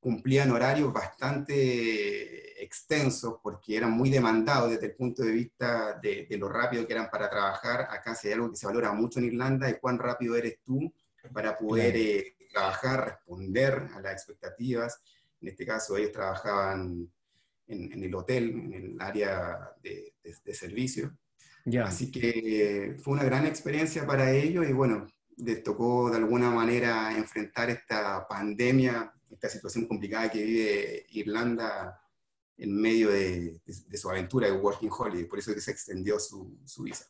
cumplían 0.01 0.51
horarios 0.51 0.91
bastante 0.91 2.52
extensos 2.63 3.35
porque 3.41 3.77
eran 3.77 3.91
muy 3.91 4.09
demandados 4.09 4.71
desde 4.71 4.87
el 4.87 4.95
punto 4.95 5.23
de 5.23 5.31
vista 5.31 5.99
de, 6.01 6.27
lo 6.37 6.49
rápido 6.49 6.85
que 6.87 6.93
eran 6.93 7.09
para 7.09 7.29
trabajar. 7.29 7.87
Acá 7.89 8.15
si 8.15 8.27
hay 8.27 8.33
algo 8.33 8.51
que 8.51 8.57
se 8.57 8.65
valora 8.65 8.91
mucho 8.93 9.19
en 9.19 9.25
Irlanda 9.25 9.69
es 9.69 9.79
cuán 9.79 9.99
rápido 9.99 10.35
eres 10.35 10.59
tú 10.63 10.93
para 11.33 11.57
poder 11.57 11.95
eh, 11.95 12.35
trabajar, 12.51 13.05
responder 13.05 13.89
a 13.93 14.01
las 14.01 14.13
expectativas. 14.13 15.01
En 15.41 15.49
este 15.49 15.65
caso 15.65 15.97
ellos 15.97 16.11
trabajaban 16.11 17.09
en, 17.67 18.03
el 18.03 18.15
hotel, 18.15 18.49
en 18.49 18.73
el 18.73 19.01
área 19.01 19.71
de, 19.81 20.13
servicio. 20.53 21.15
Así 21.83 22.11
que 22.11 22.95
fue 23.01 23.13
una 23.13 23.23
gran 23.23 23.45
experiencia 23.45 24.05
para 24.05 24.31
ellos 24.31 24.67
y 24.67 24.73
bueno, 24.73 25.07
les 25.37 25.63
tocó 25.63 26.09
de 26.09 26.17
alguna 26.17 26.49
manera 26.49 27.15
enfrentar 27.15 27.69
esta 27.69 28.27
pandemia, 28.27 29.13
esta 29.31 29.49
situación 29.49 29.87
complicada 29.87 30.29
que 30.29 30.43
vive 30.43 31.05
Irlanda 31.09 32.02
en 32.57 32.79
medio 32.79 33.09
de, 33.09 33.59
su 33.93 34.09
aventura 34.09 34.47
de 34.47 34.53
Working 34.53 34.89
Holiday, 34.91 35.25
por 35.25 35.39
eso 35.39 35.51
es 35.51 35.55
que 35.55 35.61
se 35.61 35.71
extendió 35.71 36.19
su, 36.19 36.57
visa. 36.83 37.05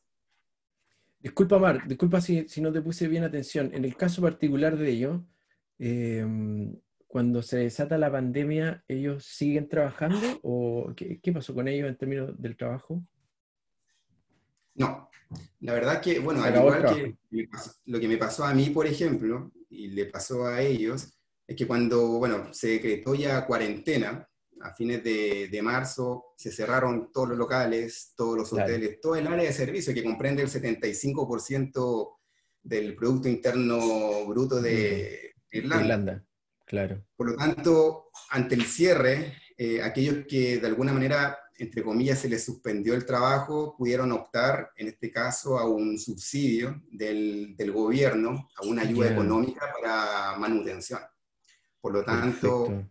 Disculpa, 1.20 1.60
Mar, 1.60 1.88
disculpa 1.88 2.22
si, 2.22 2.46
no 2.62 2.72
te 2.72 2.82
puse 2.82 3.08
bien 3.08 3.24
atención. 3.24 3.72
En 3.74 3.86
el 3.86 3.96
caso 3.96 4.22
particular 4.22 4.78
de 4.78 4.90
ellos, 4.90 5.22
eh, 5.80 6.26
cuando 7.08 7.42
se 7.42 7.58
desata 7.58 7.98
la 7.98 8.12
pandemia, 8.12 8.84
¿ellos 8.88 9.26
siguen 9.26 9.70
trabajando 9.70 10.40
o 10.42 10.94
qué, 10.96 11.20
qué 11.22 11.32
pasó 11.32 11.54
con 11.54 11.68
ellos 11.68 11.88
en 11.88 11.98
términos 11.98 12.42
del 12.42 12.58
trabajo? 12.58 13.04
No, 14.76 15.10
la 15.60 15.74
verdad 15.74 16.02
que, 16.02 16.20
bueno, 16.20 16.44
al 16.44 16.56
igual 16.56 17.16
que 17.30 17.50
lo 17.86 18.00
que 18.00 18.08
me 18.08 18.18
pasó 18.18 18.44
a 18.44 18.54
mí, 18.54 18.70
por 18.70 18.88
ejemplo, 18.88 19.52
y 19.70 19.88
le 19.88 20.06
pasó 20.06 20.46
a 20.46 20.62
ellos, 20.62 21.14
es 21.48 21.56
que 21.56 21.68
cuando, 21.68 22.20
bueno, 22.20 22.54
se 22.54 22.70
decretó 22.70 23.16
ya 23.16 23.46
cuarentena, 23.46 24.28
a 24.64 24.74
fines 24.74 25.04
de, 25.04 25.60
marzo, 25.62 26.34
se 26.38 26.52
cerraron 26.52 27.12
todos 27.12 27.30
los 27.30 27.38
locales, 27.38 28.14
todos 28.16 28.38
los 28.38 28.54
hoteles, 28.54 29.00
todo 29.02 29.16
el 29.16 29.28
área 29.28 29.46
de 29.46 29.54
servicio 29.54 29.94
que 29.94 30.04
comprende 30.04 30.42
el 30.42 30.50
75% 30.50 32.18
del 32.64 32.96
Producto 32.96 33.28
Interno 33.28 34.26
Bruto 34.26 34.62
de 34.62 35.34
mm. 35.52 35.58
Irlanda. 35.58 35.84
Irlanda. 35.84 36.26
Claro. 36.66 37.06
Por 37.16 37.32
lo 37.32 37.36
tanto, 37.36 38.10
ante 38.30 38.56
el 38.56 38.64
cierre, 38.64 39.34
eh, 39.58 39.82
aquellos 39.82 40.26
que 40.28 40.60
de 40.60 40.68
alguna 40.68 40.94
manera 40.94 41.38
entre 41.58 41.84
comillas, 41.84 42.20
se 42.20 42.30
les 42.30 42.44
suspendió 42.44 42.94
el 42.94 43.06
trabajo, 43.06 43.76
pudieron 43.78 44.12
optar, 44.12 44.72
en 44.76 44.88
este 44.88 45.12
caso, 45.12 45.58
a 45.60 45.68
un 45.68 45.98
subsidio 46.00 46.82
del, 46.92 47.56
del 47.56 47.72
gobierno, 47.72 48.50
a 48.56 48.66
una 48.66 48.82
ayuda 48.82 49.12
económica 49.12 49.72
para 49.80 50.38
manutención. 50.38 51.00
Por 51.80 51.94
lo 51.94 52.04
tanto, 52.04 52.86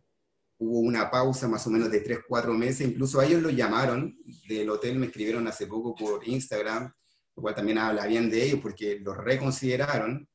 hubo 0.62 0.78
una 0.78 1.10
pausa 1.10 1.48
más 1.48 1.66
o 1.66 1.70
menos 1.70 1.90
de 1.90 2.00
3, 2.00 2.20
4 2.28 2.54
meses, 2.54 2.88
incluso 2.88 3.20
ellos 3.20 3.42
lo 3.42 3.50
llamaron 3.50 4.16
del 4.48 4.70
hotel, 4.70 4.98
me 4.98 5.06
escribieron 5.06 5.46
hace 5.48 5.66
poco 5.66 5.94
por 5.94 6.26
Instagram, 6.26 6.92
lo 7.34 7.42
cual 7.42 7.54
también 7.54 7.78
habla 7.78 8.06
bien 8.06 8.30
de 8.30 8.44
ellos, 8.44 8.60
porque 8.60 9.00
lo 9.00 9.14
reconsideraron. 9.14 10.28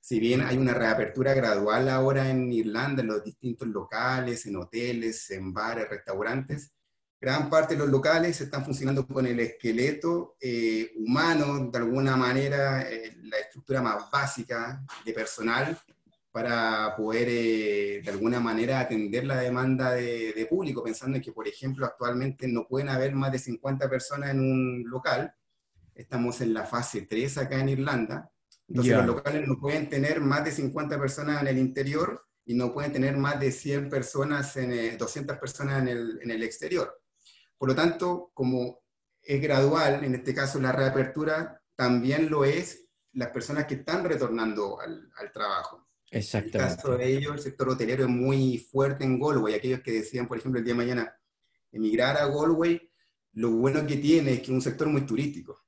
Si 0.00 0.18
bien 0.18 0.40
hay 0.40 0.56
una 0.56 0.74
reapertura 0.74 1.32
gradual 1.32 1.88
ahora 1.88 2.28
en 2.28 2.52
Irlanda, 2.52 3.02
en 3.02 3.08
los 3.08 3.22
distintos 3.22 3.68
locales, 3.68 4.44
en 4.46 4.56
hoteles, 4.56 5.30
en 5.30 5.52
bares, 5.52 5.88
restaurantes, 5.88 6.72
gran 7.20 7.48
parte 7.48 7.74
de 7.74 7.78
los 7.78 7.88
locales 7.88 8.40
están 8.40 8.64
funcionando 8.64 9.06
con 9.06 9.24
el 9.26 9.38
esqueleto 9.38 10.36
eh, 10.40 10.90
humano, 10.96 11.70
de 11.70 11.78
alguna 11.78 12.16
manera, 12.16 12.82
eh, 12.82 13.16
la 13.22 13.38
estructura 13.38 13.80
más 13.80 14.10
básica 14.10 14.84
de 15.04 15.12
personal 15.12 15.78
para 16.32 16.96
poder 16.96 17.28
eh, 17.30 18.00
de 18.02 18.10
alguna 18.10 18.40
manera 18.40 18.80
atender 18.80 19.24
la 19.24 19.38
demanda 19.38 19.92
de, 19.92 20.46
público, 20.48 20.82
pensando 20.82 21.16
en 21.16 21.22
que, 21.22 21.32
por 21.32 21.46
ejemplo, 21.46 21.86
actualmente 21.86 22.48
no 22.48 22.66
pueden 22.66 22.88
haber 22.88 23.14
más 23.14 23.30
de 23.30 23.38
50 23.38 23.88
personas 23.88 24.30
en 24.30 24.40
un 24.40 24.84
local. 24.88 25.32
Estamos 25.94 26.40
en 26.40 26.54
la 26.54 26.64
fase 26.64 27.02
3 27.02 27.38
acá 27.38 27.60
en 27.60 27.68
Irlanda. 27.68 28.30
Entonces 28.66 28.96
los 28.96 29.06
locales 29.06 29.46
no 29.46 29.58
pueden 29.60 29.88
tener 29.88 30.20
más 30.20 30.44
de 30.44 30.52
50 30.52 30.98
personas 30.98 31.42
en 31.42 31.48
el 31.48 31.58
interior 31.58 32.24
y 32.44 32.54
no 32.54 32.72
pueden 32.72 32.92
tener 32.92 33.16
más 33.16 33.38
de 33.38 33.52
100 33.52 33.90
personas, 33.90 34.56
en, 34.56 34.96
200 34.96 35.36
personas 35.38 35.82
en 35.82 35.88
el, 35.88 36.18
en 36.22 36.30
el 36.30 36.42
exterior. 36.42 37.00
Por 37.58 37.68
lo 37.68 37.74
tanto, 37.74 38.30
como 38.34 38.82
es 39.22 39.40
gradual, 39.40 40.02
en 40.02 40.14
este 40.14 40.34
caso 40.34 40.58
la 40.58 40.72
reapertura, 40.72 41.62
también 41.76 42.30
lo 42.30 42.44
es 42.44 42.86
las 43.12 43.30
personas 43.30 43.66
que 43.66 43.74
están 43.74 44.04
retornando 44.04 44.80
al, 44.80 45.32
trabajo. 45.32 45.88
Exactamente. 46.12 46.58
En 46.58 46.64
el 46.64 46.76
caso 46.76 46.96
de 46.98 47.16
ellos, 47.16 47.34
el 47.34 47.40
sector 47.40 47.70
hotelero 47.70 48.04
es 48.04 48.10
muy 48.10 48.58
fuerte 48.58 49.04
en 49.04 49.18
Galway. 49.18 49.54
Aquellos 49.54 49.80
que 49.80 49.92
decían, 49.92 50.28
por 50.28 50.38
ejemplo, 50.38 50.58
el 50.58 50.64
día 50.64 50.74
de 50.74 50.78
mañana 50.78 51.16
emigrar 51.72 52.18
a 52.18 52.26
Galway, 52.26 52.90
lo 53.32 53.50
bueno 53.52 53.86
que 53.86 53.96
tiene 53.96 54.34
es 54.34 54.38
que 54.40 54.44
es 54.44 54.50
un 54.50 54.60
sector 54.60 54.88
muy 54.88 55.06
turístico, 55.06 55.64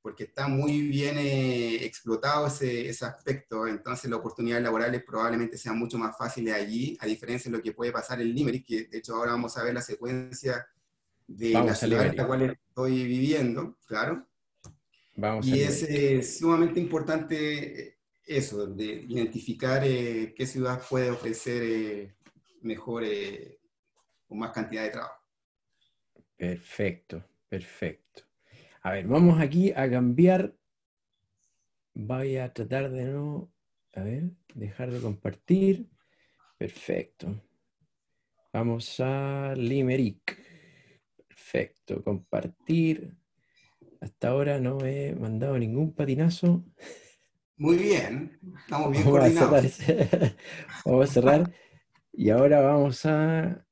porque 0.00 0.24
está 0.24 0.46
muy 0.46 0.82
bien 0.82 1.18
eh, 1.18 1.84
explotado 1.84 2.46
ese, 2.46 2.88
ese, 2.88 3.04
aspecto, 3.04 3.66
entonces 3.66 4.08
las 4.08 4.20
oportunidades 4.20 4.62
laborales 4.62 5.02
probablemente 5.04 5.58
sean 5.58 5.76
mucho 5.76 5.98
más 5.98 6.16
fáciles 6.16 6.54
allí, 6.54 6.96
a 7.00 7.06
diferencia 7.06 7.50
de 7.50 7.56
lo 7.56 7.62
que 7.62 7.72
puede 7.72 7.90
pasar 7.90 8.20
en 8.20 8.32
Limerick, 8.32 8.64
que 8.64 8.84
de 8.84 8.98
hecho 8.98 9.16
ahora 9.16 9.32
vamos 9.32 9.56
a 9.56 9.64
ver 9.64 9.74
la 9.74 9.82
secuencia 9.82 10.64
de 11.26 11.50
la 11.50 11.74
ciudad 11.74 12.06
en 12.06 12.16
la 12.16 12.26
cual 12.26 12.42
estoy 12.42 13.04
viviendo, 13.04 13.76
claro. 13.86 14.24
Vamos 15.16 15.46
y 15.46 15.60
es 15.60 15.82
eh, 15.82 16.22
sumamente 16.22 16.78
importante 16.78 17.88
eh, 17.88 17.99
eso, 18.30 18.66
de 18.66 18.84
identificar 19.08 19.82
eh, 19.84 20.32
qué 20.36 20.46
ciudad 20.46 20.80
puede 20.88 21.10
ofrecer 21.10 22.14
mejor 22.62 23.04
o 24.28 24.34
más 24.34 24.52
cantidad 24.52 24.84
de 24.84 24.90
trabajo. 24.90 25.20
Perfecto, 26.36 27.24
perfecto. 27.48 28.22
A 28.82 28.92
ver, 28.92 29.06
vamos 29.06 29.40
aquí 29.40 29.72
a 29.72 29.90
cambiar. 29.90 30.54
Voy 31.92 32.36
a 32.36 32.52
tratar 32.52 32.90
de 32.90 33.04
no, 33.04 33.52
a 33.94 34.02
ver, 34.02 34.30
dejar 34.54 34.92
de 34.92 35.00
compartir. 35.00 35.90
Perfecto. 36.56 37.42
Vamos 38.52 39.00
a 39.00 39.54
Limerick. 39.56 40.38
Perfecto, 41.28 42.02
compartir. 42.04 43.16
Hasta 44.00 44.28
ahora 44.28 44.60
no 44.60 44.84
he 44.84 45.14
mandado 45.14 45.58
ningún 45.58 45.92
patinazo. 45.94 46.64
Muy 47.60 47.76
bien, 47.76 48.40
estamos 48.58 48.90
bien 48.90 49.04
vamos 49.04 49.20
coordinados. 49.20 49.80
A 49.80 50.34
vamos 50.86 51.10
a 51.10 51.12
cerrar. 51.12 51.52
Y 52.10 52.30
ahora 52.30 52.62
vamos 52.62 53.04
a 53.04 53.66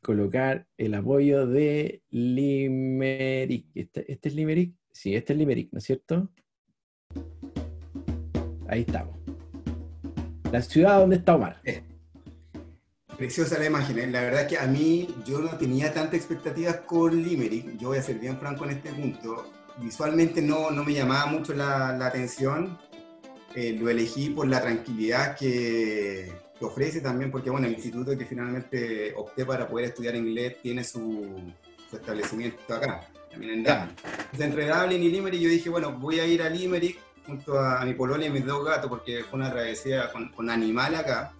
colocar 0.00 0.68
el 0.78 0.94
apoyo 0.94 1.48
de 1.48 2.04
Limerick. 2.10 3.66
¿Este, 3.74 4.12
¿Este, 4.12 4.28
es 4.28 4.34
Limerick? 4.36 4.76
Sí, 4.92 5.16
este 5.16 5.32
es 5.32 5.38
Limerick, 5.40 5.72
¿no 5.72 5.78
es 5.78 5.84
cierto? 5.84 6.30
Ahí 8.68 8.82
estamos. 8.82 9.16
La 10.52 10.62
ciudad 10.62 11.00
donde 11.00 11.16
está 11.16 11.34
Omar. 11.34 11.60
Eh, 11.64 11.82
Preciosa 13.18 13.58
la 13.58 13.66
imagen. 13.66 13.98
¿eh? 13.98 14.06
La 14.06 14.20
verdad 14.20 14.42
es 14.42 14.46
que 14.46 14.58
a 14.58 14.66
mí 14.68 15.08
yo 15.26 15.40
no 15.40 15.58
tenía 15.58 15.92
tantas 15.92 16.14
expectativas 16.14 16.76
con 16.82 17.20
Limerick. 17.20 17.78
Yo 17.78 17.88
voy 17.88 17.98
a 17.98 18.02
ser 18.02 18.20
bien 18.20 18.38
franco 18.38 18.64
en 18.64 18.70
este 18.70 18.92
punto. 18.92 19.55
Visualmente 19.78 20.40
no, 20.40 20.70
no 20.70 20.84
me 20.84 20.92
llamaba 20.92 21.26
mucho 21.26 21.52
la, 21.54 21.96
la 21.96 22.06
atención. 22.06 22.78
Eh, 23.54 23.76
lo 23.78 23.88
elegí 23.88 24.30
por 24.30 24.46
la 24.46 24.60
tranquilidad 24.60 25.34
que, 25.36 26.30
que, 26.58 26.64
ofrece 26.64 27.00
también, 27.00 27.30
porque 27.30 27.48
bueno, 27.48 27.66
el 27.66 27.72
instituto 27.72 28.16
que 28.16 28.26
finalmente 28.26 29.14
opté 29.16 29.46
para 29.46 29.66
poder 29.66 29.86
estudiar 29.86 30.14
inglés 30.14 30.56
tiene 30.60 30.84
su, 30.84 31.40
su 31.88 31.96
establecimiento 31.96 32.74
acá, 32.74 33.08
también 33.30 33.52
en 33.52 33.64
Dublin. 33.64 33.94
entre 34.38 34.68
Dublin 34.68 35.02
y 35.02 35.08
Limerick 35.08 35.40
yo 35.40 35.48
dije, 35.48 35.70
bueno, 35.70 35.92
voy 35.92 36.20
a 36.20 36.26
ir 36.26 36.42
a 36.42 36.50
Limerick 36.50 36.98
junto 37.26 37.58
a, 37.58 37.82
mi 37.86 37.94
polonia 37.94 38.26
y 38.26 38.30
mis 38.30 38.44
dos 38.44 38.62
gatos, 38.62 38.90
porque 38.90 39.24
fue 39.24 39.38
una 39.38 39.50
travesía 39.50 40.12
con, 40.12 40.28
con 40.28 40.50
animal 40.50 40.94
acá. 40.94 41.32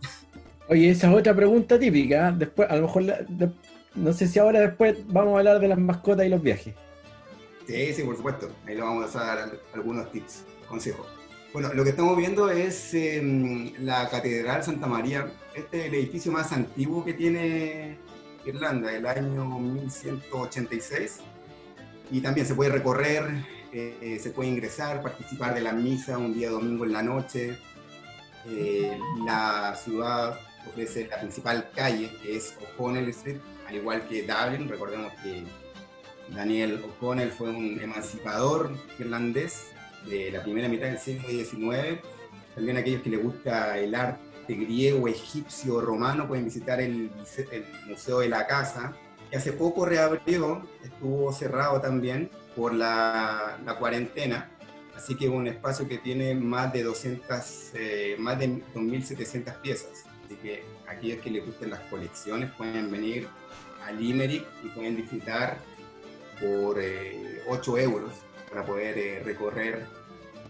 Oye, 0.69 0.91
esa 0.91 1.09
es 1.09 1.15
otra 1.15 1.35
pregunta 1.35 1.79
típica. 1.79 2.33
Después, 2.33 2.69
a 2.71 2.77
lo 2.77 2.83
mejor, 2.83 3.05
no 3.95 4.13
sé 4.13 4.27
si 4.27 4.39
ahora 4.39 4.61
después 4.61 4.97
vamos 5.07 5.35
a 5.35 5.39
hablar 5.39 5.61
de 5.61 5.69
las 5.69 5.79
mascotas 5.79 6.27
y 6.27 6.29
los 6.31 6.43
viajes. 6.43 6.75
Sí, 7.67 7.93
sí, 7.93 8.03
por 8.03 8.17
supuesto. 8.17 8.51
Ahí 8.67 8.77
le 8.77 8.83
vamos 8.83 9.15
a 9.17 9.25
dar 9.25 9.61
algunos 9.75 10.11
tips, 10.13 10.45
consejos. 10.69 11.07
Bueno, 11.53 11.73
lo 11.73 11.85
que 11.85 11.91
estamos 11.91 12.17
viendo 12.17 12.51
es 12.51 12.95
em, 12.95 13.73
la 13.81 14.09
Catedral 14.09 14.63
Santa 14.63 14.87
María. 14.87 15.33
Este 15.55 15.81
es 15.81 15.87
el 15.87 15.95
edificio 15.95 16.31
más 16.31 16.53
antiguo 16.53 17.05
que 17.05 17.15
tiene 17.15 17.99
Irlanda, 18.45 18.91
del 18.91 19.07
año 19.07 19.45
1186. 19.59 21.21
Y 22.11 22.21
también 22.21 22.47
se 22.47 22.55
puede 22.55 22.71
recorrer, 22.71 23.25
eh, 23.73 24.19
se 24.23 24.31
puede 24.31 24.51
ingresar, 24.51 25.03
participar 25.03 25.55
de 25.55 25.61
la 25.61 25.73
misa 25.73 26.19
un 26.19 26.35
día 26.35 26.51
domingo 26.51 26.85
en 26.85 26.93
la 26.93 27.03
noche. 27.03 27.59
Eh, 28.49 28.97
la 29.25 29.75
ciudad 29.83 30.39
ofrece 30.69 31.09
la 31.09 31.19
principal 31.19 31.71
calle, 31.75 32.11
que 32.23 32.37
es 32.37 32.55
O'Connell 32.63 33.09
Street, 33.09 33.39
al 33.67 33.75
igual 33.75 34.07
que 34.09 34.23
Dublin. 34.23 34.69
Recordemos 34.69 35.13
que 35.23 35.45
Daniel 36.35 36.83
O'Connell 36.85 37.31
fue 37.31 37.51
un 37.51 37.81
emancipador 37.81 38.71
irlandés 38.99 39.73
de 40.07 40.31
la 40.31 40.43
primera 40.43 40.69
mitad 40.69 40.87
del 40.87 40.99
siglo 40.99 41.29
XIX. 41.29 42.01
También 42.55 42.77
aquellos 42.77 43.03
que 43.03 43.11
les 43.11 43.23
gusta 43.23 43.79
el 43.79 43.95
arte 43.95 44.55
griego, 44.55 45.09
egipcio, 45.09 45.81
romano, 45.81 46.27
pueden 46.27 46.45
visitar 46.45 46.81
el, 46.81 47.11
Museo 47.87 48.21
de 48.21 48.29
la 48.29 48.47
Casa, 48.47 48.95
que 49.31 49.37
hace 49.37 49.53
poco 49.53 49.85
reabrió, 49.85 50.63
estuvo 50.83 51.33
cerrado 51.33 51.81
también 51.81 52.31
por 52.55 52.73
la, 52.73 53.59
la 53.65 53.79
cuarentena, 53.79 54.51
Así 54.97 55.15
que 55.15 55.27
es 55.27 55.31
un 55.31 55.47
espacio 55.47 55.87
que 55.87 55.99
tiene 55.99 56.35
más 56.35 56.73
de 56.73 56.83
200, 56.83 57.73
eh, 57.75 58.17
más 58.19 58.39
de 58.39 58.49
2.700 58.75 59.61
piezas. 59.61 60.05
Así 60.25 60.37
que 60.37 60.65
aquellos 60.89 61.21
que 61.21 61.31
les 61.31 61.45
gusten 61.45 61.71
las 61.71 61.81
colecciones 61.81 62.51
pueden 62.53 62.91
venir 62.91 63.29
a 63.85 63.93
Limerick 63.93 64.45
y 64.65 64.69
pueden 64.69 64.97
disfrutar 64.97 65.59
por 66.41 66.79
8 67.49 67.79
eh, 67.79 67.83
euros 67.83 68.13
para 68.49 68.65
poder 68.65 68.99
eh, 68.99 69.23
recorrer 69.25 69.87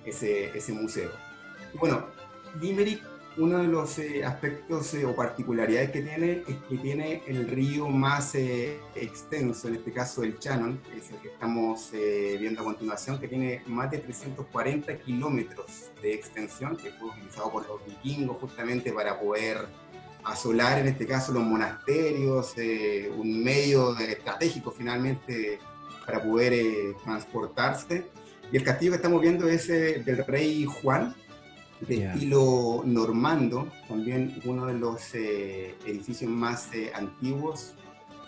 ese, 0.05 0.57
ese 0.57 0.73
museo. 0.73 1.11
Bueno, 1.75 2.07
Limerick, 2.61 3.03
uno 3.39 3.59
de 3.59 3.69
los 3.69 3.99
eh, 3.99 4.25
aspectos 4.25 4.95
eh, 4.95 5.05
o 5.05 5.15
particularidades 5.15 5.91
que 5.91 6.01
tiene 6.01 6.43
es 6.49 6.57
que 6.69 6.79
tiene 6.79 7.23
el 7.27 7.47
río 7.47 7.89
más 7.89 8.35
eh, 8.35 8.81
extenso, 8.95 9.69
en 9.69 9.77
este 9.77 9.93
caso 9.93 10.23
el 10.23 10.39
Shannon, 10.39 10.79
que 10.79 10.99
es 10.99 11.11
el 11.11 11.19
que 11.19 11.29
estamos 11.29 11.91
viendo 11.93 12.63
a 12.63 12.65
continuación, 12.65 13.19
que 13.19 13.29
tiene 13.29 13.63
más 13.67 13.91
de 13.91 13.99
340 13.99 14.99
kilómetros 15.01 15.91
de 16.01 16.15
extensión, 16.15 16.77
que 16.77 16.91
fue 16.93 17.09
utilizado 17.11 17.53
por 17.53 17.67
los 17.67 17.85
vikingos 17.85 18.39
justamente 18.41 18.93
para 18.93 19.21
poder 19.21 19.67
asolar, 20.25 20.79
en 20.79 20.89
este 20.89 21.07
caso, 21.07 21.33
los 21.33 21.43
monasterios, 21.43 22.55
un 23.17 23.45
medio 23.45 23.97
estratégico 23.99 24.71
finalmente 24.71 25.59
para 26.07 26.23
poder 26.23 26.95
transportarse. 27.05 28.07
Y 28.53 28.57
el 28.57 28.63
castillo 28.63 28.93
que 28.93 28.97
estamos 28.97 29.21
viendo 29.21 29.49
es 29.49 29.69
del 29.69 30.25
rey 30.27 30.65
Juan, 30.65 31.15
de 31.81 32.07
estilo 32.07 32.83
normando, 32.85 33.69
también 33.89 34.41
uno 34.45 34.67
de 34.67 34.75
los 34.75 35.15
eh, 35.15 35.75
edificios 35.87 36.31
más 36.31 36.73
eh, 36.73 36.91
antiguos 36.95 37.75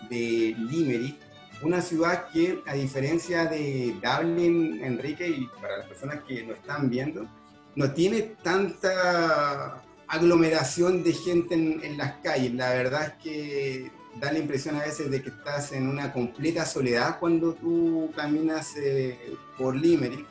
de 0.09 0.55
Limerick, 0.57 1.17
una 1.61 1.81
ciudad 1.81 2.27
que 2.31 2.59
a 2.67 2.73
diferencia 2.73 3.45
de 3.45 3.95
Dublin, 4.01 4.83
Enrique, 4.83 5.27
y 5.27 5.47
para 5.61 5.79
las 5.79 5.87
personas 5.87 6.19
que 6.27 6.43
nos 6.43 6.57
están 6.57 6.89
viendo, 6.89 7.27
no 7.75 7.91
tiene 7.91 8.21
tanta 8.43 9.81
aglomeración 10.07 11.03
de 11.03 11.13
gente 11.13 11.55
en, 11.55 11.97
las 11.97 12.13
calles. 12.23 12.53
La 12.53 12.69
verdad 12.71 13.07
es 13.07 13.23
que 13.23 13.91
da 14.19 14.31
la 14.31 14.39
impresión 14.39 14.75
a 14.75 14.81
veces 14.81 15.09
de 15.09 15.21
que 15.21 15.29
estás 15.29 15.71
en 15.71 15.87
una 15.87 16.11
completa 16.11 16.65
soledad 16.65 17.19
cuando 17.19 17.53
tú 17.53 18.11
caminas 18.15 18.75
eh, 18.77 19.35
por 19.57 19.75
Limerick 19.75 20.25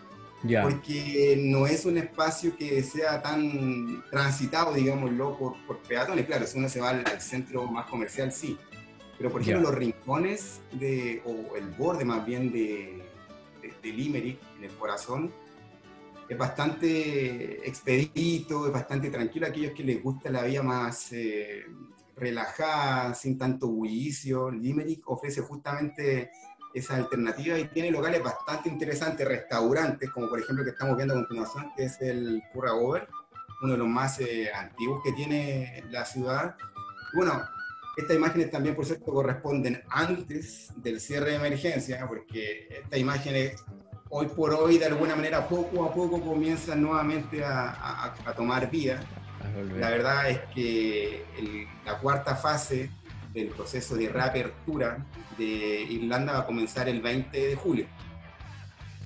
porque 0.62 1.36
no 1.41 1.66
es 1.66 1.84
un 1.84 1.99
espacio 1.99 2.57
que 2.57 2.82
sea 2.82 3.20
tan 3.20 4.05
transitado, 4.11 4.72
digámoslo, 4.72 5.36
por, 5.36 5.57
por 5.66 5.78
peatones. 5.78 6.26
Claro, 6.26 6.47
si 6.47 6.59
uno 6.59 6.68
se 6.68 6.80
va 6.80 6.91
al, 6.91 7.20
centro 7.20 7.66
más 7.66 7.86
comercial, 7.86 8.32
sí. 8.32 8.57
Pero, 9.16 9.32
por 9.32 9.41
ejemplo, 9.41 9.70
los 9.70 9.74
rincones, 9.74 10.61
de, 10.72 11.22
o 11.24 11.57
el 11.57 11.68
borde 11.70 12.05
más 12.05 12.24
bien 12.24 12.53
de, 12.53 13.03
de, 13.82 13.93
Limerick, 13.93 14.39
en 14.59 14.64
el 14.64 14.70
corazón, 14.72 15.32
es 16.28 16.39
bastante 16.39 17.68
expedito, 17.68 18.66
es 18.66 18.72
bastante 18.72 19.11
tranquilo. 19.11 19.47
Aquellos 19.47 19.72
que 19.72 19.82
les 19.82 20.01
gusta 20.01 20.30
la 20.30 20.45
vida 20.45 20.62
más 20.62 21.12
eh, 21.12 21.64
relajada, 22.19 23.14
sin 23.14 23.39
tanto 23.39 23.69
bullicio, 23.69 24.51
Limerick 24.51 25.09
ofrece 25.09 25.41
justamente 25.41 26.31
esa 26.75 26.97
alternativa 26.97 27.59
y 27.59 27.64
tiene 27.69 27.91
locales 27.91 28.23
bastante 28.23 28.69
interesantes, 28.69 29.27
restaurantes, 29.27 30.11
como 30.11 30.29
por 30.29 30.41
ejemplo 30.41 30.64
que 30.64 30.71
estamos 30.71 30.97
viendo 30.97 31.14
a 31.14 31.19
continuación, 31.19 31.73
que 31.77 31.85
es 31.85 32.01
el 32.01 32.43
Curra 32.53 32.75
Over, 32.75 33.09
uno 33.62 33.73
de 33.73 33.79
los 33.79 33.89
más 33.89 34.21
eh, 34.21 34.51
antiguos 34.53 35.03
que 35.03 35.12
tiene 35.12 35.83
la 35.91 36.05
ciudad. 36.05 36.57
Bueno, 37.14 37.43
estas 37.97 38.16
imágenes 38.16 38.51
también, 38.51 38.77
por 38.77 38.87
cierto, 38.87 39.07
corresponden 39.07 39.83
antes 39.89 40.73
del 40.77 41.01
cierre 41.01 41.31
de 41.31 41.37
emergencia, 41.37 42.07
porque 42.07 42.69
estas 42.71 42.99
imágenes 42.99 43.64
hoy 44.11 44.27
por 44.27 44.55
hoy, 44.55 44.79
de 44.79 44.87
alguna 44.87 45.16
manera, 45.16 45.49
poco 45.49 45.85
a 45.85 45.93
poco 45.93 46.21
comienzan 46.21 46.83
nuevamente 46.83 47.45
a, 47.45 48.14
a, 48.25 48.35
tomar 48.35 48.71
vida. 48.71 49.01
La 49.78 49.90
verdad 49.90 50.30
es 50.30 50.40
que 50.55 51.24
la 51.84 51.99
cuarta 51.99 52.36
fase 52.36 52.90
del 53.32 53.49
proceso 53.49 53.94
de 53.96 54.09
reapertura 54.09 55.05
de 55.36 55.82
Irlanda 55.82 56.32
va 56.32 56.38
a 56.40 56.46
comenzar 56.46 56.88
el 56.88 57.01
20 57.01 57.49
de 57.49 57.57
julio. 57.57 57.86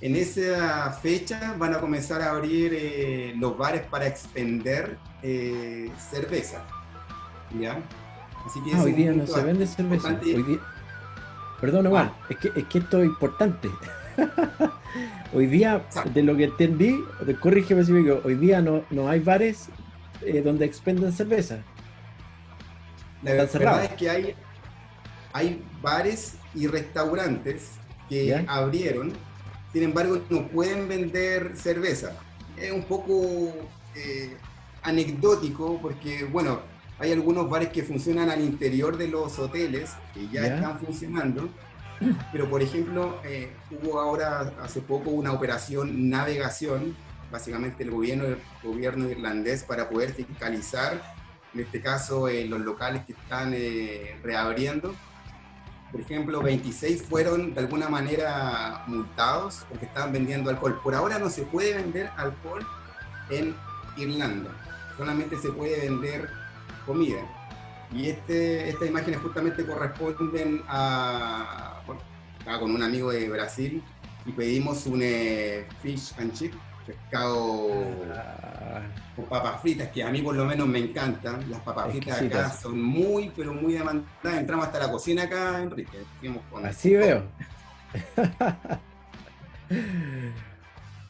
En 0.01 0.17
esa 0.17 0.91
fecha 0.91 1.55
van 1.59 1.75
a 1.75 1.81
comenzar 1.81 2.23
a 2.23 2.31
abrir 2.31 2.73
eh, 2.75 3.35
los 3.37 3.57
bares 3.57 3.83
para 3.83 4.07
expender 4.07 4.99
eh, 5.23 5.91
cerveza. 6.11 6.65
¿Ya? 7.59 7.79
Así 8.45 8.61
que 8.65 8.75
ah, 8.75 8.83
hoy 8.83 8.93
día 8.93 9.13
no 9.13 9.27
se 9.27 9.43
vende 9.43 9.67
cerveza. 9.67 10.19
Hoy 10.21 10.43
día... 10.43 10.59
Perdón, 11.61 11.87
Omar, 11.87 12.13
ah. 12.13 12.27
es, 12.29 12.37
que, 12.39 12.53
es 12.57 12.65
que 12.65 12.79
esto 12.79 13.01
es 13.01 13.07
importante. 13.07 13.71
hoy 15.33 15.47
día, 15.47 15.85
de 16.13 16.23
lo 16.23 16.37
que 16.37 16.45
entendí, 16.45 16.99
corrígeme 17.41 17.85
si 17.85 17.93
me 17.93 18.01
equivoco, 18.01 18.27
hoy 18.27 18.35
día 18.35 18.61
no, 18.61 18.83
no 18.91 19.09
hay 19.09 19.21
bares 19.21 19.69
eh, 20.25 20.43
donde 20.43 20.65
expenden 20.65 21.13
cerveza. 21.13 21.63
La 23.23 23.35
verdad 23.35 23.85
es 23.85 23.93
que 23.93 24.11
hay, 24.11 24.35
hay 25.33 25.63
bares 25.81 26.35
y 26.55 26.67
restaurantes 26.67 27.73
que 28.09 28.45
abrieron, 28.49 29.13
sin 29.73 29.85
embargo 29.85 30.21
no 30.29 30.49
pueden 30.49 30.89
vender 30.89 31.53
cerveza. 31.57 32.17
Es 32.57 32.73
un 32.73 32.83
poco 32.83 33.53
eh, 33.95 34.37
anecdótico 34.83 35.79
porque, 35.81 36.25
bueno, 36.25 36.61
hay 36.99 37.13
algunos 37.13 37.49
bares 37.49 37.69
que 37.71 37.83
funcionan 37.83 38.31
al 38.31 38.41
interior 38.41 38.97
de 38.97 39.09
los 39.09 39.39
hoteles, 39.39 39.93
que 40.15 40.29
ya 40.29 40.47
están 40.47 40.79
funcionando, 40.79 41.49
pero 42.33 42.49
por 42.49 42.63
ejemplo, 42.63 43.19
eh, 43.25 43.51
hubo 43.71 44.01
ahora 44.01 44.53
hace 44.61 44.81
poco 44.81 45.11
una 45.11 45.33
operación 45.33 46.11
navegación, 46.11 46.97
básicamente 47.33 47.83
el 47.83 47.91
gobierno, 47.91 48.27
el 48.27 48.39
gobierno 48.63 49.09
irlandés 49.09 49.65
para 49.65 49.89
poder 49.89 50.13
fiscalizar 50.13 51.01
en 51.55 51.61
este 51.61 51.81
caso 51.81 52.29
en 52.29 52.51
los 52.51 52.61
locales 52.61 53.05
que 53.05 53.13
están 53.13 53.53
eh, 53.55 54.19
reabriendo. 54.23 54.95
Por 55.91 56.01
ejemplo, 56.01 56.41
26 56.41 57.03
fueron 57.03 57.53
de 57.53 57.61
alguna 57.61 57.89
manera 57.89 58.85
multados 58.87 59.67
porque 59.69 59.85
estaban 59.87 60.13
vendiendo 60.13 60.49
alcohol. 60.49 60.81
Por 60.83 60.95
ahora 60.95 61.19
no 61.19 61.29
se 61.29 61.43
puede 61.43 61.75
vender 61.75 62.11
alcohol 62.17 62.67
en 63.29 63.55
Irlanda, 63.97 64.51
solamente 64.97 65.37
se 65.37 65.51
puede 65.51 65.81
vender 65.81 66.31
comida. 66.87 67.21
Y 67.93 68.09
este, 68.09 68.71
estas 68.71 68.89
imágenes 68.89 69.21
justamente 69.21 69.67
corresponden 69.67 70.63
a, 70.67 71.83
estaba 72.39 72.59
con 72.59 72.75
un 72.75 72.83
amigo 72.83 73.13
de 73.13 73.29
Brasil 73.29 73.83
y 74.25 74.33
pedimos 74.33 74.87
un 74.87 75.01
eh, 75.03 75.67
fish 75.83 76.15
and 76.19 76.33
chip 76.33 76.55
pescado 76.87 77.71
ah. 78.15 78.81
con 79.17 79.25
papas 79.27 79.61
fritas, 79.61 79.89
que 79.89 80.03
a 80.03 80.11
mí 80.11 80.23
por 80.23 80.35
lo 80.35 80.45
menos 80.45 80.67
me 80.67 80.79
encantan. 80.79 81.51
Las 81.51 81.61
papas 81.61 81.91
fritas 81.91 82.23
acá 82.23 82.51
son 82.51 82.83
muy, 82.83 83.33
pero 83.37 83.53
muy 83.53 83.75
demandadas. 83.75 84.39
Entramos 84.39 84.67
hasta 84.67 84.79
la 84.79 84.91
cocina 84.91 85.25
acá, 85.25 85.63
Enrique. 85.63 85.99
Así 86.65 86.95
veo. 86.95 87.25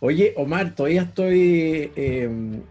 Oye, 0.00 0.34
Omar, 0.36 0.74
todavía 0.74 1.02
estoy, 1.02 1.92
em, 1.94 2.62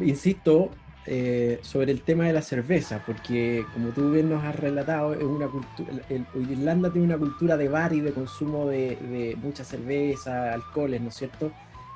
insisto, 0.00 0.70
eh, 1.06 1.60
sobre 1.62 1.92
el 1.92 2.02
tema 2.02 2.26
de 2.26 2.32
la 2.32 2.42
cerveza, 2.42 3.02
porque 3.06 3.64
como 3.72 3.90
tú 3.90 4.10
bien 4.10 4.28
nos 4.28 4.44
has 4.44 4.56
relatado, 4.56 5.14
es 5.14 5.22
una 5.22 5.46
cultura, 5.46 5.90
Irlanda 6.34 6.92
tiene 6.92 7.06
una 7.06 7.16
cultura 7.16 7.56
de 7.56 7.68
bar 7.68 7.92
y 7.94 8.00
de 8.00 8.12
consumo 8.12 8.66
de, 8.66 8.96
de 8.96 9.36
mucha 9.40 9.64
cerveza, 9.64 10.52
alcoholes, 10.52 11.00
¿no 11.00 11.08
es 11.08 11.14
cierto? 11.14 11.50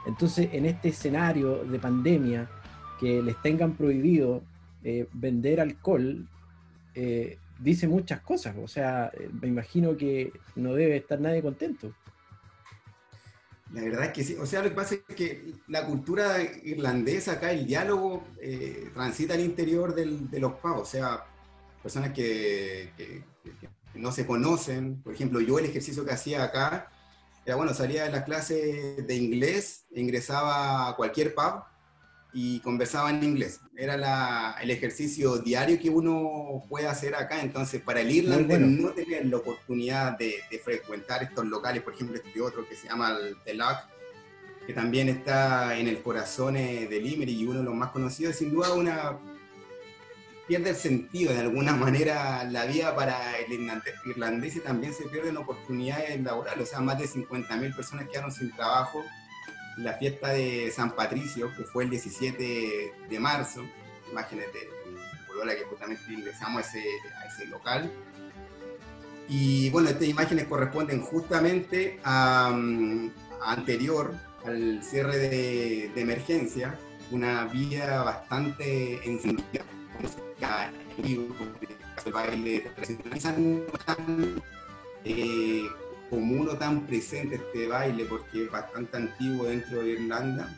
Entonces, 0.07 0.49
en 0.53 0.67
este 0.67 0.89
escenario 0.89 1.65
de 1.65 1.79
pandemia, 1.79 2.49
que 2.99 3.23
les 3.23 3.41
tengan 3.43 3.75
prohibido 3.75 4.43
eh, 4.85 5.09
vender 5.13 5.61
alcohol, 5.61 6.27
eh, 6.95 7.39
dice 7.59 7.89
muchas 7.89 8.21
cosas. 8.21 8.57
O 8.63 8.69
sea, 8.69 9.11
eh, 9.15 9.29
me 9.41 9.49
imagino 9.49 9.97
que 9.97 10.33
no 10.57 10.75
debe 10.75 10.97
estar 10.97 11.21
nadie 11.21 11.43
contento. 11.43 11.93
La 13.73 13.83
verdad 13.83 14.05
es 14.05 14.13
que 14.13 14.25
sí. 14.25 14.37
O 14.37 14.47
sea, 14.47 14.63
lo 14.63 14.69
que 14.69 14.75
pasa 14.75 14.95
es 14.95 15.17
que 15.17 15.55
la 15.69 15.87
cultura 15.87 16.43
irlandesa 16.63 17.33
acá, 17.33 17.53
el 17.53 17.67
diálogo, 17.67 18.23
transita 18.93 19.35
al 19.35 19.41
interior 19.41 19.95
de 19.95 20.41
los 20.41 20.53
pavos. 20.55 20.83
O 20.83 20.91
sea, 20.91 21.25
personas 21.83 22.13
que, 22.13 22.91
que 22.97 23.23
no 23.95 24.13
se 24.13 24.27
conocen. 24.27 25.01
Por 25.03 25.15
ejemplo, 25.15 25.41
yo 25.41 25.59
el 25.59 25.65
ejercicio 25.65 26.05
que 26.05 26.13
hacía 26.13 26.45
acá 26.45 26.91
era 27.45 27.57
bueno, 27.57 27.75
salía 27.75 28.05
de 28.05 28.11
la 28.11 28.25
clase 28.25 29.03
de 29.03 29.17
inglés, 29.17 29.87
ingresaba 29.95 30.89
a 30.89 30.97
cualquier 30.97 31.35
pub 31.35 31.65
y 32.33 32.61
conversaba 32.61 33.11
en 33.11 33.23
inglés. 33.23 33.61
Era 33.77 34.57
el 34.61 34.71
ejercicio 34.71 35.39
diario 35.39 35.79
que 35.79 35.91
uno 35.91 36.63
puede 36.69 36.87
hacer 36.87 37.15
acá. 37.15 37.43
Entonces, 37.43 37.83
para 37.83 38.01
el 38.01 38.11
irlandés 38.11 38.61
no 38.61 38.91
tener 38.91 39.27
la 39.27 39.39
oportunidad 39.39 40.17
de, 40.17 40.37
frecuentar 40.65 41.23
estos 41.25 41.45
locales, 41.47 41.83
por 41.83 41.95
ejemplo, 41.95 42.17
este 42.17 42.41
otro 42.41 42.67
que 42.69 42.77
se 42.77 42.89
llama 42.89 43.19
el 43.21 43.37
The 43.45 43.55
Lock, 43.55 43.79
que 44.67 44.73
también 44.73 45.09
está 45.09 45.77
en 45.77 45.89
el 45.89 46.01
corazón 46.01 46.55
de 46.55 47.01
Limerick 47.03 47.37
y 47.37 47.47
uno 47.47 47.59
de 47.59 47.65
los 47.65 47.75
más 47.75 47.91
conocidos, 47.91 48.37
sin 48.37 48.53
duda 48.53 48.73
una 48.73 49.19
pierde 50.47 50.71
el 50.71 50.77
sentido 50.77 51.33
de 51.33 51.41
alguna 51.41 51.75
manera 51.75 52.45
la 52.45 52.65
vida 52.67 52.95
para 52.95 53.39
el 53.39 53.53
irlandés 53.53 54.57
y 54.57 54.61
también 54.61 54.93
se 54.93 55.05
pierden 55.05 55.37
oportunidades 55.37 56.21
laborales. 56.21 56.69
O 56.69 56.71
sea, 56.71 56.81
más 56.81 56.99
de 56.99 57.07
50.000 57.07 57.75
personas 57.75 58.09
quedaron 58.09 58.33
sin 58.33 58.51
trabajo. 58.53 59.03
La 59.79 59.95
fiesta 59.95 60.29
de 60.29 60.71
San 60.71 60.95
Patricio, 60.95 61.51
que 61.57 61.65
fue 61.65 61.85
el 61.85 61.91
17 61.91 62.93
de 63.09 63.21
marzo, 63.21 63.63
imagínate, 64.11 64.69
la 65.45 65.57
que 65.57 65.65
justamente 65.65 66.03
ingresamos 66.13 66.65
a 66.65 66.69
ese, 66.69 66.85
a 67.19 67.27
ese 67.27 67.47
local. 67.47 67.91
Y 69.29 69.71
bueno, 69.71 69.89
estas 69.89 70.09
imágenes 70.09 70.47
corresponden 70.47 71.01
justamente 71.01 71.99
a, 72.05 72.53
mm, 72.55 73.11
anterior 73.45 74.15
al 74.45 74.83
cierre 74.83 75.19
de, 75.19 75.91
de 75.95 76.01
emergencia, 76.01 76.79
una 77.11 77.45
vida 77.47 78.03
bastante 78.03 79.01
encendida, 79.09 79.65
el 82.05 82.13
baile 82.13 82.65
no 83.39 83.79
tan 83.85 84.43
eh, 85.05 85.67
común 86.11 86.49
o 86.49 86.57
tan 86.57 86.87
presente 86.87 87.37
este 87.37 87.69
baile 87.69 88.05
porque 88.05 88.45
es 88.45 88.51
bastante 88.51 88.97
antiguo 88.97 89.47
dentro 89.47 89.83
de 89.83 89.91
Irlanda, 89.91 90.49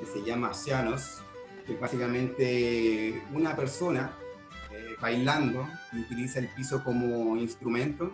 que 0.00 0.06
se 0.06 0.24
llama 0.24 0.54
Sianos, 0.54 1.18
que 1.66 1.74
es 1.74 1.80
básicamente 1.80 3.22
una 3.32 3.54
persona 3.54 4.12
eh, 4.72 4.96
bailando 5.00 5.68
y 5.92 6.00
utiliza 6.00 6.38
el 6.38 6.48
piso 6.48 6.82
como 6.82 7.36
instrumento, 7.36 8.12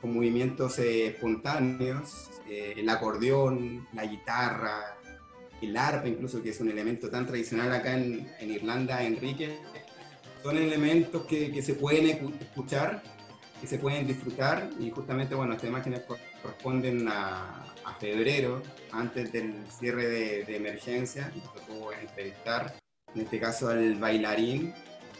con 0.00 0.14
movimientos 0.14 0.78
eh, 0.78 1.08
espontáneos, 1.08 2.28
el 2.48 2.86
acordeón, 2.90 3.88
la 3.94 4.04
guitarra, 4.04 4.98
el 5.62 5.74
arpa 5.74 6.06
incluso, 6.06 6.42
que 6.42 6.50
es 6.50 6.60
un 6.60 6.68
elemento 6.68 7.08
tan 7.08 7.26
tradicional 7.26 7.72
acá 7.72 7.96
en, 7.96 8.28
en 8.40 8.50
Irlanda, 8.50 9.02
Enrique, 9.02 9.58
son 10.42 10.58
elementos 10.58 11.24
que, 11.26 11.52
que, 11.52 11.62
se 11.62 11.74
pueden 11.74 12.06
escuchar, 12.40 13.02
que 13.60 13.66
se 13.66 13.78
pueden 13.78 14.06
disfrutar 14.06 14.68
y 14.78 14.90
justamente, 14.90 15.34
bueno, 15.34 15.54
estas 15.54 15.68
imágenes 15.68 16.02
corresponden 16.42 17.08
a, 17.08 17.72
a 17.84 17.94
febrero, 18.00 18.62
antes 18.90 19.32
del 19.32 19.54
cierre 19.70 20.08
de, 20.08 20.44
de 20.44 20.56
emergencia, 20.56 21.32
nos 21.34 21.54
tocó 21.54 21.92
entrevistar, 21.92 22.74
en 23.14 23.22
este 23.22 23.38
caso 23.38 23.68
al 23.68 23.96
bailarín, 23.96 24.74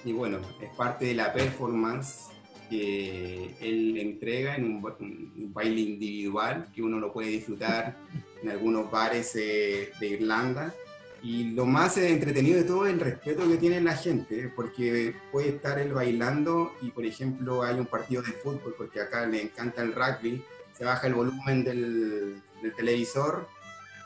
y 0.05 0.13
bueno, 0.13 0.41
es 0.61 0.71
parte 0.77 1.07
de 1.07 1.15
la 1.15 1.33
performance 1.33 2.33
que 2.69 3.55
él 3.61 3.99
entrega 3.99 4.57
en 4.57 4.65
un, 4.65 5.53
baile 5.53 5.81
individual 5.83 6.69
que 6.75 6.83
uno 6.83 6.99
lo 6.99 7.13
puede 7.13 7.29
disfrutar 7.29 7.97
en 8.43 8.49
algunos 8.49 8.91
bares 8.91 9.37
eh, 9.37 9.91
de 10.01 10.07
Irlanda 10.07 10.75
y 11.23 11.53
lo 11.53 11.67
más 11.67 11.97
entretenido 11.99 12.59
de 12.59 12.65
todo 12.65 12.87
es 12.87 12.93
el 12.93 13.01
respeto 13.01 13.49
que 13.49 13.57
tiene 13.57 13.81
la 13.81 13.97
gente, 13.97 14.53
porque 14.57 15.15
puede 15.31 15.51
estar 15.51 15.79
él 15.79 15.93
bailando 15.93 16.75
y, 16.83 16.91
por 16.91 17.07
ejemplo, 17.07 17.63
hay 17.63 17.79
un 17.79 17.87
partido 17.87 18.23
de 18.23 18.33
fútbol, 18.33 18.75
porque 18.77 19.01
acá 19.01 19.25
le 19.27 19.41
encanta 19.41 19.83
el 19.83 19.95
rugby, 19.95 20.45
se 20.77 20.85
baja 20.85 21.07
el 21.07 21.15
volumen 21.15 21.63
del, 21.63 22.43
del 22.61 22.75
televisor 22.75 23.47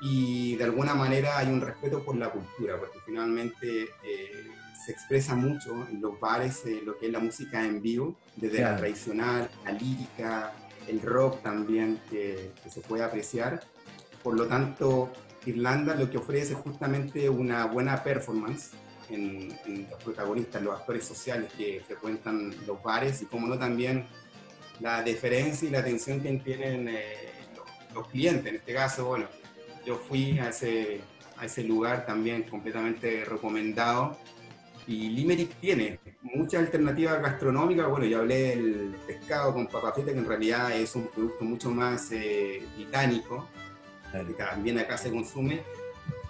y 0.03 0.57
de 0.57 0.65
alguna 0.65 0.95
manera 0.95 1.39
hay 1.39 1.49
un 1.49 1.63
respeto 1.63 2.05
por 2.05 2.17
la 2.17 2.29
cultura, 2.29 2.79
porque 2.79 2.99
finalmente 3.07 3.85
eh, 4.05 4.47
se 4.85 4.93
expresa 4.93 5.35
mucho 5.35 5.89
en 5.89 6.03
los 6.03 6.21
bares 6.21 6.67
eh, 6.67 6.83
lo 6.85 6.99
que 6.99 7.07
es 7.07 7.13
la 7.13 7.21
música 7.21 7.65
en 7.65 7.81
vivo, 7.81 8.15
desde 8.37 8.59
claro. 8.59 8.73
la 8.73 8.79
tradicional, 8.79 9.51
la 9.65 9.73
lírica, 9.73 10.53
el 10.87 11.01
rock 11.01 11.43
también 11.43 11.99
que, 12.11 12.53
que 12.63 12.69
se 12.69 12.83
puede 12.83 13.05
apreciar. 13.05 13.63
Por 14.23 14.37
lo 14.37 14.47
tanto, 14.47 15.13
Irlanda 15.47 15.95
lo 15.95 16.11
que 16.11 16.19
ofrece 16.19 16.53
es 16.53 16.59
justamente 16.59 17.29
una 17.29 17.67
buena 17.67 18.03
performance 18.03 18.73
en, 19.09 19.57
en, 19.67 19.89
los 19.89 20.03
protagonistas, 20.03 20.63
los 20.63 20.79
actores 20.79 21.05
sociales 21.05 21.53
que 21.57 21.83
frecuentan 21.87 22.55
los 22.67 22.83
bares 22.83 23.23
y 23.23 23.27
como 23.27 23.47
no 23.47 23.59
también 23.59 24.05
la 24.81 25.03
deferencia 25.03 25.69
y 25.69 25.71
la 25.71 25.79
atención 25.79 26.21
que 26.21 26.33
tienen 26.39 26.89
eh, 26.89 27.31
los, 27.57 27.95
los, 27.95 28.09
clientes. 28.09 28.47
En 28.47 28.57
este 28.57 28.75
caso, 28.75 29.07
bueno, 29.07 29.27
yo 29.87 29.97
fui 29.97 30.39
a 30.39 30.49
ese, 30.49 31.01
a 31.39 31.47
ese 31.47 31.63
lugar 31.63 32.05
también 32.05 32.43
completamente 32.43 33.25
recomendado 33.25 34.19
y 34.87 35.09
Limerick 35.11 35.55
tiene 35.61 35.99
muchas 36.23 36.61
alternativas 36.61 37.21
gastronómicas. 37.21 37.89
Bueno, 37.89 38.07
yo 38.07 38.19
hablé 38.19 38.57
del 38.57 38.97
pescado 39.07 39.53
con 39.53 39.67
papa 39.67 39.93
frita, 39.93 40.13
que 40.13 40.19
en 40.19 40.27
realidad 40.27 40.73
es 40.73 40.95
un 40.95 41.09
producto 41.09 41.45
mucho 41.45 41.71
más 41.71 42.11
eh, 42.13 42.63
británico 42.77 43.49
que 44.25 44.35
también 44.35 44.79
acá 44.79 44.97
se 44.97 45.11
consume. 45.11 45.63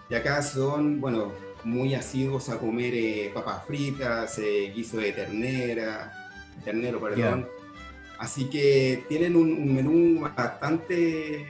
Y 0.08 0.14
acá 0.14 0.40
son, 0.42 1.00
bueno, 1.00 1.32
muy 1.64 1.94
asiduos 1.94 2.48
a 2.48 2.58
comer 2.58 2.94
eh, 2.94 3.30
papas 3.34 3.66
fritas, 3.66 4.38
eh, 4.38 4.72
guiso 4.74 4.98
de 4.98 5.12
ternera, 5.12 6.12
ternero, 6.64 7.00
perdón. 7.00 7.40
Yeah. 7.42 7.48
Así 8.18 8.48
que 8.48 9.04
tienen 9.08 9.36
un, 9.36 9.52
un 9.52 9.74
menú 9.74 10.20
bastante 10.20 11.40
eh, 11.40 11.46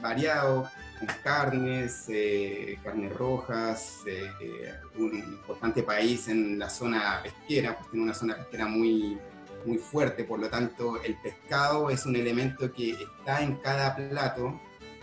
variado, 0.00 0.70
con 0.98 1.08
carnes, 1.24 2.04
eh, 2.08 2.78
carnes 2.84 3.12
rojas, 3.16 4.02
eh, 4.06 4.72
un 4.96 5.14
importante 5.14 5.82
país 5.82 6.28
en 6.28 6.58
la 6.58 6.70
zona 6.70 7.20
pesquera, 7.22 7.76
pues 7.76 7.90
tiene 7.90 8.04
una 8.04 8.14
zona 8.14 8.36
pesquera 8.36 8.66
muy, 8.66 9.18
muy 9.66 9.78
fuerte, 9.78 10.22
por 10.22 10.38
lo 10.38 10.48
tanto 10.48 11.02
el 11.02 11.16
pescado 11.20 11.90
es 11.90 12.06
un 12.06 12.14
elemento 12.14 12.72
que 12.72 12.92
está 12.92 13.42
en 13.42 13.56
cada 13.56 13.96
plato 13.96 14.60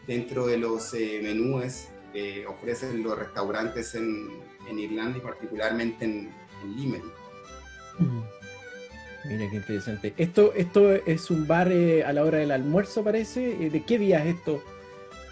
dentro 0.09 0.47
de 0.47 0.57
los 0.57 0.91
eh, 0.95 1.19
menúes 1.21 1.89
que 2.11 2.43
ofrecen 2.47 3.03
los 3.03 3.15
restaurantes 3.15 3.93
en, 3.93 4.27
en, 4.67 4.79
Irlanda 4.79 5.19
y 5.19 5.21
particularmente 5.21 6.03
en, 6.03 6.31
en 6.63 6.75
Limerick. 6.75 7.13
Mm. 7.99 8.21
Mira 9.25 9.49
qué 9.51 9.55
interesante. 9.57 10.13
Esto, 10.17 10.51
esto 10.55 10.93
es 10.93 11.29
un 11.29 11.45
bar 11.45 11.71
eh, 11.71 12.03
a 12.03 12.11
la 12.11 12.23
hora 12.23 12.39
del 12.39 12.49
almuerzo, 12.49 13.03
parece. 13.03 13.63
Eh, 13.63 13.69
¿De 13.69 13.83
qué 13.83 13.99
día 13.99 14.25
es 14.25 14.37
esto? 14.37 14.63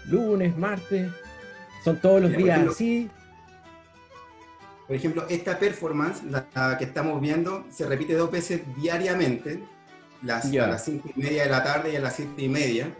¿Lunes, 0.06 0.56
martes? 0.56 1.10
¿Son 1.82 2.00
todos 2.00 2.22
los 2.22 2.30
Mira, 2.30 2.42
días 2.42 2.56
ejemplo, 2.56 2.72
así? 2.72 3.10
Por 4.86 4.94
ejemplo, 4.94 5.26
esta 5.28 5.58
performance, 5.58 6.22
la 6.22 6.76
que 6.78 6.84
estamos 6.84 7.20
viendo, 7.20 7.66
se 7.70 7.84
repite 7.84 8.14
dos 8.14 8.30
veces 8.30 8.60
diariamente, 8.76 9.60
las, 10.22 10.48
yeah. 10.52 10.66
a 10.66 10.68
las 10.68 10.84
cinco 10.84 11.10
y 11.16 11.20
media 11.20 11.42
de 11.42 11.50
la 11.50 11.64
tarde 11.64 11.92
y 11.92 11.96
a 11.96 12.00
las 12.00 12.14
siete 12.14 12.42
y 12.42 12.48
media 12.48 12.94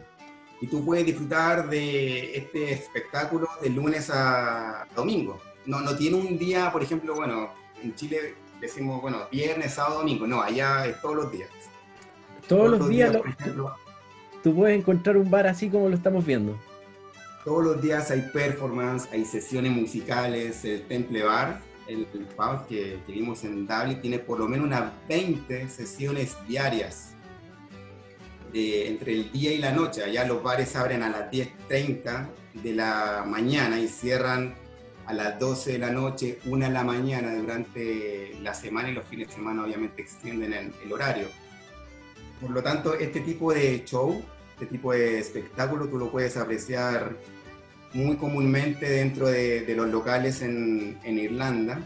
y 0.61 0.67
tú 0.67 0.85
puedes 0.85 1.07
disfrutar 1.07 1.69
de 1.69 2.37
este 2.37 2.73
espectáculo 2.73 3.49
de 3.63 3.71
lunes 3.71 4.11
a 4.13 4.87
domingo. 4.95 5.41
No, 5.67 5.81
no 5.81 5.97
tiene 5.97 6.17
un 6.17 6.39
día, 6.39 6.73
por 6.73 6.83
ejemplo, 6.83 7.15
bueno, 7.15 7.51
en 7.83 7.95
Chile 7.95 8.35
decimos, 8.61 9.01
bueno, 9.01 9.19
viernes, 9.31 9.75
sábado, 9.75 9.99
domingo. 9.99 10.27
No, 10.27 10.43
allá 10.43 10.87
es 10.87 11.01
todos 11.01 11.17
los 11.17 11.33
días. 11.33 11.51
Todos, 12.49 12.67
todos 12.67 12.79
los 12.79 12.89
días, 12.89 13.11
días 13.11 13.25
lo, 13.25 13.31
ejemplo, 13.31 13.75
tú 14.43 14.55
puedes 14.55 14.79
encontrar 14.79 15.17
un 15.17 15.31
bar 15.31 15.47
así 15.47 15.69
como 15.69 15.89
lo 15.89 15.95
estamos 15.95 16.25
viendo. 16.25 16.57
Todos 17.45 17.65
los 17.65 17.83
días 17.83 18.11
hay 18.11 18.23
performance, 18.33 19.09
hay 19.13 19.25
sesiones 19.25 19.73
musicales, 19.73 20.65
el 20.65 20.83
Temple 20.87 21.23
Bar, 21.23 21.61
el, 21.87 22.07
el 22.13 22.25
pub 22.25 22.67
que, 22.67 22.99
que 23.07 23.13
vimos 23.13 23.45
en 23.45 23.67
Dublin, 23.67 24.01
tiene 24.01 24.19
por 24.19 24.39
lo 24.39 24.49
menos 24.49 24.67
unas 24.67 24.93
20 25.09 25.69
sesiones 25.69 26.37
diarias 26.47 27.08
entre 28.53 29.13
el 29.13 29.33
día 29.33 29.53
y 29.53 29.59
la 29.59 29.73
noche. 29.73 30.03
Allá 30.05 30.25
los 30.25 30.43
bares 30.43 30.75
abren 30.77 31.03
a 31.03 31.11
las 31.11 31.31
10.30 31.31 32.29
de 32.55 32.73
la 32.73 33.25
mañana 33.27 33.79
y 33.81 33.89
cierran 33.89 34.55
a 35.07 35.13
las 35.13 35.39
12 35.39 35.73
de 35.73 35.79
la 35.79 35.91
noche, 35.91 36.39
1 36.45 36.67
de 36.67 36.73
la 36.73 36.85
mañana 36.85 37.35
durante 37.35 38.35
la 38.43 38.53
semana 38.53 38.91
y 38.91 38.95
los 38.95 39.05
fines 39.07 39.29
de 39.29 39.35
semana 39.35 39.65
obviamente 39.65 40.03
extienden 40.03 40.53
el, 40.53 40.93
horario. 40.93 41.29
Por 42.41 42.51
lo 42.51 42.63
tanto, 42.63 42.95
este 42.95 43.21
tipo 43.21 43.53
de 43.53 43.85
show, 43.85 44.23
este 44.53 44.67
tipo 44.67 44.93
de 44.93 45.19
espectáculo, 45.19 45.89
tú 45.89 45.99
lo 45.99 46.11
puedes 46.11 46.37
apreciar 46.37 47.17
muy 47.95 48.17
comúnmente 48.17 48.89
dentro 48.89 49.29
de, 49.29 49.65
los 49.75 49.89
locales 49.89 50.43
en 50.43 50.99
Irlanda 51.05 51.81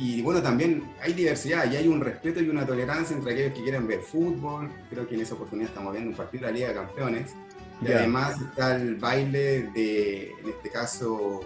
y 0.00 0.22
bueno, 0.22 0.40
también 0.40 0.88
hay 1.02 1.12
diversidad 1.12 1.68
y 1.68 1.74
hay 1.74 1.88
un 1.88 2.00
respeto 2.00 2.40
y 2.40 2.48
una 2.48 2.64
tolerancia 2.64 3.16
entre 3.16 3.32
aquellos 3.32 3.52
que 3.52 3.64
quieren 3.64 3.88
ver 3.88 4.00
fútbol. 4.00 4.70
Creo 4.88 5.08
que 5.08 5.16
en 5.16 5.22
esa 5.22 5.34
oportunidad 5.34 5.70
estamos 5.70 5.92
viendo 5.92 6.10
un 6.10 6.16
partido 6.16 6.46
de 6.46 6.52
la 6.52 6.56
Liga 6.56 6.68
de 6.68 6.74
Campeones. 6.74 7.34
Y 7.82 7.86
yeah. 7.86 7.98
además 7.98 8.40
está 8.40 8.76
el 8.76 8.94
baile 8.94 9.70
de, 9.74 10.30
en 10.30 10.48
este 10.50 10.70
caso, 10.70 11.40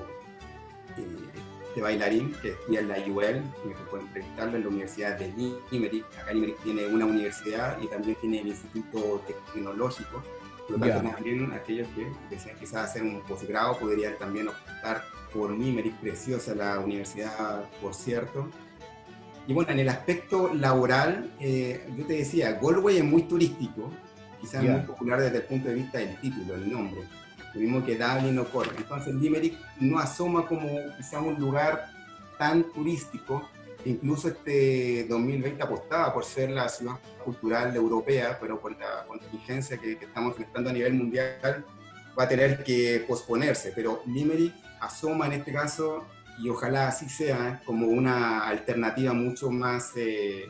eh, 0.98 1.74
de 1.74 1.80
bailarín 1.80 2.34
que 2.42 2.50
estudia 2.50 2.80
en 2.80 2.88
la 2.88 2.96
UL, 2.98 3.42
que 3.62 3.74
se 3.74 3.84
puede 3.90 4.02
entrevistarlo 4.04 4.56
en 4.58 4.62
la 4.64 4.68
Universidad 4.68 5.18
de 5.18 5.32
Limerick. 5.70 6.04
Acá 6.18 6.34
Limerick 6.34 6.62
tiene 6.62 6.86
una 6.88 7.06
universidad 7.06 7.80
y 7.80 7.86
también 7.86 8.18
tiene 8.20 8.40
el 8.42 8.48
Instituto 8.48 9.24
Tecnológico. 9.54 10.22
Por 10.68 10.72
lo 10.72 10.78
tanto, 10.78 11.02
yeah. 11.02 11.14
también 11.14 11.52
aquellos 11.52 11.88
que 11.96 12.06
desean 12.28 12.58
quizás 12.58 12.90
hacer 12.90 13.02
un 13.02 13.22
posgrado 13.22 13.78
podrían 13.78 14.18
también 14.18 14.48
optar 14.48 15.02
por 15.32 15.50
Limerick, 15.50 15.94
preciosa 15.96 16.54
la 16.54 16.78
universidad, 16.78 17.64
por 17.80 17.94
cierto. 17.94 18.48
Y 19.46 19.52
bueno, 19.52 19.72
en 19.72 19.80
el 19.80 19.88
aspecto 19.88 20.52
laboral, 20.54 21.32
eh, 21.40 21.84
yo 21.96 22.06
te 22.06 22.14
decía, 22.14 22.58
Galway 22.62 22.98
es 22.98 23.04
muy 23.04 23.22
turístico, 23.22 23.90
quizás 24.40 24.62
yeah. 24.62 24.76
muy 24.76 24.86
popular 24.86 25.20
desde 25.20 25.38
el 25.38 25.44
punto 25.44 25.68
de 25.68 25.74
vista 25.74 25.98
del 25.98 26.20
título, 26.20 26.54
el 26.54 26.70
nombre, 26.70 27.02
lo 27.54 27.60
mismo 27.60 27.84
que 27.84 27.96
Dublin 27.96 28.38
o 28.38 28.44
Cork. 28.44 28.72
Entonces 28.76 29.14
Limerick 29.14 29.56
no 29.80 29.98
asoma 29.98 30.46
como 30.46 30.68
quizás 30.96 31.22
un 31.22 31.34
lugar 31.40 31.90
tan 32.38 32.62
turístico, 32.72 33.48
incluso 33.84 34.28
este 34.28 35.06
2020 35.08 35.60
apostaba 35.62 36.14
por 36.14 36.24
ser 36.24 36.50
la 36.50 36.68
ciudad 36.68 36.98
cultural 37.24 37.74
europea, 37.74 38.38
pero 38.40 38.60
por 38.60 38.78
la 38.78 39.04
contingencia 39.08 39.76
que, 39.76 39.98
que 39.98 40.04
estamos 40.04 40.32
enfrentando 40.32 40.70
a 40.70 40.72
nivel 40.72 40.94
mundial 40.94 41.64
va 42.18 42.24
a 42.24 42.28
tener 42.28 42.62
que 42.62 43.04
posponerse, 43.08 43.72
pero 43.74 44.02
Limerick 44.06 44.54
asoma 44.82 45.26
en 45.26 45.32
este 45.32 45.52
caso, 45.52 46.06
y 46.38 46.48
ojalá 46.48 46.88
así 46.88 47.08
sea, 47.08 47.62
como 47.64 47.86
una 47.86 48.46
alternativa 48.46 49.12
mucho 49.12 49.50
más, 49.50 49.92
eh, 49.96 50.48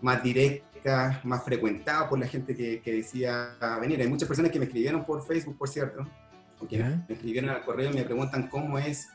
más 0.00 0.22
directa, 0.22 1.20
más 1.24 1.44
frecuentada 1.44 2.08
por 2.08 2.18
la 2.18 2.26
gente 2.26 2.54
que, 2.56 2.80
que, 2.80 2.92
decía 2.92 3.56
venir. 3.80 4.00
Hay 4.00 4.08
muchas 4.08 4.28
personas 4.28 4.50
que 4.50 4.58
me 4.58 4.64
escribieron 4.64 5.04
por 5.04 5.24
Facebook, 5.26 5.56
por 5.56 5.68
cierto, 5.68 6.06
porque 6.58 6.78
¿Yeah? 6.78 7.04
me 7.08 7.14
escribieron 7.14 7.50
al 7.50 7.64
correo 7.64 7.90
y 7.90 7.94
me 7.94 8.04
preguntan 8.04 8.48
cómo 8.48 8.78
es 8.78 9.08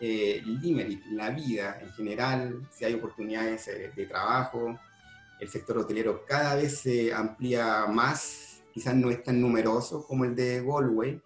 eh, 0.00 0.42
Limerick, 0.44 1.04
la 1.12 1.30
vida 1.30 1.78
en 1.82 1.90
general, 1.92 2.66
si 2.70 2.84
hay 2.84 2.94
oportunidades 2.94 3.68
eh, 3.68 3.92
de 3.94 4.06
trabajo, 4.06 4.78
el 5.38 5.48
sector 5.48 5.78
hotelero 5.78 6.24
cada 6.26 6.54
vez 6.54 6.78
se 6.78 7.12
amplía 7.12 7.86
más, 7.86 8.62
quizás 8.72 8.94
no 8.94 9.10
es 9.10 9.22
tan 9.22 9.40
numeroso 9.40 10.06
como 10.06 10.24
el 10.24 10.34
de 10.34 10.62
Galway, 10.62 11.20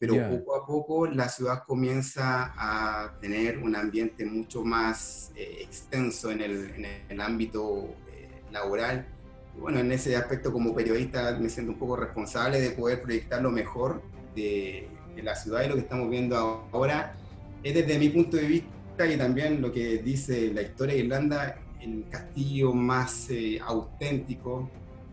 pero 0.00 0.14
poco 0.30 0.56
a 0.56 0.66
poco 0.66 1.06
la 1.06 1.28
ciudad 1.28 1.62
comienza 1.66 2.54
a 2.56 3.18
tener 3.20 3.58
un 3.58 3.76
ambiente 3.76 4.24
mucho 4.24 4.64
más 4.64 5.30
eh, 5.36 5.58
extenso 5.60 6.30
en 6.30 6.40
el, 6.40 6.70
en 6.70 6.86
el 7.10 7.20
ámbito 7.20 7.94
eh, 8.10 8.40
laboral. 8.50 9.06
Y 9.54 9.60
bueno, 9.60 9.78
en 9.78 9.92
ese 9.92 10.16
aspecto 10.16 10.54
como 10.54 10.74
periodista 10.74 11.36
me 11.38 11.50
siento 11.50 11.72
un 11.72 11.78
poco 11.78 11.96
responsable 11.96 12.62
de 12.62 12.70
poder 12.70 13.02
proyectar 13.02 13.42
lo 13.42 13.50
mejor 13.50 14.02
de, 14.34 14.88
de 15.14 15.22
la 15.22 15.34
ciudad 15.34 15.64
y 15.64 15.68
lo 15.68 15.74
que 15.74 15.82
estamos 15.82 16.08
viendo 16.08 16.66
ahora. 16.72 17.14
Es 17.62 17.74
desde 17.74 17.98
mi 17.98 18.08
punto 18.08 18.38
de 18.38 18.44
vista 18.44 19.06
y 19.06 19.18
también 19.18 19.60
lo 19.60 19.70
que 19.70 19.98
dice 19.98 20.50
la 20.54 20.62
historia 20.62 20.94
de 20.94 21.00
Irlanda, 21.00 21.58
el 21.78 22.06
castillo 22.08 22.72
más 22.72 23.28
eh, 23.28 23.60
auténtico 23.62 24.70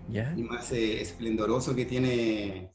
y 0.10 0.44
más 0.44 0.72
esplendoroso 0.72 1.76
que 1.76 1.84
tiene 1.84 2.72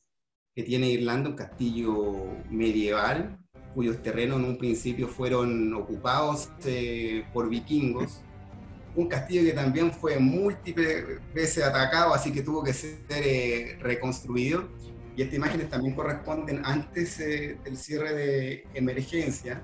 que 0.55 0.63
tiene 0.63 0.89
Irlanda, 0.91 1.31
un 1.31 1.37
castillo 1.37 2.27
medieval, 2.51 3.39
cuyos 3.75 4.03
terrenos 4.03 4.39
en 4.39 4.45
un 4.45 4.59
principio 4.59 5.09
fueron 5.09 5.73
ocupados 5.75 6.51
eh, 6.65 7.25
por 7.33 7.49
vikingos. 7.49 8.23
Un 8.95 9.09
castillo 9.09 9.43
que 9.43 9.55
también 9.55 9.91
fue 9.91 10.19
múltiples 10.19 11.19
veces 11.33 11.65
atacado, 11.65 12.13
así 12.13 12.31
que 12.31 12.43
tuvo 12.43 12.63
que 12.63 12.75
ser 12.75 12.99
eh, 13.09 13.79
reconstruido. 13.81 14.69
Y 15.17 15.23
estas 15.23 15.37
imágenes 15.37 15.71
también 15.71 15.95
corresponden 15.95 16.61
antes 16.63 17.19
eh, 17.19 17.57
del 17.65 17.79
cierre 17.79 18.13
de 18.13 18.67
emergencia. 18.75 19.63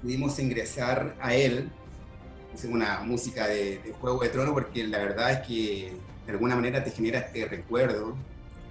Pudimos 0.00 0.38
ingresar 0.38 1.16
a 1.20 1.34
él. 1.34 1.68
Es 2.54 2.62
una 2.62 3.00
música 3.00 3.48
de, 3.48 3.80
de 3.80 3.92
Juego 4.00 4.22
de 4.22 4.28
Trono 4.28 4.54
porque 4.54 4.86
la 4.86 4.98
verdad 4.98 5.32
es 5.32 5.38
que 5.40 5.92
de 6.24 6.32
alguna 6.32 6.54
manera 6.54 6.84
te 6.84 6.92
genera 6.92 7.18
este 7.18 7.44
recuerdo 7.44 8.14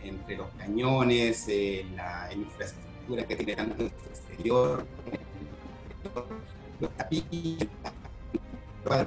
entre 0.07 0.37
los 0.37 0.47
cañones, 0.57 1.45
eh, 1.47 1.85
la 1.95 2.29
infraestructura 2.33 3.25
que 3.25 3.35
tiene 3.35 3.55
tanto 3.55 3.83
en 3.83 3.89
su 3.89 4.09
exterior, 4.09 4.85
los 6.79 6.91
tapices, 6.91 7.67
a 8.89 9.05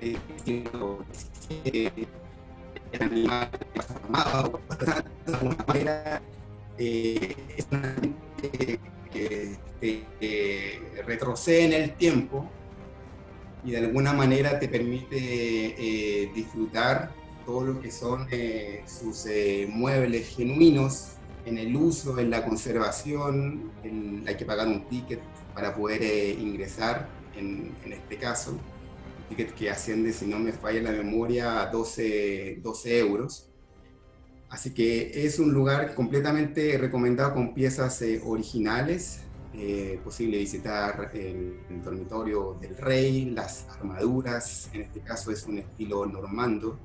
el 0.00 0.26
siglo 0.44 1.04
XVII, 1.12 2.08
animales 3.00 3.50
más 3.74 3.90
armados, 3.90 4.60
de 5.26 5.34
alguna 5.34 5.64
manera 5.66 6.22
eh, 6.78 7.36
es 7.56 7.66
una 7.70 7.94
gente 8.40 8.80
que, 9.12 9.56
que 9.80 11.02
retrocede 11.06 11.64
en 11.64 11.72
el 11.72 11.94
tiempo 11.94 12.48
y 13.64 13.72
de 13.72 13.78
alguna 13.78 14.12
manera 14.12 14.58
te 14.58 14.68
permite 14.68 15.16
eh, 15.16 16.30
disfrutar 16.34 17.10
todo 17.48 17.64
lo 17.64 17.80
que 17.80 17.90
son 17.90 18.26
eh, 18.30 18.84
sus 18.86 19.24
eh, 19.24 19.66
muebles 19.70 20.36
genuinos, 20.36 21.12
en 21.46 21.56
el 21.56 21.74
uso, 21.74 22.18
en 22.18 22.28
la 22.28 22.44
conservación, 22.44 23.72
hay 24.26 24.36
que 24.36 24.44
pagar 24.44 24.68
un 24.68 24.86
ticket 24.86 25.20
para 25.54 25.74
poder 25.74 26.02
eh, 26.02 26.32
ingresar, 26.32 27.08
en, 27.34 27.74
en, 27.86 27.94
este 27.94 28.18
caso, 28.18 28.50
un 28.50 29.28
ticket 29.30 29.54
que 29.54 29.70
asciende, 29.70 30.12
si 30.12 30.26
no 30.26 30.38
me 30.38 30.52
falla 30.52 30.82
la 30.82 30.92
memoria, 30.92 31.62
a 31.62 31.70
12, 31.70 32.58
12 32.62 32.98
euros. 32.98 33.48
Así 34.50 34.74
que 34.74 35.24
es 35.24 35.38
un 35.38 35.50
lugar 35.50 35.94
completamente 35.94 36.76
recomendado 36.76 37.32
con 37.32 37.54
piezas 37.54 38.04
originales, 38.26 39.22
eh, 39.54 39.98
posible 40.04 40.36
visitar 40.36 41.10
el, 41.14 41.60
el, 41.70 41.82
dormitorio 41.82 42.58
del 42.60 42.76
rey, 42.76 43.30
las 43.30 43.66
armaduras, 43.70 44.68
en 44.74 44.82
este 44.82 45.00
caso 45.00 45.32
es 45.32 45.46
un 45.46 45.58
estilo 45.58 46.04
normando, 46.04 46.78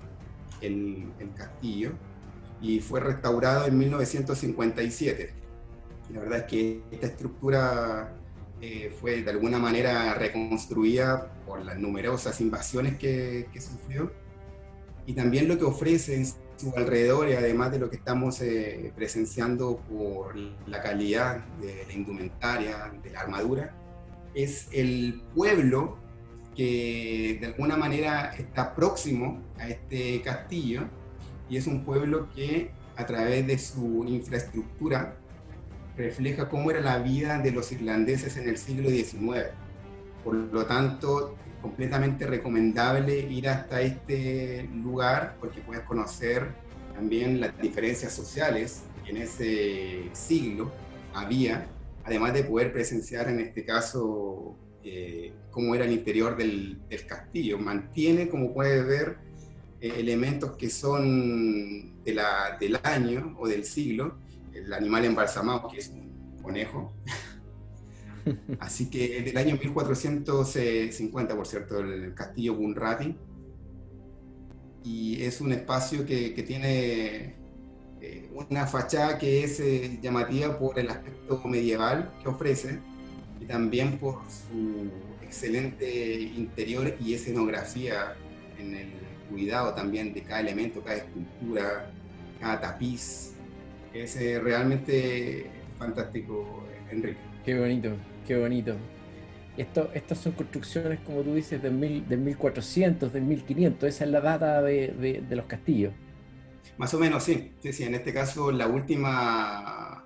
el, 0.67 1.11
castillo 1.35 1.93
y 2.61 2.79
fue 2.79 2.99
restaurado 2.99 3.65
en 3.65 3.77
1957. 3.77 5.33
La 6.13 6.19
verdad 6.19 6.39
es 6.39 6.43
que 6.45 6.81
esta 6.91 7.07
estructura 7.07 8.13
eh, 8.61 8.95
fue 8.99 9.21
de 9.21 9.31
alguna 9.31 9.59
manera 9.59 10.13
reconstruida 10.13 11.33
por 11.45 11.63
las 11.63 11.77
numerosas 11.77 12.39
invasiones 12.39 12.97
que, 12.97 13.47
sufrió 13.59 14.11
y 15.05 15.13
también 15.13 15.47
lo 15.47 15.57
que 15.57 15.65
ofrece 15.65 16.15
en 16.15 16.25
su 16.25 16.73
alrededor 16.77 17.29
y 17.29 17.33
además 17.33 17.71
de 17.71 17.79
lo 17.79 17.89
que 17.89 17.97
estamos 17.97 18.41
eh, 18.41 18.93
presenciando 18.95 19.77
por 19.89 20.35
la 20.67 20.81
calidad 20.81 21.43
de 21.59 21.83
la 21.85 21.93
indumentaria, 21.93 22.93
de 23.03 23.09
la 23.09 23.21
armadura, 23.21 23.75
es 24.33 24.67
el 24.71 25.21
pueblo 25.35 25.97
que 26.55 27.37
de 27.39 27.47
alguna 27.47 27.77
manera 27.77 28.33
está 28.37 28.75
próximo 28.75 29.41
a 29.57 29.67
este 29.67 30.21
castillo 30.21 30.83
y 31.49 31.57
es 31.57 31.67
un 31.67 31.83
pueblo 31.83 32.29
que 32.35 32.71
a 32.95 33.05
través 33.05 33.45
de 33.47 33.57
su 33.57 34.05
infraestructura 34.07 35.15
refleja 35.97 36.49
cómo 36.49 36.71
era 36.71 36.81
la 36.81 36.99
vida 36.99 37.39
de 37.39 37.51
los 37.51 37.71
irlandeses 37.71 38.37
en 38.37 38.49
el 38.49 38.57
siglo 38.57 38.89
XIX. 38.89 39.51
Por 40.23 40.35
lo 40.35 40.65
tanto, 40.65 41.35
completamente 41.61 42.25
recomendable 42.27 43.19
ir 43.19 43.49
hasta 43.49 43.81
este 43.81 44.69
lugar 44.73 45.37
porque 45.39 45.61
puedes 45.61 45.83
conocer 45.83 46.47
también 46.93 47.39
las 47.39 47.59
diferencias 47.59 48.13
sociales 48.13 48.83
que 49.03 49.11
en 49.11 49.17
ese 49.17 50.09
siglo 50.13 50.71
había, 51.13 51.67
además 52.03 52.33
de 52.33 52.43
poder 52.43 52.73
presenciar 52.73 53.29
en 53.29 53.39
este 53.39 53.65
caso 53.65 54.57
eh, 54.83 55.33
cómo 55.49 55.75
era 55.75 55.85
el 55.85 55.93
interior 55.93 56.35
del, 56.35 56.81
castillo. 57.07 57.57
Mantiene, 57.57 58.27
como 58.27 58.53
puedes 58.53 58.85
ver, 58.85 59.17
eh, 59.79 59.93
elementos 59.97 60.57
que 60.57 60.69
son 60.69 62.03
de 62.03 62.13
la, 62.13 62.57
del 62.59 62.79
año 62.83 63.35
o 63.39 63.47
del 63.47 63.63
siglo. 63.63 64.17
El 64.53 64.71
animal 64.73 65.05
embalsamado, 65.05 65.69
que 65.69 65.79
es 65.79 65.89
un 65.89 66.37
conejo. 66.41 66.93
Así 68.59 68.89
que 68.89 69.21
del 69.21 69.37
año 69.37 69.57
1450, 69.61 71.35
por 71.35 71.47
cierto, 71.47 71.79
el 71.79 72.13
castillo 72.13 72.55
Bunrati. 72.55 73.15
Y 74.83 75.23
es 75.23 75.39
un 75.39 75.53
espacio 75.53 76.05
que, 76.05 76.33
que 76.33 76.43
tiene 76.43 77.35
eh, 78.01 78.29
una 78.33 78.67
fachada 78.67 79.17
que 79.17 79.45
es 79.45 79.61
llamativa 80.01 80.59
por 80.59 80.77
el 80.77 80.89
aspecto 80.89 81.41
medieval 81.45 82.13
que 82.21 82.27
ofrece 82.27 82.81
y 83.43 83.45
también 83.45 83.97
por 83.97 84.21
su 84.29 84.89
excelente 85.21 86.21
interior 86.21 86.95
y 87.03 87.13
escenografía 87.13 88.15
en 88.57 88.73
el 88.73 88.89
cuidado 89.29 89.73
también 89.73 90.13
de 90.13 90.21
cada 90.21 90.39
elemento, 90.39 90.81
cada 90.81 90.97
escultura, 90.97 91.91
cada 92.39 92.61
tapiz. 92.61 93.33
Es 93.93 94.15
eh, 94.15 94.39
realmente 94.39 95.47
fantástico, 95.77 96.65
Enrique. 96.89 97.17
Qué 97.43 97.59
bonito, 97.59 97.89
qué 98.25 98.37
bonito. 98.37 98.75
Esto, 99.57 99.91
estas 99.93 100.19
son 100.19 100.31
construcciones, 100.31 100.99
como 101.01 101.21
tú 101.21 101.35
dices, 101.35 101.61
del, 101.61 101.73
mil, 101.73 102.07
del 102.07 102.19
1400, 102.19 103.11
del 103.11 103.23
1500. 103.23 103.89
Esa 103.89 104.05
es 104.05 104.09
la 104.09 104.21
data 104.21 104.61
de, 104.61 105.23
de, 105.27 105.35
los 105.35 105.45
castillos. 105.45 105.93
Más 106.77 106.93
o 106.93 106.99
menos, 106.99 107.23
sí. 107.23 107.51
sí. 107.61 107.73
Sí, 107.73 107.83
en 107.83 107.93
este 107.93 108.13
caso, 108.13 108.51
la 108.51 108.67
última, 108.67 110.05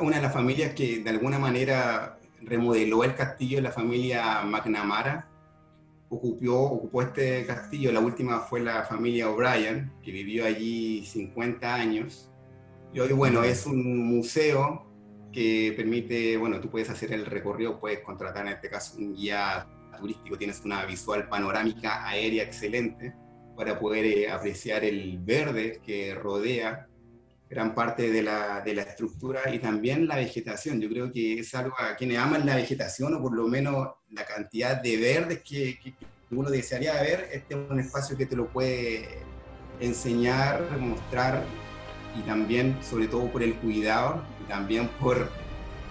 una 0.00 0.16
de 0.16 0.22
las 0.22 0.32
familias 0.32 0.74
que 0.74 1.00
de 1.00 1.10
alguna 1.10 1.38
manera 1.38 2.19
remodeló 2.42 3.04
el 3.04 3.14
castillo 3.14 3.56
de 3.56 3.62
la 3.62 3.72
familia 3.72 4.42
McNamara, 4.42 5.28
ocupó, 6.08 6.62
ocupó 6.62 7.02
este 7.02 7.46
castillo, 7.46 7.92
la 7.92 8.00
última 8.00 8.40
fue 8.40 8.60
la 8.60 8.84
familia 8.84 9.30
O'Brien, 9.30 9.92
que 10.02 10.10
vivió 10.10 10.44
allí 10.44 11.04
50 11.04 11.74
años, 11.74 12.30
y 12.92 12.98
hoy, 12.98 13.12
bueno, 13.12 13.44
es 13.44 13.66
un 13.66 13.98
museo 13.98 14.86
que 15.32 15.72
permite, 15.76 16.36
bueno, 16.36 16.60
tú 16.60 16.70
puedes 16.70 16.90
hacer 16.90 17.12
el 17.12 17.24
recorrido, 17.24 17.78
puedes 17.78 18.00
contratar 18.00 18.46
en 18.46 18.54
este 18.54 18.68
caso 18.68 18.98
un 18.98 19.14
guía 19.14 19.68
turístico, 19.96 20.36
tienes 20.36 20.64
una 20.64 20.84
visual 20.86 21.28
panorámica 21.28 22.06
aérea 22.08 22.42
excelente 22.42 23.14
para 23.56 23.78
poder 23.78 24.06
eh, 24.06 24.30
apreciar 24.30 24.84
el 24.84 25.18
verde 25.18 25.80
que 25.84 26.14
rodea 26.14 26.88
gran 27.50 27.74
parte 27.74 28.12
de 28.12 28.22
la, 28.22 28.60
de 28.60 28.74
la, 28.74 28.82
estructura 28.82 29.52
y 29.52 29.58
también 29.58 30.06
la 30.06 30.14
vegetación. 30.14 30.80
Yo 30.80 30.88
creo 30.88 31.12
que 31.12 31.40
es 31.40 31.52
algo 31.56 31.74
a 31.80 31.96
quienes 31.96 32.18
aman 32.18 32.46
la 32.46 32.54
vegetación 32.54 33.12
o 33.14 33.20
por 33.20 33.34
lo 33.34 33.48
menos 33.48 33.88
la 34.12 34.24
cantidad 34.24 34.80
de 34.80 34.96
verdes 34.96 35.42
que, 35.42 35.80
que, 35.80 35.92
uno 36.30 36.48
desearía 36.48 36.92
ver, 37.02 37.28
este 37.32 37.54
es 37.54 37.60
un 37.68 37.80
espacio 37.80 38.16
que 38.16 38.24
te 38.24 38.36
lo 38.36 38.46
puede 38.46 39.18
enseñar, 39.80 40.62
mostrar 40.78 41.42
y 42.16 42.20
también 42.20 42.78
sobre 42.82 43.08
todo 43.08 43.26
por 43.32 43.42
el 43.42 43.56
cuidado 43.56 44.22
y 44.40 44.48
también 44.48 44.86
por, 45.00 45.28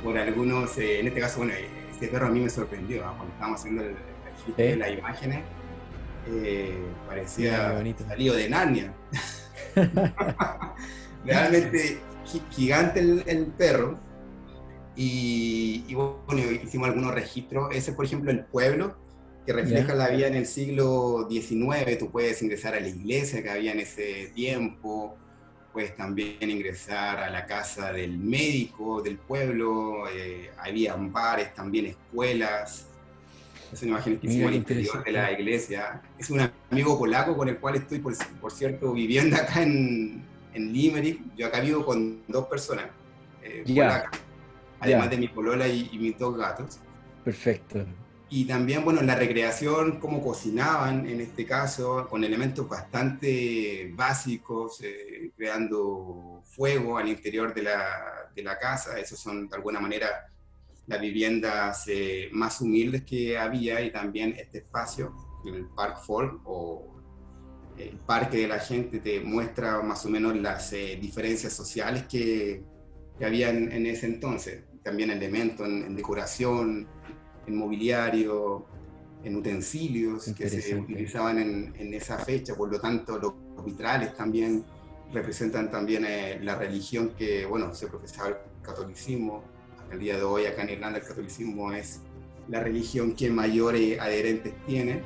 por 0.01 0.17
algunos, 0.17 0.77
eh, 0.77 1.01
en 1.01 1.07
este 1.07 1.19
caso, 1.19 1.39
bueno, 1.39 1.53
este 1.91 2.07
perro 2.07 2.27
a 2.27 2.29
mí 2.29 2.39
me 2.39 2.49
sorprendió 2.49 3.05
¿no? 3.05 3.17
cuando 3.17 3.33
estábamos 3.33 3.59
haciendo 3.59 3.83
el, 3.83 3.97
el 4.47 4.55
de 4.55 4.75
las 4.77 4.91
imágenes, 4.91 5.43
eh, 6.29 6.77
parecía 7.05 7.83
salido 8.07 8.33
de 8.33 8.49
Narnia. 8.49 8.93
realmente 11.25 11.99
gigante 12.51 12.99
el, 12.99 13.45
perro. 13.57 13.99
Y, 14.95 15.93
bueno, 15.93 16.41
hicimos 16.63 16.89
algunos 16.89 17.13
registros. 17.13 17.73
Ese, 17.73 17.93
por 17.93 18.05
ejemplo, 18.05 18.31
el 18.31 18.45
pueblo, 18.45 18.97
que 19.45 19.53
refleja 19.53 19.95
la 19.95 20.09
vida 20.09 20.27
en 20.27 20.35
el 20.35 20.45
siglo 20.45 21.27
XIX. 21.29 21.97
Tú 21.97 22.11
puedes 22.11 22.41
ingresar 22.41 22.75
a 22.75 22.79
la 22.79 22.87
iglesia 22.87 23.41
que 23.41 23.49
había 23.49 23.71
en 23.71 23.79
ese 23.79 24.31
tiempo, 24.35 25.17
puedes 25.71 25.95
también 25.95 26.49
ingresar 26.49 27.19
a 27.19 27.29
la 27.29 27.45
casa 27.45 27.93
del 27.93 28.17
médico 28.17 29.01
del 29.01 29.17
pueblo, 29.17 30.09
eh, 30.09 30.51
había 30.57 30.95
bares, 30.95 31.53
también 31.53 31.87
escuelas. 31.87 32.87
Es 33.71 33.81
una 33.83 33.91
imagen 33.91 34.19
que 34.19 34.27
hicimos 34.27 34.49
al 34.49 34.55
interior 34.55 35.03
de 35.03 35.11
la 35.11 35.31
iglesia. 35.31 36.01
Es 36.17 36.29
un 36.29 36.49
amigo 36.71 36.97
polaco 36.97 37.37
con 37.37 37.49
el 37.49 37.57
cual 37.57 37.75
estoy, 37.75 37.99
por, 37.99 38.51
cierto, 38.51 38.93
viviendo 38.93 39.35
acá 39.35 39.61
en, 39.61 40.23
en, 40.53 40.73
Limerick. 40.73 41.21
Yo 41.35 41.47
acá 41.47 41.59
vivo 41.59 41.85
con 41.85 42.23
dos 42.27 42.47
personas 42.47 42.87
eh, 43.41 43.63
polacas, 43.67 44.19
además 44.79 45.09
de 45.09 45.17
mi 45.17 45.27
polola 45.27 45.67
y, 45.67 45.89
y 45.91 45.97
mis 45.97 46.17
dos 46.17 46.37
gatos. 46.37 46.79
Perfecto. 47.23 47.85
Y 48.31 48.45
también, 48.45 48.85
bueno, 48.85 49.01
la 49.01 49.15
recreación, 49.15 49.99
cómo 49.99 50.21
cocinaban 50.21 51.07
en 51.07 51.19
este 51.19 51.47
caso, 51.47 52.07
con 52.07 52.23
elementos 52.23 52.69
bastante 52.69 53.91
básicos, 53.95 54.81
eh, 54.81 55.31
creando 55.35 56.43
fuego 56.45 56.99
al 56.99 57.07
interior 57.07 57.55
de 57.55 57.63
la, 57.63 58.31
de 58.35 58.43
la, 58.43 58.59
casa. 58.59 58.99
Esos 58.99 59.19
son, 59.19 59.49
de 59.49 59.55
alguna 59.55 59.79
manera, 59.79 60.31
las 60.85 61.01
viviendas 61.01 61.85
eh, 61.87 62.29
más 62.31 62.61
humildes 62.61 63.03
que 63.03 63.35
había 63.35 63.81
y 63.81 63.91
también 63.91 64.35
este 64.37 64.59
espacio, 64.59 65.11
el 65.47 65.65
Park 65.75 65.97
Folk 66.05 66.41
o 66.45 66.98
el 67.79 67.97
parque 67.97 68.37
de 68.37 68.47
la 68.47 68.59
gente, 68.59 68.99
te 68.99 69.21
muestra 69.21 69.81
más 69.81 70.05
o 70.05 70.09
menos 70.09 70.35
las 70.35 70.73
eh, 70.73 70.97
diferencias 71.01 71.53
sociales 71.53 72.03
que, 72.03 72.63
que 73.17 73.25
había 73.25 73.49
en, 73.49 73.85
ese 73.85 74.05
entonces. 74.05 74.63
También 74.83 75.09
elementos 75.11 75.67
en 75.67 75.95
decoración 75.95 76.87
en 77.47 77.55
mobiliario, 77.55 78.65
en 79.23 79.35
utensilios 79.35 80.31
que 80.37 80.49
se 80.49 80.75
utilizaban 80.75 81.39
en, 81.39 81.93
esa 81.93 82.17
fecha, 82.17 82.55
por 82.55 82.71
lo 82.71 82.79
tanto 82.79 83.17
los 83.17 83.65
vitrales 83.65 84.15
también 84.15 84.63
representan 85.11 85.69
también 85.71 86.05
eh, 86.05 86.39
la 86.41 86.55
religión 86.55 87.13
que, 87.17 87.45
bueno, 87.45 87.73
se 87.73 87.87
profesaba 87.87 88.29
el 88.29 88.35
catolicismo, 88.61 89.43
hasta 89.77 89.93
el 89.95 89.99
día 89.99 90.17
de 90.17 90.23
hoy 90.23 90.45
acá 90.45 90.61
en 90.61 90.69
Irlanda 90.69 90.99
el 90.99 91.05
catolicismo 91.05 91.71
es 91.71 92.01
la 92.47 92.61
religión 92.61 93.15
que 93.15 93.29
mayores 93.29 93.99
adherentes 93.99 94.53
tiene, 94.65 95.01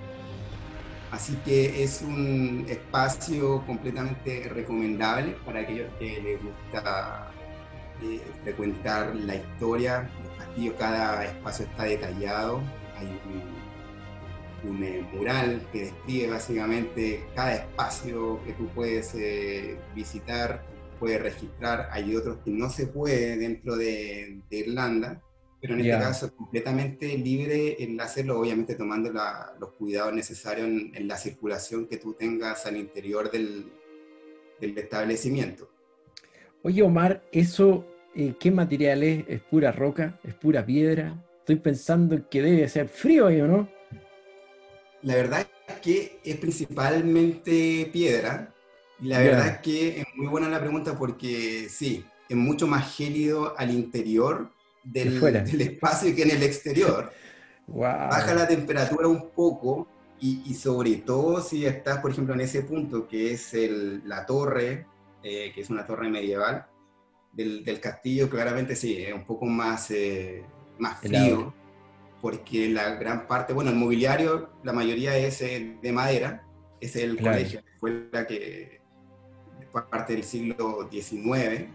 así 1.14 1.36
que 1.45 1.84
es 1.84 2.01
un 2.01 2.66
espacio 2.68 3.64
completamente 3.68 4.49
recomendable 4.49 5.38
para 5.45 5.59
aquellos 5.59 5.93
que 5.99 6.20
les 6.20 6.43
gusta 6.43 7.32
eh, 8.01 8.20
frecuentar 8.43 9.16
la 9.16 9.36
historia, 9.36 10.09
cada 10.80 11.26
espacio 11.26 11.66
está 11.66 11.84
detallado, 11.84 12.61
hay 12.97 13.20
un, 14.64 14.84
eh, 14.84 15.05
mural 15.14 15.61
que 15.72 15.82
describe 15.82 16.32
básicamente 16.32 17.24
cada 17.36 17.55
espacio 17.55 18.43
que 18.43 18.53
tú 18.53 18.68
puedes 18.70 19.14
eh, 19.14 19.78
visitar, 19.93 20.64
puedes 20.99 21.22
registrar, 21.22 21.89
hay 21.91 22.16
otros 22.16 22.39
que 22.43 22.49
no 22.49 22.72
se 22.72 22.88
puede 22.88 23.38
dentro 23.38 23.76
de, 23.76 24.41
Irlanda, 24.49 25.22
pero 25.64 25.76
en 25.76 25.80
este 25.80 25.91
caso 25.97 26.36
completamente 26.36 27.18
libre 27.18 27.82
en 27.82 28.01
hacerlo, 28.01 28.38
obviamente 28.38 28.76
tomando 28.76 29.14
los 29.57 29.72
cuidados 29.72 30.14
necesarios 30.14 30.68
en, 30.68 31.07
la 31.07 31.16
circulación 31.16 31.88
que 31.88 31.95
tú 31.95 32.16
tengas 32.16 32.66
al 32.66 32.76
interior 32.76 33.32
del, 33.32 33.72
del 34.59 34.78
establecimiento. 34.78 35.70
Oye, 36.64 36.84
Omar, 36.84 37.24
eso 37.32 37.86
eh, 38.14 38.34
¿qué 38.38 38.51
material 38.51 39.03
es? 39.03 39.24
¿Es 39.30 39.39
pura 39.39 39.72
roca? 39.72 40.20
¿Es 40.26 40.34
pura 40.34 40.66
piedra? 40.66 41.16
Estoy 41.39 41.55
pensando 41.55 42.28
que 42.30 42.41
debe 42.41 42.68
ser 42.68 42.89
frío 42.89 43.28
ahí, 43.28 43.39
¿o 43.39 43.47
no? 43.47 43.70
La 45.01 45.16
verdad 45.16 45.47
es 45.70 45.76
que 45.76 46.20
es 46.26 46.36
principalmente 46.36 47.89
piedra. 47.93 48.53
La 48.99 49.20
verdad 49.20 49.47
es 49.47 49.57
que 49.59 50.01
es 50.01 50.05
muy 50.16 50.28
buena 50.28 50.49
la 50.49 50.59
pregunta 50.59 50.97
porque 50.97 51.70
sí, 51.70 52.03
es 52.28 52.36
mucho 52.36 52.68
más 52.68 52.97
gélido 52.97 53.57
al 53.57 53.72
interior 53.72 54.51
del, 54.84 55.20
del 55.20 55.62
espacio 55.62 56.16
que 56.16 56.24
en 56.24 56.32
el 56.32 56.44
exterior. 56.44 57.12
Baja 57.68 58.34
la 58.34 58.48
temperatura 58.48 59.08
un 59.08 59.30
poco 59.30 59.88
y, 60.20 60.54
sobre 60.54 60.96
todo 60.98 61.42
si 61.42 61.66
estás, 61.66 62.00
por 62.00 62.12
ejemplo, 62.12 62.34
en 62.34 62.42
ese 62.42 62.62
punto 62.62 63.08
que 63.08 63.34
es 63.34 63.54
la 64.06 64.26
torre, 64.26 64.86
eh, 65.22 65.52
que 65.54 65.62
es 65.62 65.70
una 65.70 65.86
torre 65.86 66.10
medieval, 66.10 66.66
del, 67.34 67.80
castillo 67.82 68.30
claramente 68.30 68.76
sí, 68.76 69.02
es 69.02 69.14
un 69.14 69.26
poco 69.26 69.46
más, 69.46 69.92
eh, 69.92 70.46
más 70.80 71.02
frío, 71.02 71.54
porque 72.22 72.70
la 72.70 72.96
gran 72.96 73.28
parte, 73.28 73.52
bueno, 73.52 73.72
el 73.72 73.76
mobiliario, 73.76 74.52
la 74.64 74.72
mayoría 74.72 75.18
es 75.18 75.42
eh, 75.42 75.78
de 75.82 75.92
madera, 75.92 76.48
es 76.80 76.96
el 76.96 77.18
colegio, 77.18 77.62
la 77.62 77.72
escuela 77.74 78.28
que 78.28 78.82
parte 79.90 80.14
del 80.14 80.24
siglo 80.24 80.88
XIX. 80.92 81.68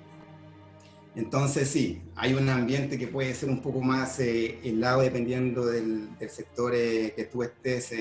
Entonces 1.16 1.68
sí, 1.68 2.02
hay 2.14 2.34
un 2.34 2.48
ambiente 2.48 2.98
que 2.98 3.08
puede 3.08 3.34
ser 3.34 3.48
un 3.48 3.60
poco 3.60 3.80
más 3.80 4.20
eh, 4.20 4.60
helado 4.62 5.00
dependiendo 5.00 5.66
del, 5.66 6.08
sector 6.28 6.72
que 6.72 7.28
tú 7.32 7.42
estés 7.42 7.92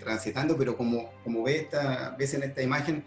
transitando, 0.00 0.56
pero 0.58 0.76
como, 0.76 1.10
como 1.24 1.44
ves, 1.44 1.62
esta, 1.62 2.14
ves 2.18 2.34
en 2.34 2.42
esta 2.42 2.62
imagen, 2.62 3.04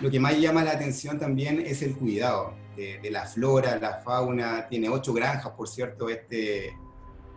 lo 0.00 0.10
que 0.10 0.18
más 0.18 0.38
llama 0.38 0.64
la 0.64 0.72
atención 0.72 1.18
también 1.18 1.60
es 1.60 1.82
el 1.82 1.94
cuidado 1.94 2.54
de, 2.76 3.10
la 3.10 3.26
flora, 3.26 3.78
la 3.78 4.00
fauna. 4.00 4.66
Tiene 4.68 4.88
ocho 4.88 5.12
granjas, 5.12 5.52
por 5.52 5.68
cierto, 5.68 6.08
este, 6.08 6.74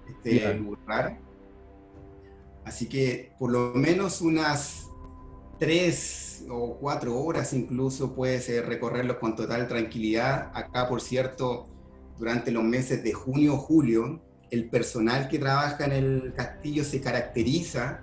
este 0.08 0.54
lugar. 0.56 1.20
Así 2.64 2.88
que 2.88 3.34
por 3.38 3.52
lo 3.52 3.74
menos 3.76 4.22
unas 4.22 4.90
tres 5.60 6.25
o 6.50 6.78
cuatro 6.80 7.18
horas 7.18 7.54
incluso 7.54 8.14
puedes 8.14 8.50
eh, 8.50 8.62
recorrerlos 8.62 9.18
con 9.18 9.36
total 9.36 9.68
tranquilidad. 9.68 10.52
Acá, 10.54 10.88
por 10.88 11.02
cierto, 11.02 11.68
durante 12.18 12.52
los 12.52 12.64
meses 12.64 13.04
de 13.04 13.14
junio 13.14 13.56
o 13.56 13.58
julio, 13.58 14.22
el 14.52 14.70
personal 14.70 15.28
que 15.28 15.40
trabaja 15.40 15.86
en 15.86 15.92
el 15.92 16.34
castillo 16.36 16.84
se 16.84 17.02
caracteriza 17.02 18.02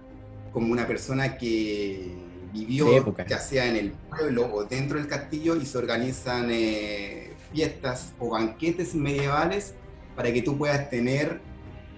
como 0.52 0.72
una 0.72 0.86
persona 0.86 1.38
que 1.38 2.14
vivió, 2.52 3.14
ya 3.26 3.38
sea 3.38 3.66
en 3.66 3.76
el 3.76 3.92
pueblo 3.92 4.52
o 4.52 4.64
dentro 4.64 4.98
del 4.98 5.08
castillo, 5.08 5.56
y 5.56 5.64
se 5.64 5.78
organizan 5.78 6.48
eh, 6.50 7.32
fiestas 7.52 8.12
o 8.18 8.30
banquetes 8.30 8.94
medievales 8.94 9.74
para 10.14 10.32
que 10.32 10.42
tú 10.42 10.58
puedas 10.58 10.90
tener 10.90 11.40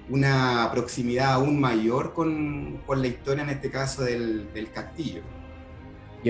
una 0.09 0.69
proximidad 0.73 1.33
aún 1.33 1.59
mayor 1.59 2.13
con, 2.13 2.81
con 2.87 3.01
la 3.01 3.09
historia, 3.09 3.43
en 3.43 3.51
este 3.51 3.71
caso, 3.71 4.05
del, 4.05 4.53
del 4.53 4.71
castillo. 4.71 5.23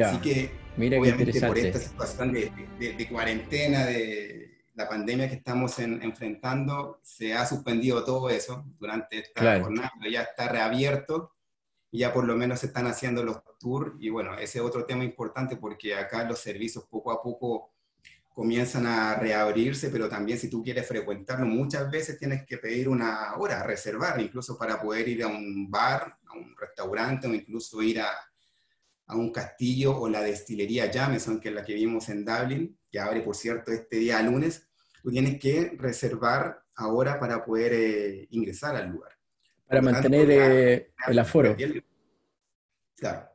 Así 0.02 0.18
que, 0.18 0.50
Mira 0.76 0.98
obviamente, 0.98 1.40
por 1.40 1.56
esta 1.56 1.78
situación 1.78 2.32
de, 2.32 2.50
de, 2.78 3.08
cuarentena, 3.08 3.86
de 3.86 4.64
la 4.74 4.88
pandemia 4.88 5.28
que 5.28 5.36
estamos 5.36 5.78
enfrentando, 5.78 6.98
se 7.02 7.34
ha 7.34 7.46
suspendido 7.46 8.04
todo 8.04 8.28
eso 8.28 8.64
durante 8.78 9.20
esta 9.20 9.60
jornada, 9.60 9.92
pero 9.98 10.10
ya 10.10 10.22
está 10.22 10.48
reabierto 10.48 11.32
y 11.92 11.98
ya 11.98 12.12
por 12.12 12.24
lo 12.24 12.36
menos 12.36 12.60
se 12.60 12.66
están 12.66 12.86
haciendo 12.88 13.22
los 13.22 13.38
tours. 13.60 13.92
Y 14.00 14.08
bueno, 14.08 14.36
ese 14.36 14.58
es 14.58 14.64
otro 14.64 14.84
tema 14.84 15.04
importante 15.04 15.56
porque 15.56 15.94
acá 15.94 16.24
los 16.24 16.40
servicios 16.40 16.84
poco 16.84 17.12
a 17.12 17.22
poco 17.22 17.70
comienzan 18.34 18.84
a 18.86 19.14
reabrirse, 19.14 19.90
pero 19.90 20.08
también 20.08 20.36
si 20.36 20.50
tú 20.50 20.60
quieres 20.64 20.88
frecuentarlo, 20.88 21.46
muchas 21.46 21.88
veces 21.88 22.18
tienes 22.18 22.44
que 22.44 22.58
pedir 22.58 22.88
una 22.88 23.36
hora, 23.36 23.62
reservar, 23.62 24.20
incluso 24.20 24.58
para 24.58 24.82
poder 24.82 25.06
ir 25.06 25.22
a 25.22 25.28
un 25.28 25.70
bar, 25.70 26.18
a 26.26 26.36
un 26.36 26.56
restaurante 26.56 27.28
o 27.28 27.34
incluso 27.34 27.80
ir 27.80 28.00
a, 28.00 28.08
a 29.06 29.16
un 29.16 29.32
castillo 29.32 29.98
o 29.98 30.08
la 30.08 30.22
destilería 30.22 30.90
Jameson, 30.90 31.40
que 31.40 31.50
es 31.50 31.54
la 31.54 31.64
que 31.64 31.74
vimos 31.74 32.08
en 32.08 32.24
Dublin, 32.24 32.78
que 32.90 32.98
abre, 32.98 33.20
por 33.20 33.36
cierto, 33.36 33.72
este 33.72 33.96
día 33.96 34.22
lunes, 34.22 34.66
tú 35.02 35.10
tienes 35.10 35.38
que 35.38 35.74
reservar 35.78 36.62
ahora 36.76 37.18
para 37.18 37.44
poder 37.44 37.72
eh, 37.74 38.26
ingresar 38.30 38.76
al 38.76 38.90
lugar. 38.90 39.12
Para 39.66 39.82
mantener 39.82 40.30
eh, 40.30 40.92
el 41.08 41.18
aforo. 41.18 41.56
Claro. 42.96 43.28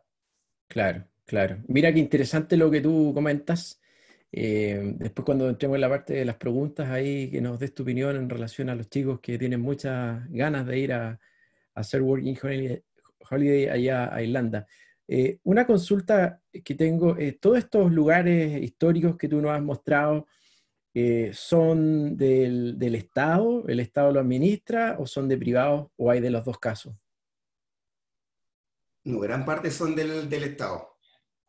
Claro, 0.67 1.05
claro. 1.25 1.57
Mira 1.67 1.91
qué 1.93 1.99
interesante 1.99 2.55
lo 2.55 2.69
que 2.69 2.81
tú 2.81 3.11
comentas. 3.13 3.81
Eh, 4.31 4.93
después 4.97 5.25
cuando 5.25 5.49
entremos 5.49 5.75
en 5.75 5.81
la 5.81 5.89
parte 5.89 6.13
de 6.13 6.25
las 6.25 6.35
preguntas, 6.35 6.87
ahí 6.89 7.31
que 7.31 7.41
nos 7.41 7.59
des 7.59 7.73
tu 7.73 7.83
opinión 7.83 8.15
en 8.15 8.29
relación 8.29 8.69
a 8.69 8.75
los 8.75 8.89
chicos 8.89 9.19
que 9.19 9.39
tienen 9.39 9.61
muchas 9.61 10.29
ganas 10.29 10.67
de 10.67 10.77
ir 10.77 10.93
a, 10.93 11.19
hacer 11.73 12.01
Working 12.01 12.37
Holiday, 13.29 13.67
allá 13.67 14.13
a 14.13 14.21
Irlanda. 14.21 14.67
Eh, 15.11 15.39
una 15.43 15.65
consulta 15.65 16.39
que 16.63 16.75
tengo, 16.75 17.17
todos 17.41 17.57
estos 17.57 17.91
lugares 17.91 18.61
históricos 18.61 19.17
que 19.17 19.27
tú 19.27 19.41
nos 19.41 19.51
has 19.51 19.61
mostrado, 19.63 20.27
eh, 20.93 21.31
¿son 21.33 22.15
del, 22.15 22.77
del, 22.77 22.93
Estado, 22.93 23.67
el 23.67 23.79
Estado 23.79 24.11
lo 24.11 24.19
administra, 24.19 24.97
o 24.99 25.07
son 25.07 25.27
de 25.27 25.37
privados, 25.37 25.87
o 25.97 26.11
hay 26.11 26.19
de 26.19 26.29
los 26.29 26.45
dos 26.45 26.59
casos? 26.59 26.95
No, 29.05 29.19
gran 29.19 29.45
parte 29.45 29.71
son 29.71 29.95
del, 29.95 30.29
del 30.29 30.43
Estado. 30.43 30.97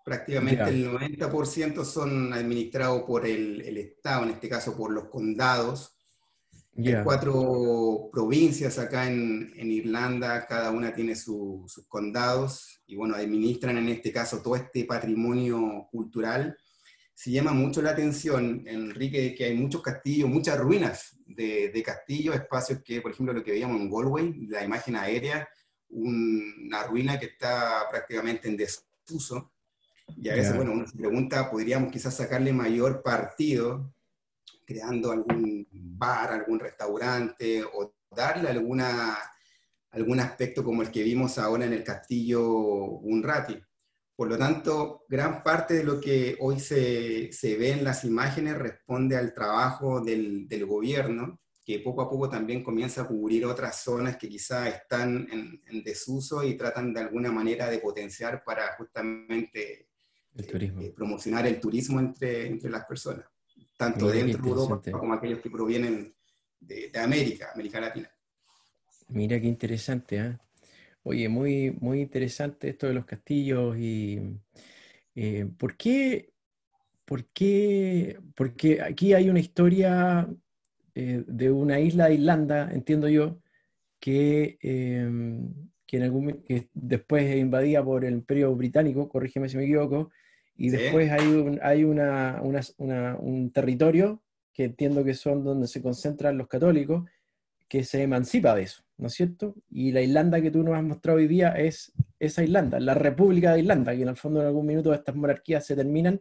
Prácticamente 0.04 0.64
el 0.64 0.90
90% 0.90 1.84
son 1.84 2.32
administrados 2.32 3.02
por 3.02 3.26
el, 3.26 3.60
el, 3.60 3.76
Estado, 3.76 4.24
en 4.24 4.30
este 4.30 4.48
caso 4.48 4.74
por 4.74 4.90
los 4.90 5.08
condados. 5.08 5.98
Hay 6.76 6.94
cuatro 7.04 8.08
provincias 8.12 8.78
acá 8.78 9.06
en, 9.06 9.52
en, 9.56 9.70
Irlanda, 9.70 10.46
cada 10.46 10.70
una 10.70 10.94
tiene 10.94 11.14
sus 11.16 11.84
condados 11.88 12.82
y 12.86 12.96
bueno, 12.96 13.14
administran 13.16 13.76
en 13.76 13.88
este 13.88 14.12
caso 14.12 14.40
todo 14.40 14.56
este 14.56 14.84
patrimonio 14.84 15.88
cultural. 15.90 16.56
Se 17.12 17.30
llama 17.30 17.52
mucho 17.52 17.82
la 17.82 17.90
atención, 17.90 18.62
Enrique, 18.66 19.34
que 19.34 19.44
hay 19.44 19.54
muchos 19.54 19.82
castillos, 19.82 20.30
muchas 20.30 20.58
ruinas 20.58 21.18
de, 21.26 21.70
de 21.70 21.82
castillos, 21.82 22.34
espacios 22.34 22.80
que, 22.82 23.02
por 23.02 23.10
ejemplo, 23.10 23.34
lo 23.34 23.44
que 23.44 23.50
veíamos 23.50 23.78
en 23.78 23.90
Galway, 23.90 24.46
la 24.46 24.64
imagen 24.64 24.96
aérea, 24.96 25.46
una 25.90 26.84
ruina 26.84 27.18
que 27.18 27.26
está 27.26 27.86
prácticamente 27.90 28.48
en 28.48 28.56
desuso. 28.56 29.52
Y 30.16 30.28
a 30.28 30.34
veces, 30.34 30.56
bueno, 30.56 30.72
uno 30.72 30.86
se 30.86 30.96
pregunta, 30.96 31.50
podríamos 31.50 31.92
quizás 31.92 32.16
sacarle 32.16 32.52
mayor 32.52 33.02
partido 33.02 33.92
creando 34.70 35.10
algún 35.10 35.66
bar, 35.72 36.30
algún 36.30 36.60
restaurante 36.60 37.64
o 37.64 37.96
darle 38.08 38.50
alguna, 38.50 39.18
algún 39.90 40.20
aspecto 40.20 40.62
como 40.62 40.82
el 40.82 40.92
que 40.92 41.02
vimos 41.02 41.38
ahora 41.38 41.64
en 41.64 41.72
el 41.72 41.82
castillo 41.82 42.40
Unrati. 43.00 43.60
Por 44.14 44.28
lo 44.28 44.38
tanto, 44.38 45.06
gran 45.08 45.42
parte 45.42 45.74
de 45.74 45.82
lo 45.82 46.00
que 46.00 46.36
hoy 46.38 46.60
se, 46.60 47.32
se 47.32 47.56
ve 47.56 47.72
en 47.72 47.82
las 47.82 48.04
imágenes 48.04 48.58
responde 48.58 49.16
al 49.16 49.34
trabajo 49.34 50.00
del, 50.00 50.46
del, 50.46 50.66
gobierno, 50.66 51.40
que 51.64 51.80
poco 51.80 52.02
a 52.02 52.08
poco 52.08 52.28
también 52.28 52.62
comienza 52.62 53.02
a 53.02 53.08
cubrir 53.08 53.46
otras 53.46 53.82
zonas 53.82 54.18
que 54.18 54.28
quizá 54.28 54.68
están 54.68 55.26
en, 55.32 55.60
en 55.66 55.82
desuso 55.82 56.44
y 56.44 56.56
tratan 56.56 56.94
de 56.94 57.00
alguna 57.00 57.32
manera 57.32 57.68
de 57.68 57.78
potenciar 57.78 58.44
para 58.44 58.76
justamente 58.76 59.88
eh, 60.36 60.92
promocionar 60.94 61.44
el 61.48 61.58
turismo 61.58 61.98
entre, 61.98 62.46
entre 62.46 62.70
las 62.70 62.84
personas 62.84 63.29
tanto 63.80 64.10
dentro 64.10 64.42
de 64.42 64.48
Europa 64.50 64.90
como 64.92 65.14
aquellos 65.14 65.40
que 65.40 65.48
provienen 65.48 66.14
de, 66.60 66.90
América, 66.96 67.50
América 67.54 67.80
Latina. 67.80 68.10
Mira 69.08 69.40
qué 69.40 69.46
interesante, 69.46 70.16
¿eh? 70.18 70.38
Oye, 71.02 71.30
muy, 71.30 71.70
muy 71.80 72.02
interesante 72.02 72.68
esto 72.68 72.88
de 72.88 72.92
los 72.92 73.06
castillos 73.06 73.74
y 73.78 74.38
eh, 75.14 75.48
¿por 75.56 75.78
qué? 75.78 76.34
¿Por 77.06 77.24
qué? 77.28 78.18
Porque 78.34 78.82
aquí 78.82 79.14
hay 79.14 79.30
una 79.30 79.40
historia 79.40 80.28
eh, 80.94 81.24
de 81.26 81.50
una 81.50 81.80
isla 81.80 82.08
de 82.08 82.14
Irlanda, 82.16 82.70
entiendo 82.70 83.08
yo, 83.08 83.40
que, 83.98 84.58
em, 84.60 85.54
que, 85.86 85.96
en 85.96 86.02
algún, 86.02 86.42
que 86.42 86.68
después 86.74 87.24
es 87.24 87.36
invadida 87.36 87.82
por 87.82 88.04
el 88.04 88.12
Imperio 88.12 88.54
Británico, 88.54 89.08
corrígeme 89.08 89.48
si 89.48 89.56
me 89.56 89.64
equivoco, 89.64 90.10
y 90.60 90.68
después 90.68 91.10
hay, 91.10 91.26
un, 91.26 91.58
hay 91.62 91.84
una, 91.84 92.38
un 92.42 93.50
territorio 93.50 94.22
que 94.52 94.64
entiendo 94.64 95.02
que 95.02 95.14
son 95.14 95.42
donde 95.42 95.66
se 95.66 95.80
concentran 95.80 96.36
los 96.36 96.48
católicos, 96.48 97.08
que 97.66 97.82
se 97.82 98.02
emancipa 98.02 98.54
de 98.54 98.64
eso, 98.64 98.82
¿no 98.98 99.06
es 99.06 99.14
cierto? 99.14 99.54
Y 99.70 99.90
la 99.92 100.02
Irlanda 100.02 100.42
que 100.42 100.50
tú 100.50 100.62
nos 100.62 100.76
has 100.76 100.82
mostrado 100.82 101.16
hoy 101.16 101.28
día 101.28 101.52
es 101.52 101.94
esa 102.18 102.42
Irlanda, 102.42 102.78
la 102.78 102.92
República 102.92 103.54
de 103.54 103.60
Irlanda, 103.60 103.96
que 103.96 104.02
en 104.02 104.08
el 104.08 104.16
fondo 104.18 104.42
en 104.42 104.48
algún 104.48 104.66
minuto 104.66 104.92
estas 104.92 105.16
monarquías 105.16 105.64
se 105.64 105.74
terminan 105.74 106.20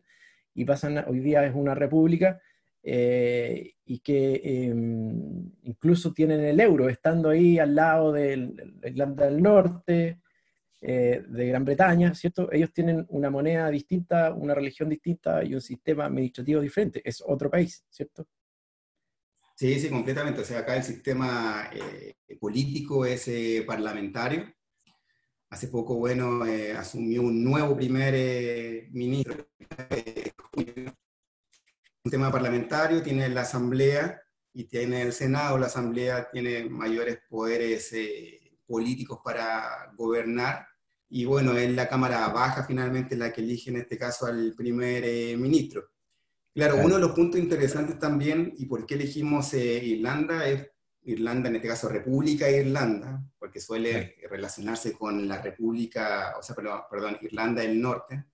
y 0.55 0.63
pasan, 0.63 1.03
hoy 1.05 1.19
día 1.19 1.45
es 1.45 1.53
una 1.53 1.75
república, 1.75 2.39
eh, 2.81 3.73
y 3.83 3.99
que 3.99 4.41
em, 4.41 5.51
incluso 5.63 6.13
tienen 6.13 6.39
el 6.45 6.61
euro, 6.61 6.87
estando 6.87 7.27
ahí 7.27 7.59
al 7.59 7.75
lado 7.75 8.13
de 8.13 8.37
la 8.37 8.87
Irlanda 8.87 9.25
del 9.25 9.43
Norte, 9.43 10.21
eh, 10.81 11.25
de 11.27 11.47
Gran 11.47 11.65
Bretaña, 11.65 12.15
¿cierto? 12.15 12.49
Ellos 12.53 12.71
tienen 12.71 13.05
una 13.09 13.29
moneda 13.29 13.69
distinta, 13.69 14.33
una 14.33 14.55
religión 14.55 14.87
distinta 14.87 15.43
y 15.43 15.53
un 15.53 15.59
sistema 15.59 16.05
administrativo 16.05 16.61
diferente. 16.61 17.01
Es 17.03 17.21
otro 17.25 17.49
país, 17.49 17.83
¿cierto? 17.89 18.25
Sí, 19.55 19.77
sí, 19.77 19.89
completamente. 19.89 20.39
O 20.39 20.45
sea, 20.45 20.59
acá 20.59 20.77
el 20.77 20.83
sistema 20.83 21.69
eh, 21.73 22.15
político 22.39 23.05
es 23.05 23.27
eh, 23.27 23.65
parlamentario. 23.67 24.53
Hace 25.49 25.67
poco, 25.67 25.95
bueno, 25.95 26.43
asumió 26.77 27.23
un 27.23 27.43
nuevo 27.43 27.75
primer 27.75 28.87
ministro. 28.91 29.49
un 32.05 32.11
tema 32.11 32.31
parlamentario, 32.31 33.01
tiene 33.01 33.27
la 33.29 33.41
Asamblea 33.41 34.21
y 34.53 34.65
tiene 34.65 35.01
el 35.01 35.11
Senado. 35.11 35.57
La 35.57 35.65
Asamblea 35.65 36.29
tiene 36.31 36.69
mayores 36.69 37.19
poderes 37.27 37.93
políticos 38.67 39.19
para 39.23 39.91
gobernar 39.97 40.68
y 41.09 41.25
bueno, 41.25 41.57
es 41.57 41.71
la 41.71 41.89
Cámara 41.89 42.27
Baja 42.29 42.63
finalmente 42.63 43.17
la 43.17 43.33
que 43.33 43.41
elige 43.41 43.71
en 43.71 43.77
este 43.77 43.97
caso 43.97 44.27
al 44.27 44.53
primer 44.55 45.03
eh, 45.03 45.35
ministro. 45.35 45.89
Claro, 46.53 46.77
uno 46.83 46.95
de 46.95 47.01
los 47.01 47.11
puntos 47.11 47.39
interesantes 47.39 47.97
también, 47.97 48.53
y 48.57 48.65
por 48.65 48.85
qué 48.85 48.95
elegimos 48.95 49.53
eh, 49.53 49.83
Irlanda, 49.83 50.47
es 50.47 50.67
Irlanda, 51.03 51.49
en 51.49 51.55
este 51.55 51.67
caso 51.67 51.89
República 51.89 52.45
de 52.45 52.61
Irlanda, 52.61 53.23
porque 53.39 53.59
suele 53.59 54.17
relacionarse 54.29 54.93
con 54.93 55.27
la 55.27 55.41
República, 55.41 56.35
o 56.37 56.43
sea, 56.43 56.55
perdón, 56.55 56.81
perdón, 56.89 57.17
Irlanda 57.21 57.61
del 57.61 57.81
Norte, 57.81 58.25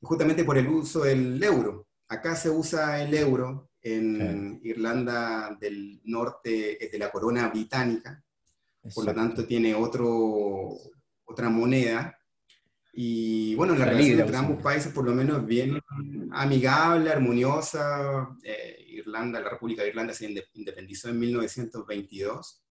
justamente 0.00 0.44
por 0.44 0.58
el 0.58 0.68
uso 0.68 1.04
del 1.04 1.42
euro. 1.42 1.88
Acá 2.08 2.36
se 2.36 2.50
usa 2.50 3.02
el 3.02 3.14
euro, 3.14 3.70
en 3.82 4.60
Irlanda 4.62 5.56
del 5.58 6.00
Norte 6.04 6.84
es 6.84 6.92
de 6.92 6.98
la 6.98 7.10
corona 7.10 7.48
británica, 7.48 8.22
por 8.94 9.06
lo 9.06 9.14
tanto 9.14 9.46
tiene 9.46 9.74
otro, 9.74 10.76
otra 11.24 11.48
moneda, 11.48 12.19
y 12.92 13.54
bueno, 13.54 13.74
la 13.76 13.84
relación 13.84 14.20
entre 14.20 14.36
ambos 14.36 14.62
países 14.62 14.92
por 14.92 15.04
lo 15.04 15.14
menos 15.14 15.46
bien 15.46 15.80
amigable, 16.32 17.10
armoniosa. 17.10 18.36
Eh, 18.42 18.84
Irlanda, 18.88 19.40
la 19.40 19.50
República 19.50 19.82
de 19.82 19.90
Irlanda 19.90 20.12
se 20.12 20.28
independizó 20.54 21.08
en 21.08 21.18
1922. 21.20 22.64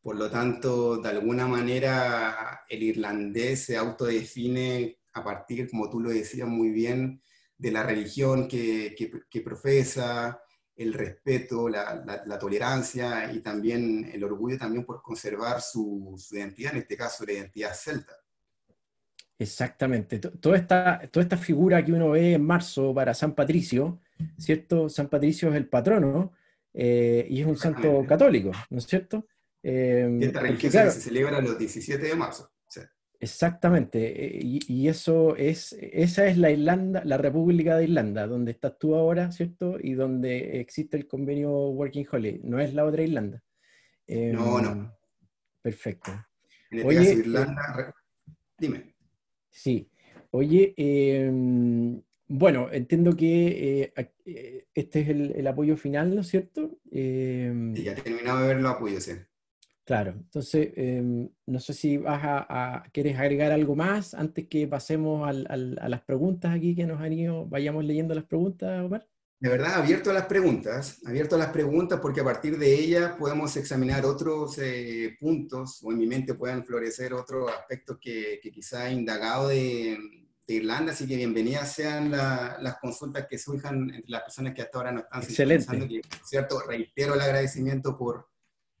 Por 0.00 0.16
lo 0.16 0.30
tanto, 0.30 0.98
de 0.98 1.08
alguna 1.08 1.48
manera, 1.48 2.64
el 2.68 2.82
irlandés 2.84 3.64
se 3.64 3.76
autodefine 3.76 5.00
a 5.14 5.24
partir, 5.24 5.68
como 5.68 5.90
tú 5.90 5.98
lo 5.98 6.10
decías 6.10 6.46
muy 6.46 6.70
bien, 6.70 7.20
de 7.58 7.72
la 7.72 7.82
religión 7.82 8.46
que, 8.46 8.94
que, 9.28 9.40
profesa, 9.40 10.40
el 10.76 10.92
respeto, 10.92 11.68
la, 11.68 12.04
la, 12.24 12.38
tolerancia 12.38 13.32
y 13.32 13.40
también 13.40 14.08
el 14.12 14.22
orgullo 14.22 14.58
también 14.58 14.84
por 14.84 15.02
conservar 15.02 15.60
su, 15.62 16.14
su 16.18 16.36
identidad, 16.36 16.74
en 16.74 16.82
este 16.82 16.96
caso 16.96 17.24
la 17.24 17.32
identidad 17.32 17.74
celta. 17.74 18.14
Exactamente. 19.38 20.18
Toda 20.18 20.56
esta, 20.56 21.02
toda 21.10 21.22
esta 21.24 21.36
figura 21.36 21.84
que 21.84 21.92
uno 21.92 22.10
ve 22.10 22.34
en 22.34 22.44
marzo 22.44 22.94
para 22.94 23.12
San 23.12 23.34
Patricio, 23.34 24.00
¿cierto? 24.38 24.88
San 24.88 25.08
Patricio 25.08 25.50
es 25.50 25.56
el 25.56 25.68
patrono 25.68 26.32
eh, 26.72 27.26
y 27.28 27.40
es 27.40 27.46
un 27.46 27.56
santo 27.56 28.04
católico, 28.06 28.52
¿no 28.70 28.78
es 28.78 28.86
cierto? 28.86 29.26
Eh, 29.62 30.18
esta 30.20 30.40
religión 30.40 30.72
se 30.72 31.00
celebra 31.00 31.40
los 31.40 31.58
17 31.58 32.02
de 32.02 32.14
marzo. 32.14 32.50
Exactamente, 33.18 34.26
eh, 34.26 34.40
y, 34.42 34.88
eso 34.88 35.36
es, 35.36 35.72
esa 35.80 36.26
es 36.26 36.36
la 36.36 36.50
Irlanda, 36.50 37.02
la 37.02 37.16
República 37.16 37.78
de 37.78 37.84
Irlanda, 37.84 38.26
donde 38.26 38.52
estás 38.52 38.78
tú 38.78 38.94
ahora, 38.94 39.32
¿cierto? 39.32 39.78
Y 39.80 39.94
donde 39.94 40.60
existe 40.60 40.98
el 40.98 41.06
convenio 41.06 41.50
Working 41.50 42.06
Holiday, 42.12 42.40
no 42.44 42.60
es 42.60 42.74
la 42.74 42.84
otra 42.84 43.02
Irlanda. 43.02 43.42
no, 44.06 44.60
no. 44.60 44.70
Em, 44.70 44.90
perfecto. 45.62 46.10
En 46.70 46.80
este 46.80 46.94
caso, 46.94 47.10
Irlanda, 47.12 47.94
dime. 48.58 48.95
Sí. 49.56 49.88
Oye, 50.32 50.74
em, 50.76 52.02
bueno, 52.28 52.68
entiendo 52.70 53.16
que 53.16 53.84
eh, 53.84 54.12
eh, 54.26 54.66
este 54.74 55.00
es 55.00 55.08
el, 55.08 55.46
apoyo 55.46 55.78
final, 55.78 56.14
¿no 56.14 56.20
es 56.20 56.28
cierto? 56.28 56.78
Em, 56.90 57.74
sí, 57.74 57.84
ya 57.84 57.92
he 57.92 58.02
terminado 58.02 58.40
de 58.40 58.48
ver 58.48 58.60
los 58.60 58.72
apoyos, 58.72 59.02
sí. 59.02 59.12
Claro, 59.84 60.10
entonces, 60.10 60.72
em, 60.76 61.30
no 61.46 61.58
sé 61.58 61.72
si 61.72 61.96
vas 61.96 62.20
a, 62.22 62.84
quieres 62.92 63.18
agregar 63.18 63.50
algo 63.50 63.74
más 63.74 64.12
antes 64.12 64.46
que 64.46 64.68
pasemos 64.68 65.26
a 65.26 65.56
las 65.56 66.02
preguntas 66.02 66.54
aquí 66.54 66.74
que 66.74 66.86
nos 66.86 67.00
han 67.00 67.14
ido, 67.14 67.46
vayamos 67.46 67.84
leyendo 67.84 68.14
las 68.14 68.24
preguntas, 68.24 68.84
Omar 68.84 69.06
de 69.38 69.50
verdad, 69.50 69.74
abierto 69.74 70.10
a 70.10 70.14
las 70.14 70.26
preguntas, 70.26 70.98
abierto 71.04 71.36
a 71.36 71.38
las 71.38 71.50
preguntas 71.50 72.00
porque 72.00 72.22
a 72.22 72.24
partir 72.24 72.58
de 72.58 72.74
ellas 72.74 73.16
podemos 73.18 73.54
examinar 73.56 74.06
otros 74.06 74.56
eh, 74.58 75.14
puntos 75.20 75.80
o 75.82 75.92
en 75.92 75.98
mi 75.98 76.06
mente 76.06 76.34
puedan 76.34 76.64
florecer 76.64 77.12
otros 77.12 77.50
aspectos 77.50 77.98
que, 78.00 78.40
que 78.42 78.50
quizá 78.50 78.88
he 78.88 78.94
indagado 78.94 79.48
de, 79.48 79.98
Irlanda, 80.48 80.92
así 80.92 81.08
que 81.08 81.16
bienvenidas 81.16 81.72
sean 81.72 82.12
las 82.12 82.78
consultas 82.80 83.26
que 83.28 83.36
surjan 83.36 83.90
entre 83.90 84.04
las 84.06 84.22
personas 84.22 84.54
que 84.54 84.62
hasta 84.62 84.78
ahora 84.78 84.92
no 84.92 85.00
están 85.00 85.22
Excelente. 85.24 85.88
Que, 85.88 86.00
cierto, 86.24 86.60
reitero 86.60 87.14
el 87.14 87.20
agradecimiento 87.20 87.98
por 87.98 88.28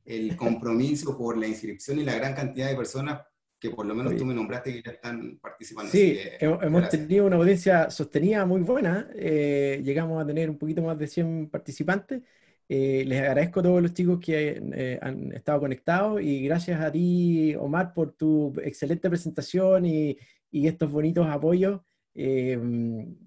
el 0.04 0.36
compromiso, 0.36 1.18
por 1.18 1.36
la 1.36 1.48
inscripción 1.48 1.98
y 1.98 2.04
la 2.04 2.14
gran 2.14 2.36
cantidad 2.36 2.68
de 2.68 2.76
personas 2.76 3.20
que 3.68 3.74
por 3.76 3.86
lo 3.86 3.94
menos 3.94 4.16
tú 4.16 4.24
me 4.24 4.34
nombraste 4.34 4.72
que 4.72 4.82
ya 4.82 4.92
están 4.92 5.38
participando. 5.38 5.90
Sí, 5.90 6.18
hemos, 6.40 6.88
tenido 6.88 7.26
una 7.26 7.36
audiencia 7.36 7.90
sostenida 7.90 8.44
muy 8.46 8.62
buena. 8.62 9.08
Eh, 9.14 9.80
llegamos 9.84 10.22
a 10.22 10.26
tener 10.26 10.50
un 10.50 10.58
poquito 10.58 10.82
más 10.82 10.98
de 10.98 11.06
100 11.06 11.50
participantes. 11.50 12.22
Eh, 12.68 13.04
les 13.06 13.20
agradezco 13.20 13.60
a 13.60 13.62
todos 13.62 13.82
los 13.82 13.94
chicos 13.94 14.18
que 14.20 14.60
eh, 14.74 14.98
han 15.00 15.32
estado 15.32 15.60
conectados 15.60 16.20
y 16.20 16.44
gracias 16.44 16.80
a 16.80 16.90
ti, 16.90 17.54
Omar, 17.54 17.94
por 17.94 18.12
tu 18.12 18.52
excelente 18.62 19.08
presentación 19.08 19.86
y, 19.86 20.18
y 20.50 20.66
estos 20.66 20.90
bonitos 20.90 21.26
apoyos 21.28 21.80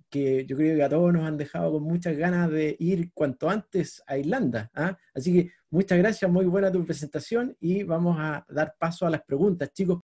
que 0.10 0.46
yo 0.48 0.58
creo 0.58 0.78
que 0.78 0.84
a 0.84 0.90
todos 0.90 1.14
nos 1.14 1.24
han 1.24 1.38
dejado 1.38 1.74
con 1.74 1.84
muchas 1.84 2.18
ganas 2.18 2.50
de 2.50 2.76
ir 2.80 3.12
cuanto 3.14 3.50
antes 3.50 4.02
a 4.08 4.18
Irlanda. 4.18 4.72
¿ah? 4.74 4.98
Así 5.14 5.34
que 5.34 5.52
muchas 5.72 5.98
gracias, 5.98 6.30
muy 6.30 6.46
buena 6.46 6.72
tu 6.72 6.86
presentación 6.86 7.56
y 7.60 7.84
vamos 7.84 8.18
a 8.20 8.46
dar 8.50 8.76
paso 8.78 9.06
a 9.06 9.10
las 9.10 9.22
preguntas, 9.22 9.72
chicos. 9.74 10.02